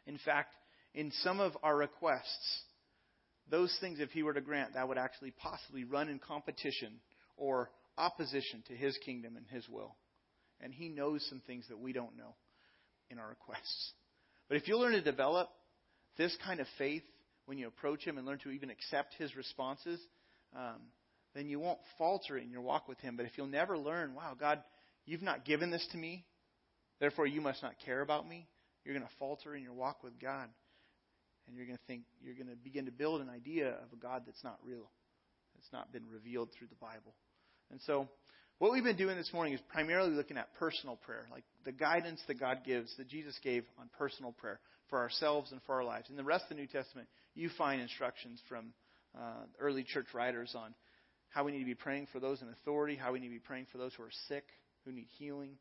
In 0.07 0.19
fact, 0.25 0.55
in 0.95 1.13
some 1.23 1.41
of 1.41 1.57
our 1.63 1.77
requests, 1.77 2.63
those 3.49 3.77
things, 3.81 4.01
if 4.01 4.11
He 4.11 4.23
were 4.23 4.35
to 4.35 4.41
grant, 4.41 4.75
that 4.75 4.89
would 4.89 4.99
actually 4.99 5.33
possibly 5.33 5.85
run 5.85 6.09
in 6.09 6.19
competition 6.19 7.01
or 7.37 7.71
opposition 7.97 8.63
to 8.69 8.75
His 8.75 8.97
kingdom 9.05 9.37
and 9.37 9.47
His 9.47 9.69
will. 9.69 9.97
And 10.61 10.73
He 10.73 10.89
knows 10.89 11.27
some 11.29 11.43
things 11.47 11.65
that 11.69 11.79
we 11.79 11.93
don't 11.93 12.17
know 12.17 12.35
in 13.11 13.19
our 13.19 13.29
requests. 13.29 13.93
But 14.49 14.57
if 14.57 14.69
you 14.69 14.79
learn 14.79 14.93
to 14.93 15.01
develop 15.01 15.49
this 16.17 16.37
kind 16.45 16.61
of 16.61 16.67
faith 16.77 17.03
when 17.47 17.57
you 17.57 17.69
approach 17.69 18.05
Him 18.05 18.19
and 18.19 18.27
learn 18.27 18.39
to 18.41 18.51
even 18.51 18.71
accept 18.71 19.15
His 19.15 19.35
responses, 19.35 20.01
um, 20.55 20.81
then 21.35 21.49
you 21.49 21.61
won't 21.61 21.79
falter 21.99 22.37
in 22.37 22.51
your 22.51 22.63
walk 22.63 22.89
with 22.89 22.99
Him. 23.01 23.17
But 23.17 23.27
if 23.27 23.33
you'll 23.37 23.47
never 23.47 23.79
learn, 23.79 24.15
wow, 24.15 24.37
God, 24.39 24.63
you've 25.07 25.23
not 25.23 25.45
given 25.45 25.71
this 25.71 25.87
to 25.93 25.99
me, 25.99 26.25
therefore 26.99 27.27
you 27.27 27.41
must 27.41 27.63
not 27.63 27.75
care 27.85 28.01
about 28.01 28.29
me, 28.29 28.49
you're 28.85 28.95
going 28.95 29.07
to 29.07 29.15
falter 29.19 29.55
in 29.55 29.63
your 29.63 29.73
walk 29.73 30.03
with 30.03 30.19
God. 30.21 30.49
And 31.47 31.57
you're 31.57 31.67
going 31.67 31.79
to 31.79 31.85
think, 31.87 32.03
you're 32.23 32.35
going 32.35 32.49
to 32.49 32.57
begin 32.57 32.87
to 32.87 32.93
build 32.93 33.21
an 33.21 33.29
idea 33.29 33.71
of 33.71 33.93
a 33.93 33.97
God 33.97 34.23
that's 34.27 34.43
not 34.45 34.59
real, 34.65 34.91
that's 35.57 35.73
not 35.73 35.93
been 35.93 36.05
revealed 36.13 36.51
through 36.57 36.69
the 36.69 36.77
Bible. 36.77 37.15
And 37.71 37.81
so, 37.87 38.09
what 38.59 38.73
we've 38.73 38.85
been 38.85 38.97
doing 38.97 39.17
this 39.17 39.33
morning 39.33 39.55
is 39.55 39.61
primarily 39.69 40.11
looking 40.11 40.37
at 40.37 40.55
personal 40.55 40.97
prayer, 40.97 41.27
like 41.33 41.45
the 41.65 41.73
guidance 41.73 42.21
that 42.29 42.39
God 42.39 42.59
gives, 42.65 42.95
that 42.99 43.09
Jesus 43.09 43.35
gave 43.43 43.65
on 43.81 43.89
personal 43.97 44.33
prayer 44.33 44.61
for 44.91 44.99
ourselves 44.99 45.51
and 45.51 45.63
for 45.63 45.77
our 45.77 45.85
lives. 45.85 46.11
In 46.11 46.17
the 46.17 46.25
rest 46.25 46.45
of 46.45 46.51
the 46.51 46.55
New 46.57 46.67
Testament, 46.67 47.09
you 47.35 47.49
find 47.57 47.81
instructions 47.81 48.39
from 48.51 48.75
uh, 49.19 49.45
early 49.59 49.83
church 49.83 50.07
writers 50.13 50.55
on 50.55 50.75
how 51.31 51.45
we 51.45 51.53
need 51.53 51.61
to 51.61 51.65
be 51.65 51.75
praying 51.75 52.09
for 52.13 52.21
those 52.21 52.43
in 52.43 52.49
authority, 52.49 52.97
how 52.97 53.13
we 53.13 53.21
need 53.21 53.29
to 53.29 53.35
be 53.35 53.39
praying 53.39 53.67
for 53.73 53.79
those 53.79 53.93
who 53.95 54.03
are 54.03 54.11
sick, 54.29 54.45
who 54.85 54.93
need 54.93 55.07
healing. 55.19 55.53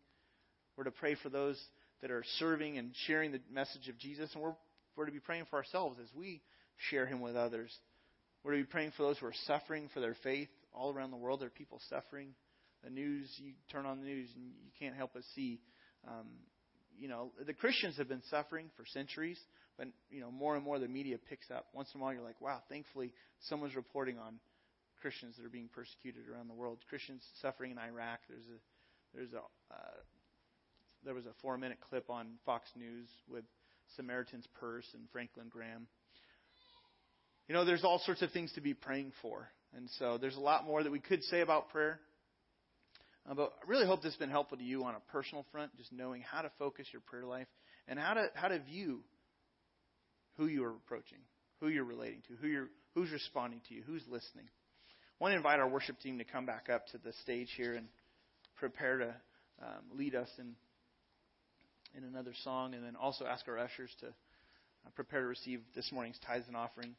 We're 0.75 0.83
to 0.85 0.91
pray 0.91 1.15
for 1.21 1.29
those 1.29 1.59
that 2.01 2.11
are 2.11 2.23
serving 2.37 2.77
and 2.77 2.91
sharing 3.07 3.31
the 3.31 3.41
message 3.51 3.87
of 3.87 3.97
Jesus, 3.97 4.29
and 4.33 4.41
we're, 4.41 4.55
we're 4.95 5.05
to 5.05 5.11
be 5.11 5.19
praying 5.19 5.45
for 5.49 5.57
ourselves 5.57 5.97
as 6.01 6.07
we 6.15 6.41
share 6.89 7.05
Him 7.05 7.21
with 7.21 7.35
others. 7.35 7.71
We're 8.43 8.53
to 8.53 8.57
be 8.59 8.65
praying 8.65 8.93
for 8.95 9.03
those 9.03 9.17
who 9.17 9.27
are 9.27 9.33
suffering 9.45 9.89
for 9.93 9.99
their 9.99 10.15
faith 10.23 10.49
all 10.73 10.93
around 10.93 11.11
the 11.11 11.17
world. 11.17 11.41
There 11.41 11.47
are 11.47 11.51
people 11.51 11.81
suffering. 11.89 12.29
The 12.83 12.89
news, 12.89 13.29
you 13.37 13.51
turn 13.71 13.85
on 13.85 13.99
the 13.99 14.05
news 14.05 14.29
and 14.35 14.45
you 14.45 14.71
can't 14.79 14.95
help 14.95 15.11
but 15.13 15.23
see. 15.35 15.59
Um, 16.07 16.27
you 16.97 17.09
know, 17.09 17.31
the 17.45 17.53
Christians 17.53 17.97
have 17.97 18.07
been 18.07 18.23
suffering 18.29 18.67
for 18.77 18.85
centuries, 18.85 19.37
but 19.77 19.87
you 20.09 20.21
know, 20.21 20.31
more 20.31 20.55
and 20.55 20.63
more 20.63 20.79
the 20.79 20.87
media 20.87 21.17
picks 21.29 21.51
up. 21.51 21.65
Once 21.73 21.89
in 21.93 21.99
a 21.99 22.03
while, 22.03 22.13
you're 22.13 22.23
like, 22.23 22.39
wow, 22.39 22.61
thankfully 22.69 23.11
someone's 23.47 23.75
reporting 23.75 24.17
on 24.17 24.35
Christians 25.01 25.35
that 25.37 25.45
are 25.45 25.49
being 25.49 25.69
persecuted 25.73 26.29
around 26.29 26.47
the 26.47 26.53
world. 26.53 26.79
Christians 26.89 27.23
suffering 27.41 27.71
in 27.71 27.77
Iraq. 27.77 28.19
There's 28.27 28.45
a 28.45 28.59
there's 29.15 29.33
a 29.33 29.39
uh, 29.73 29.99
there 31.03 31.13
was 31.13 31.25
a 31.25 31.33
four 31.41 31.57
minute 31.57 31.79
clip 31.89 32.09
on 32.09 32.27
Fox 32.45 32.69
News 32.75 33.07
with 33.27 33.43
Samaritan's 33.95 34.47
Purse 34.59 34.85
and 34.93 35.03
Franklin 35.11 35.47
Graham. 35.49 35.87
You 37.47 37.55
know, 37.55 37.65
there's 37.65 37.83
all 37.83 37.99
sorts 38.05 38.21
of 38.21 38.31
things 38.31 38.51
to 38.53 38.61
be 38.61 38.73
praying 38.73 39.11
for, 39.21 39.47
and 39.75 39.89
so 39.97 40.17
there's 40.17 40.35
a 40.35 40.41
lot 40.41 40.65
more 40.65 40.83
that 40.83 40.91
we 40.91 40.99
could 40.99 41.23
say 41.23 41.41
about 41.41 41.69
prayer. 41.69 41.99
Uh, 43.29 43.33
but 43.33 43.53
I 43.63 43.69
really 43.69 43.85
hope 43.85 44.01
this 44.01 44.13
has 44.13 44.19
been 44.19 44.29
helpful 44.29 44.57
to 44.57 44.63
you 44.63 44.83
on 44.83 44.95
a 44.95 45.11
personal 45.11 45.45
front, 45.51 45.75
just 45.77 45.91
knowing 45.91 46.21
how 46.21 46.41
to 46.41 46.51
focus 46.59 46.87
your 46.91 47.01
prayer 47.01 47.25
life 47.25 47.47
and 47.87 47.97
how 47.97 48.13
to 48.13 48.29
how 48.35 48.49
to 48.49 48.59
view 48.59 49.01
who 50.37 50.47
you 50.47 50.63
are 50.63 50.71
approaching, 50.71 51.19
who 51.59 51.67
you're 51.67 51.83
relating 51.83 52.21
to, 52.27 52.35
who 52.41 52.47
you're 52.47 52.69
who's 52.93 53.11
responding 53.11 53.61
to 53.69 53.73
you, 53.73 53.83
who's 53.85 54.03
listening. 54.07 54.47
I 55.19 55.25
want 55.25 55.33
to 55.33 55.37
invite 55.37 55.59
our 55.59 55.67
worship 55.67 55.99
team 55.99 56.17
to 56.19 56.23
come 56.23 56.45
back 56.45 56.69
up 56.73 56.87
to 56.93 56.97
the 56.97 57.11
stage 57.23 57.49
here 57.57 57.73
and 57.73 57.87
prepare 58.55 58.99
to 58.99 59.15
um, 59.61 59.97
lead 59.97 60.15
us 60.15 60.29
in 60.39 60.55
in 61.97 62.05
another 62.05 62.31
song, 62.45 62.73
and 62.73 62.85
then 62.85 62.95
also 62.95 63.25
ask 63.25 63.45
our 63.49 63.57
ushers 63.57 63.89
to 63.99 64.07
uh, 64.07 64.89
prepare 64.95 65.21
to 65.21 65.27
receive 65.27 65.59
this 65.75 65.91
morning's 65.91 66.17
tithes 66.25 66.45
and 66.47 66.55
offering. 66.55 66.95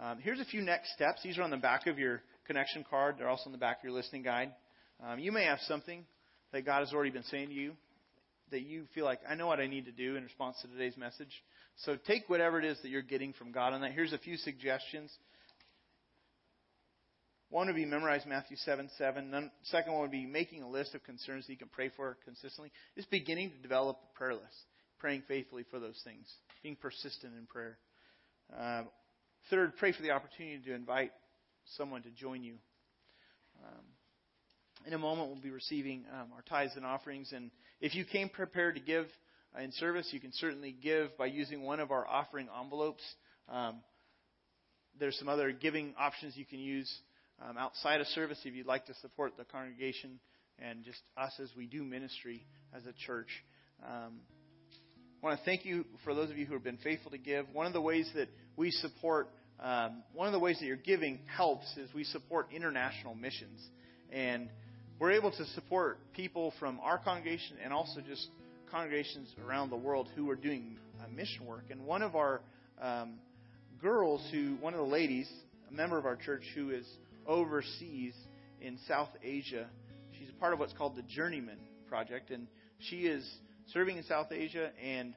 Um, 0.00 0.18
here's 0.22 0.38
a 0.38 0.44
few 0.44 0.60
next 0.60 0.92
steps. 0.92 1.20
These 1.24 1.36
are 1.36 1.42
on 1.42 1.50
the 1.50 1.56
back 1.56 1.88
of 1.88 1.98
your 1.98 2.22
connection 2.46 2.84
card. 2.88 3.16
They're 3.18 3.28
also 3.28 3.46
on 3.46 3.52
the 3.52 3.58
back 3.58 3.78
of 3.78 3.84
your 3.84 3.92
listening 3.92 4.22
guide. 4.22 4.52
Um, 5.04 5.18
you 5.18 5.32
may 5.32 5.46
have 5.46 5.58
something 5.66 6.04
that 6.52 6.64
God 6.64 6.80
has 6.80 6.92
already 6.92 7.10
been 7.10 7.24
saying 7.24 7.48
to 7.48 7.54
you 7.54 7.72
that 8.52 8.62
you 8.62 8.84
feel 8.94 9.04
like, 9.04 9.18
I 9.28 9.34
know 9.34 9.48
what 9.48 9.58
I 9.58 9.66
need 9.66 9.86
to 9.86 9.92
do 9.92 10.14
in 10.14 10.22
response 10.22 10.58
to 10.62 10.68
today's 10.68 10.96
message. 10.96 11.32
So 11.78 11.96
take 12.06 12.28
whatever 12.28 12.60
it 12.60 12.64
is 12.64 12.78
that 12.82 12.88
you're 12.88 13.02
getting 13.02 13.32
from 13.32 13.50
God 13.50 13.72
on 13.72 13.80
that. 13.80 13.92
Here's 13.92 14.12
a 14.12 14.18
few 14.18 14.36
suggestions. 14.36 15.10
One 17.50 17.66
would 17.66 17.76
be 17.76 17.86
memorize 17.86 18.24
Matthew 18.26 18.56
7 18.58 18.90
7. 18.98 19.30
Then, 19.30 19.50
second 19.64 19.92
one 19.92 20.02
would 20.02 20.10
be 20.10 20.26
making 20.26 20.62
a 20.62 20.68
list 20.68 20.94
of 20.94 21.02
concerns 21.04 21.46
that 21.46 21.52
you 21.52 21.58
can 21.58 21.68
pray 21.68 21.90
for 21.96 22.18
consistently. 22.24 22.70
Just 22.94 23.10
beginning 23.10 23.50
to 23.50 23.56
develop 23.56 23.98
a 24.02 24.18
prayer 24.18 24.34
list, 24.34 24.66
praying 24.98 25.22
faithfully 25.26 25.64
for 25.70 25.78
those 25.78 25.98
things, 26.04 26.26
being 26.62 26.76
persistent 26.76 27.32
in 27.38 27.46
prayer. 27.46 27.78
Uh, 28.54 28.82
third, 29.48 29.72
pray 29.78 29.92
for 29.92 30.02
the 30.02 30.10
opportunity 30.10 30.60
to 30.66 30.74
invite 30.74 31.12
someone 31.76 32.02
to 32.02 32.10
join 32.10 32.42
you. 32.42 32.54
Um, 33.64 33.84
in 34.86 34.92
a 34.92 34.98
moment, 34.98 35.28
we'll 35.28 35.40
be 35.40 35.50
receiving 35.50 36.04
um, 36.12 36.28
our 36.34 36.42
tithes 36.42 36.76
and 36.76 36.84
offerings. 36.84 37.32
And 37.32 37.50
if 37.80 37.94
you 37.94 38.04
came 38.04 38.28
prepared 38.28 38.74
to 38.74 38.80
give 38.80 39.06
uh, 39.56 39.62
in 39.62 39.72
service, 39.72 40.08
you 40.12 40.20
can 40.20 40.32
certainly 40.34 40.76
give 40.82 41.16
by 41.16 41.26
using 41.26 41.62
one 41.62 41.80
of 41.80 41.90
our 41.90 42.06
offering 42.06 42.48
envelopes. 42.62 43.02
Um, 43.48 43.80
there's 45.00 45.18
some 45.18 45.28
other 45.28 45.50
giving 45.50 45.94
options 45.98 46.36
you 46.36 46.44
can 46.44 46.58
use 46.58 46.92
um, 47.46 47.56
outside 47.56 48.00
of 48.00 48.06
service 48.08 48.38
if 48.44 48.54
you'd 48.54 48.66
like 48.66 48.86
to 48.86 48.94
support 48.94 49.36
the 49.36 49.44
congregation 49.44 50.18
and 50.58 50.84
just 50.84 51.00
us 51.16 51.32
as 51.40 51.50
we 51.56 51.66
do 51.66 51.84
ministry 51.84 52.44
as 52.74 52.84
a 52.86 52.92
church. 53.06 53.28
Um, 53.84 54.20
I 55.22 55.26
want 55.26 55.38
to 55.38 55.44
thank 55.44 55.64
you 55.64 55.84
for 56.04 56.14
those 56.14 56.30
of 56.30 56.38
you 56.38 56.46
who 56.46 56.54
have 56.54 56.64
been 56.64 56.78
faithful 56.78 57.10
to 57.10 57.18
give. 57.18 57.46
One 57.52 57.66
of 57.66 57.72
the 57.72 57.80
ways 57.80 58.08
that 58.14 58.28
we 58.56 58.70
support, 58.70 59.28
um, 59.60 60.02
one 60.12 60.26
of 60.26 60.32
the 60.32 60.38
ways 60.38 60.58
that 60.60 60.66
your 60.66 60.76
giving 60.76 61.20
helps 61.26 61.66
is 61.76 61.92
we 61.94 62.04
support 62.04 62.48
international 62.52 63.14
missions. 63.14 63.60
And 64.12 64.48
we're 64.98 65.12
able 65.12 65.30
to 65.30 65.44
support 65.54 65.98
people 66.12 66.52
from 66.58 66.80
our 66.82 66.98
congregation 66.98 67.56
and 67.62 67.72
also 67.72 68.00
just 68.00 68.28
congregations 68.70 69.32
around 69.46 69.70
the 69.70 69.76
world 69.76 70.08
who 70.14 70.28
are 70.30 70.36
doing 70.36 70.76
uh, 71.00 71.08
mission 71.08 71.46
work. 71.46 71.64
And 71.70 71.84
one 71.84 72.02
of 72.02 72.16
our 72.16 72.40
um, 72.80 73.14
girls, 73.80 74.26
who 74.32 74.56
one 74.60 74.74
of 74.74 74.80
the 74.80 74.86
ladies, 74.86 75.28
a 75.70 75.72
member 75.72 75.98
of 75.98 76.06
our 76.06 76.16
church, 76.16 76.42
who 76.54 76.70
is 76.70 76.86
overseas 77.28 78.14
in 78.60 78.78
South 78.88 79.10
Asia, 79.22 79.68
she's 80.18 80.28
a 80.28 80.40
part 80.40 80.52
of 80.52 80.58
what's 80.58 80.72
called 80.72 80.96
the 80.96 81.02
Journeyman 81.02 81.58
Project, 81.88 82.30
and 82.30 82.48
she 82.78 83.02
is 83.02 83.28
serving 83.72 83.98
in 83.98 84.04
South 84.04 84.32
Asia. 84.32 84.70
And 84.84 85.14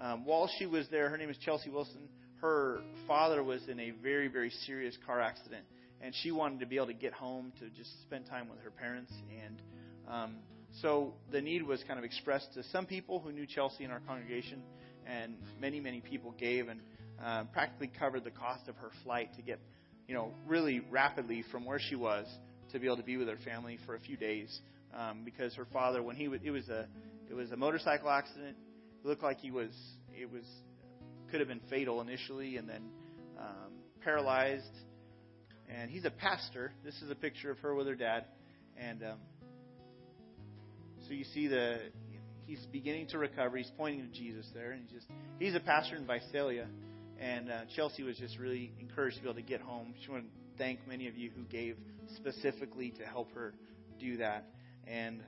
um, 0.00 0.24
while 0.24 0.48
she 0.58 0.66
was 0.66 0.86
there, 0.90 1.08
her 1.08 1.16
name 1.16 1.30
is 1.30 1.38
Chelsea 1.38 1.70
Wilson. 1.70 2.08
Her 2.40 2.82
father 3.08 3.42
was 3.42 3.66
in 3.68 3.80
a 3.80 3.90
very, 3.90 4.28
very 4.28 4.50
serious 4.50 4.96
car 5.04 5.20
accident 5.20 5.64
and 6.00 6.14
she 6.22 6.30
wanted 6.30 6.60
to 6.60 6.66
be 6.66 6.76
able 6.76 6.86
to 6.86 6.92
get 6.94 7.12
home 7.12 7.52
to 7.60 7.68
just 7.70 7.90
spend 8.02 8.26
time 8.26 8.48
with 8.48 8.58
her 8.60 8.70
parents. 8.70 9.12
And 9.44 9.62
um, 10.08 10.36
so 10.80 11.14
the 11.32 11.40
need 11.40 11.62
was 11.62 11.82
kind 11.86 11.98
of 11.98 12.04
expressed 12.04 12.54
to 12.54 12.62
some 12.64 12.86
people 12.86 13.20
who 13.20 13.32
knew 13.32 13.46
Chelsea 13.46 13.84
in 13.84 13.90
our 13.90 14.00
congregation, 14.00 14.62
and 15.06 15.34
many, 15.60 15.80
many 15.80 16.00
people 16.00 16.34
gave 16.38 16.68
and 16.68 16.80
uh, 17.22 17.44
practically 17.52 17.90
covered 17.98 18.24
the 18.24 18.30
cost 18.30 18.68
of 18.68 18.76
her 18.76 18.90
flight 19.02 19.34
to 19.36 19.42
get, 19.42 19.58
you 20.08 20.14
know, 20.14 20.32
really 20.46 20.80
rapidly 20.90 21.44
from 21.52 21.64
where 21.64 21.78
she 21.78 21.94
was 21.94 22.26
to 22.72 22.80
be 22.80 22.86
able 22.86 22.96
to 22.96 23.02
be 23.04 23.16
with 23.16 23.28
her 23.28 23.38
family 23.44 23.78
for 23.86 23.94
a 23.94 24.00
few 24.00 24.16
days. 24.16 24.60
Um, 24.98 25.22
because 25.24 25.54
her 25.54 25.66
father, 25.72 26.02
when 26.02 26.16
he 26.16 26.26
was, 26.28 26.40
it 26.42 26.50
was 26.50 26.68
a, 26.68 26.88
it 27.30 27.34
was 27.34 27.52
a 27.52 27.56
motorcycle 27.56 28.10
accident. 28.10 28.56
It 29.04 29.06
looked 29.06 29.22
like 29.22 29.38
he 29.38 29.50
was, 29.50 29.70
it 30.18 30.32
was, 30.32 30.44
could 31.30 31.40
have 31.40 31.48
been 31.48 31.60
fatal 31.70 32.00
initially, 32.00 32.56
and 32.56 32.68
then 32.68 32.82
um, 33.38 33.72
paralyzed 34.02 34.64
and 35.68 35.90
he's 35.90 36.04
a 36.04 36.10
pastor. 36.10 36.72
This 36.84 36.94
is 37.02 37.10
a 37.10 37.14
picture 37.14 37.50
of 37.50 37.58
her 37.58 37.74
with 37.74 37.86
her 37.86 37.94
dad, 37.94 38.24
and 38.76 39.02
um, 39.02 39.18
so 41.06 41.14
you 41.14 41.24
see 41.24 41.46
the 41.46 41.78
he's 42.46 42.64
beginning 42.72 43.08
to 43.08 43.18
recover. 43.18 43.56
He's 43.56 43.70
pointing 43.76 44.08
to 44.08 44.12
Jesus 44.12 44.46
there, 44.54 44.72
and 44.72 44.82
he's 44.82 44.92
just 44.92 45.06
he's 45.38 45.54
a 45.54 45.60
pastor 45.60 45.96
in 45.96 46.06
Visalia, 46.06 46.66
and 47.20 47.50
uh, 47.50 47.60
Chelsea 47.74 48.02
was 48.02 48.16
just 48.16 48.38
really 48.38 48.72
encouraged 48.80 49.16
to 49.16 49.22
be 49.22 49.28
able 49.28 49.40
to 49.40 49.46
get 49.46 49.60
home. 49.60 49.94
She 50.04 50.10
wanted 50.10 50.24
to 50.24 50.58
thank 50.58 50.86
many 50.86 51.08
of 51.08 51.16
you 51.16 51.30
who 51.34 51.42
gave 51.44 51.76
specifically 52.16 52.90
to 52.98 53.04
help 53.04 53.32
her 53.34 53.54
do 54.00 54.18
that, 54.18 54.46
and 54.86 55.20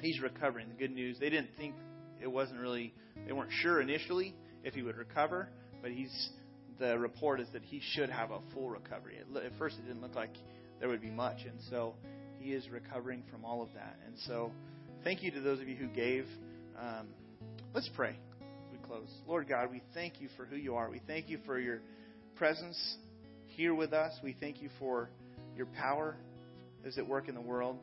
he's 0.00 0.20
recovering. 0.20 0.68
The 0.68 0.74
good 0.74 0.90
news 0.90 1.18
they 1.20 1.30
didn't 1.30 1.50
think 1.56 1.74
it 2.22 2.30
wasn't 2.30 2.60
really 2.60 2.94
they 3.26 3.32
weren't 3.32 3.52
sure 3.52 3.80
initially 3.80 4.34
if 4.64 4.74
he 4.74 4.82
would 4.82 4.96
recover, 4.96 5.48
but 5.82 5.90
he's 5.90 6.30
the 6.78 6.98
report 6.98 7.40
is 7.40 7.48
that 7.52 7.62
he 7.62 7.80
should 7.94 8.10
have 8.10 8.30
a 8.30 8.38
full 8.52 8.68
recovery. 8.68 9.18
At 9.18 9.52
first, 9.58 9.76
it 9.78 9.86
didn't 9.86 10.02
look 10.02 10.14
like 10.14 10.34
there 10.80 10.88
would 10.88 11.00
be 11.00 11.10
much, 11.10 11.38
and 11.46 11.58
so 11.70 11.94
he 12.38 12.52
is 12.52 12.68
recovering 12.68 13.22
from 13.30 13.44
all 13.44 13.62
of 13.62 13.68
that. 13.74 13.98
And 14.06 14.14
so, 14.26 14.52
thank 15.04 15.22
you 15.22 15.30
to 15.32 15.40
those 15.40 15.60
of 15.60 15.68
you 15.68 15.76
who 15.76 15.86
gave. 15.88 16.26
Um, 16.78 17.06
let's 17.72 17.88
pray 17.94 18.16
close. 18.86 19.10
Lord 19.26 19.48
God, 19.48 19.70
we 19.70 19.82
thank 19.94 20.20
you 20.20 20.28
for 20.36 20.44
who 20.44 20.56
you 20.56 20.76
are. 20.76 20.90
We 20.90 21.00
thank 21.06 21.28
you 21.28 21.38
for 21.44 21.58
your 21.58 21.80
presence 22.36 22.96
here 23.46 23.74
with 23.74 23.92
us. 23.92 24.12
We 24.22 24.36
thank 24.38 24.62
you 24.62 24.68
for 24.78 25.10
your 25.56 25.66
power 25.66 26.16
as 26.86 26.98
at 26.98 27.06
work 27.06 27.28
in 27.28 27.34
the 27.34 27.40
world, 27.40 27.78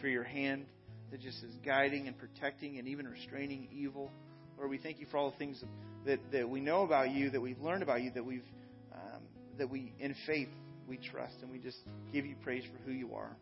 for 0.00 0.08
your 0.08 0.22
hand 0.22 0.66
that 1.10 1.20
just 1.20 1.42
is 1.42 1.54
guiding 1.64 2.06
and 2.06 2.16
protecting 2.18 2.78
and 2.78 2.86
even 2.88 3.08
restraining 3.08 3.68
evil. 3.72 4.10
Lord, 4.56 4.70
we 4.70 4.78
thank 4.78 5.00
you 5.00 5.06
for 5.10 5.16
all 5.16 5.30
the 5.30 5.36
things 5.36 5.62
that, 6.06 6.20
that 6.32 6.48
we 6.48 6.60
know 6.60 6.82
about 6.82 7.10
you, 7.10 7.30
that 7.30 7.40
we've 7.40 7.60
learned 7.60 7.82
about 7.82 8.02
you, 8.02 8.10
that 8.12 8.24
we've 8.24 8.44
um, 8.92 9.22
that 9.58 9.68
we 9.68 9.92
in 9.98 10.14
faith 10.26 10.48
we 10.88 10.98
trust, 10.98 11.34
and 11.42 11.50
we 11.50 11.58
just 11.58 11.78
give 12.12 12.24
you 12.24 12.36
praise 12.44 12.62
for 12.64 12.78
who 12.88 12.92
you 12.92 13.14
are. 13.14 13.36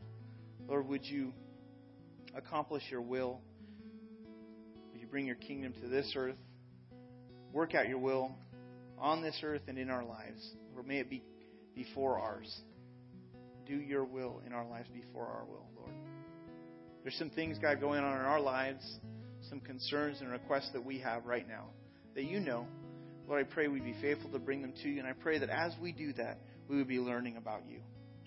Lord, 0.69 0.89
would 0.89 1.05
you 1.05 1.33
accomplish 2.35 2.83
your 2.91 3.03
will? 3.03 3.41
Bring 5.15 5.27
your 5.27 5.37
kingdom 5.37 5.73
to 5.81 5.87
this 5.87 6.13
earth? 6.17 6.35
Work 7.53 7.77
out 7.77 7.89
your 7.89 8.01
will 8.01 8.33
on 8.99 9.23
this 9.23 9.39
earth 9.45 9.61
and 9.69 9.79
in 9.79 9.89
our 9.89 10.05
lives, 10.05 10.45
or 10.75 10.83
may 10.83 10.99
it 10.99 11.09
be 11.09 11.23
before 11.73 12.19
ours. 12.19 12.53
Do 13.65 13.77
your 13.77 14.05
will 14.05 14.43
in 14.45 14.53
our 14.53 14.69
lives 14.69 14.89
before 14.93 15.25
our 15.25 15.45
will, 15.45 15.69
Lord. 15.77 15.93
There's 17.05 17.15
some 17.15 17.31
things, 17.31 17.61
God, 17.63 17.81
going 17.81 18.03
on 18.03 18.19
in 18.19 18.25
our 18.25 18.41
lives, 18.41 18.83
some 19.49 19.61
concerns 19.61 20.21
and 20.21 20.33
requests 20.33 20.71
that 20.73 20.85
we 20.85 20.99
have 20.99 21.25
right 21.27 21.47
now 21.47 21.67
that 22.17 22.25
you 22.25 22.41
know. 22.41 22.67
Lord, 23.29 23.47
I 23.47 23.49
pray 23.49 23.69
we'd 23.69 23.85
be 23.85 23.95
faithful 24.03 24.33
to 24.33 24.41
bring 24.41 24.63
them 24.63 24.73
to 24.83 24.89
you. 24.89 24.99
And 24.99 25.07
I 25.07 25.13
pray 25.13 25.39
that 25.39 25.49
as 25.49 25.75
we 25.81 25.93
do 25.93 26.13
that, 26.15 26.41
we 26.69 26.77
would 26.77 26.89
be 26.89 26.99
learning 26.99 27.37
about 27.37 27.61
you. 27.69 27.79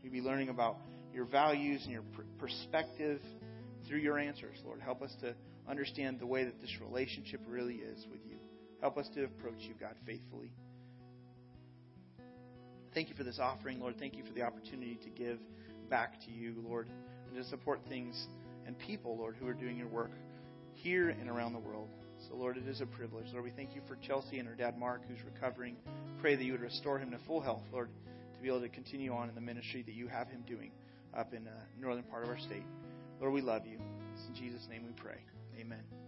We'd 0.02 0.14
be 0.14 0.22
learning 0.22 0.48
about 0.48 0.78
your 1.14 1.26
values 1.26 1.82
and 1.84 1.92
your 1.92 2.06
perspective 2.40 3.20
through 3.90 4.00
your 4.00 4.18
answers, 4.18 4.56
Lord. 4.64 4.80
Help 4.80 5.02
us 5.02 5.14
to 5.20 5.36
understand 5.70 6.20
the 6.20 6.26
way 6.26 6.44
that 6.46 6.62
this 6.62 6.80
relationship 6.82 7.42
really 7.48 7.76
is 7.76 8.06
with 8.12 8.22
you. 8.26 8.38
Help 8.82 8.98
us 8.98 9.08
to 9.16 9.24
approach 9.24 9.60
you, 9.62 9.74
God, 9.80 9.96
faithfully. 10.06 10.52
Thank 12.94 13.10
you 13.10 13.16
for 13.16 13.24
this 13.24 13.40
offering, 13.40 13.80
Lord. 13.80 13.96
Thank 14.00 14.16
you 14.16 14.24
for 14.24 14.34
the 14.34 14.44
opportunity 14.44 14.98
to 15.04 15.10
give 15.10 15.40
back 15.90 16.20
to 16.26 16.32
you, 16.32 16.56
Lord, 16.68 16.88
and 17.28 17.36
to 17.36 17.50
support 17.50 17.82
things 17.88 18.28
and 18.66 18.78
people, 18.78 19.18
Lord, 19.18 19.36
who 19.40 19.48
are 19.48 19.54
doing 19.54 19.78
your 19.78 19.88
work 19.88 20.12
here 20.74 21.10
and 21.10 21.30
around 21.30 21.54
the 21.54 21.60
world. 21.60 21.90
So, 22.28 22.36
Lord, 22.36 22.58
it 22.58 22.68
is 22.68 22.82
a 22.82 22.86
privilege. 22.86 23.28
Lord, 23.32 23.44
we 23.44 23.52
thank 23.52 23.76
you 23.76 23.82
for 23.88 23.96
Chelsea 23.98 24.40
and 24.40 24.48
her 24.48 24.56
dad, 24.56 24.78
Mark, 24.78 25.02
who's 25.08 25.24
recovering. 25.24 25.76
Pray 26.20 26.36
that 26.36 26.44
you 26.44 26.52
would 26.52 26.62
restore 26.62 26.98
him 26.98 27.12
to 27.12 27.20
full 27.28 27.42
health, 27.42 27.64
Lord, 27.72 27.90
to 28.36 28.42
be 28.42 28.48
able 28.48 28.62
to 28.62 28.70
continue 28.70 29.14
on 29.14 29.30
in 29.30 29.36
the 29.36 29.42
ministry 29.42 29.84
that 29.84 29.94
you 29.94 30.08
have 30.08 30.28
him 30.28 30.44
doing 30.48 30.72
up 31.16 31.34
in 31.34 31.44
the 31.44 31.52
uh, 31.52 31.54
northern 31.80 32.04
part 32.04 32.24
of 32.24 32.30
our 32.30 32.40
state. 32.40 32.66
Lord, 33.20 33.34
we 33.34 33.42
love 33.42 33.66
you. 33.66 33.80
It's 34.14 34.28
in 34.28 34.36
Jesus' 34.36 34.68
name 34.70 34.84
we 34.86 34.92
pray. 34.94 35.18
Amen. 35.60 36.07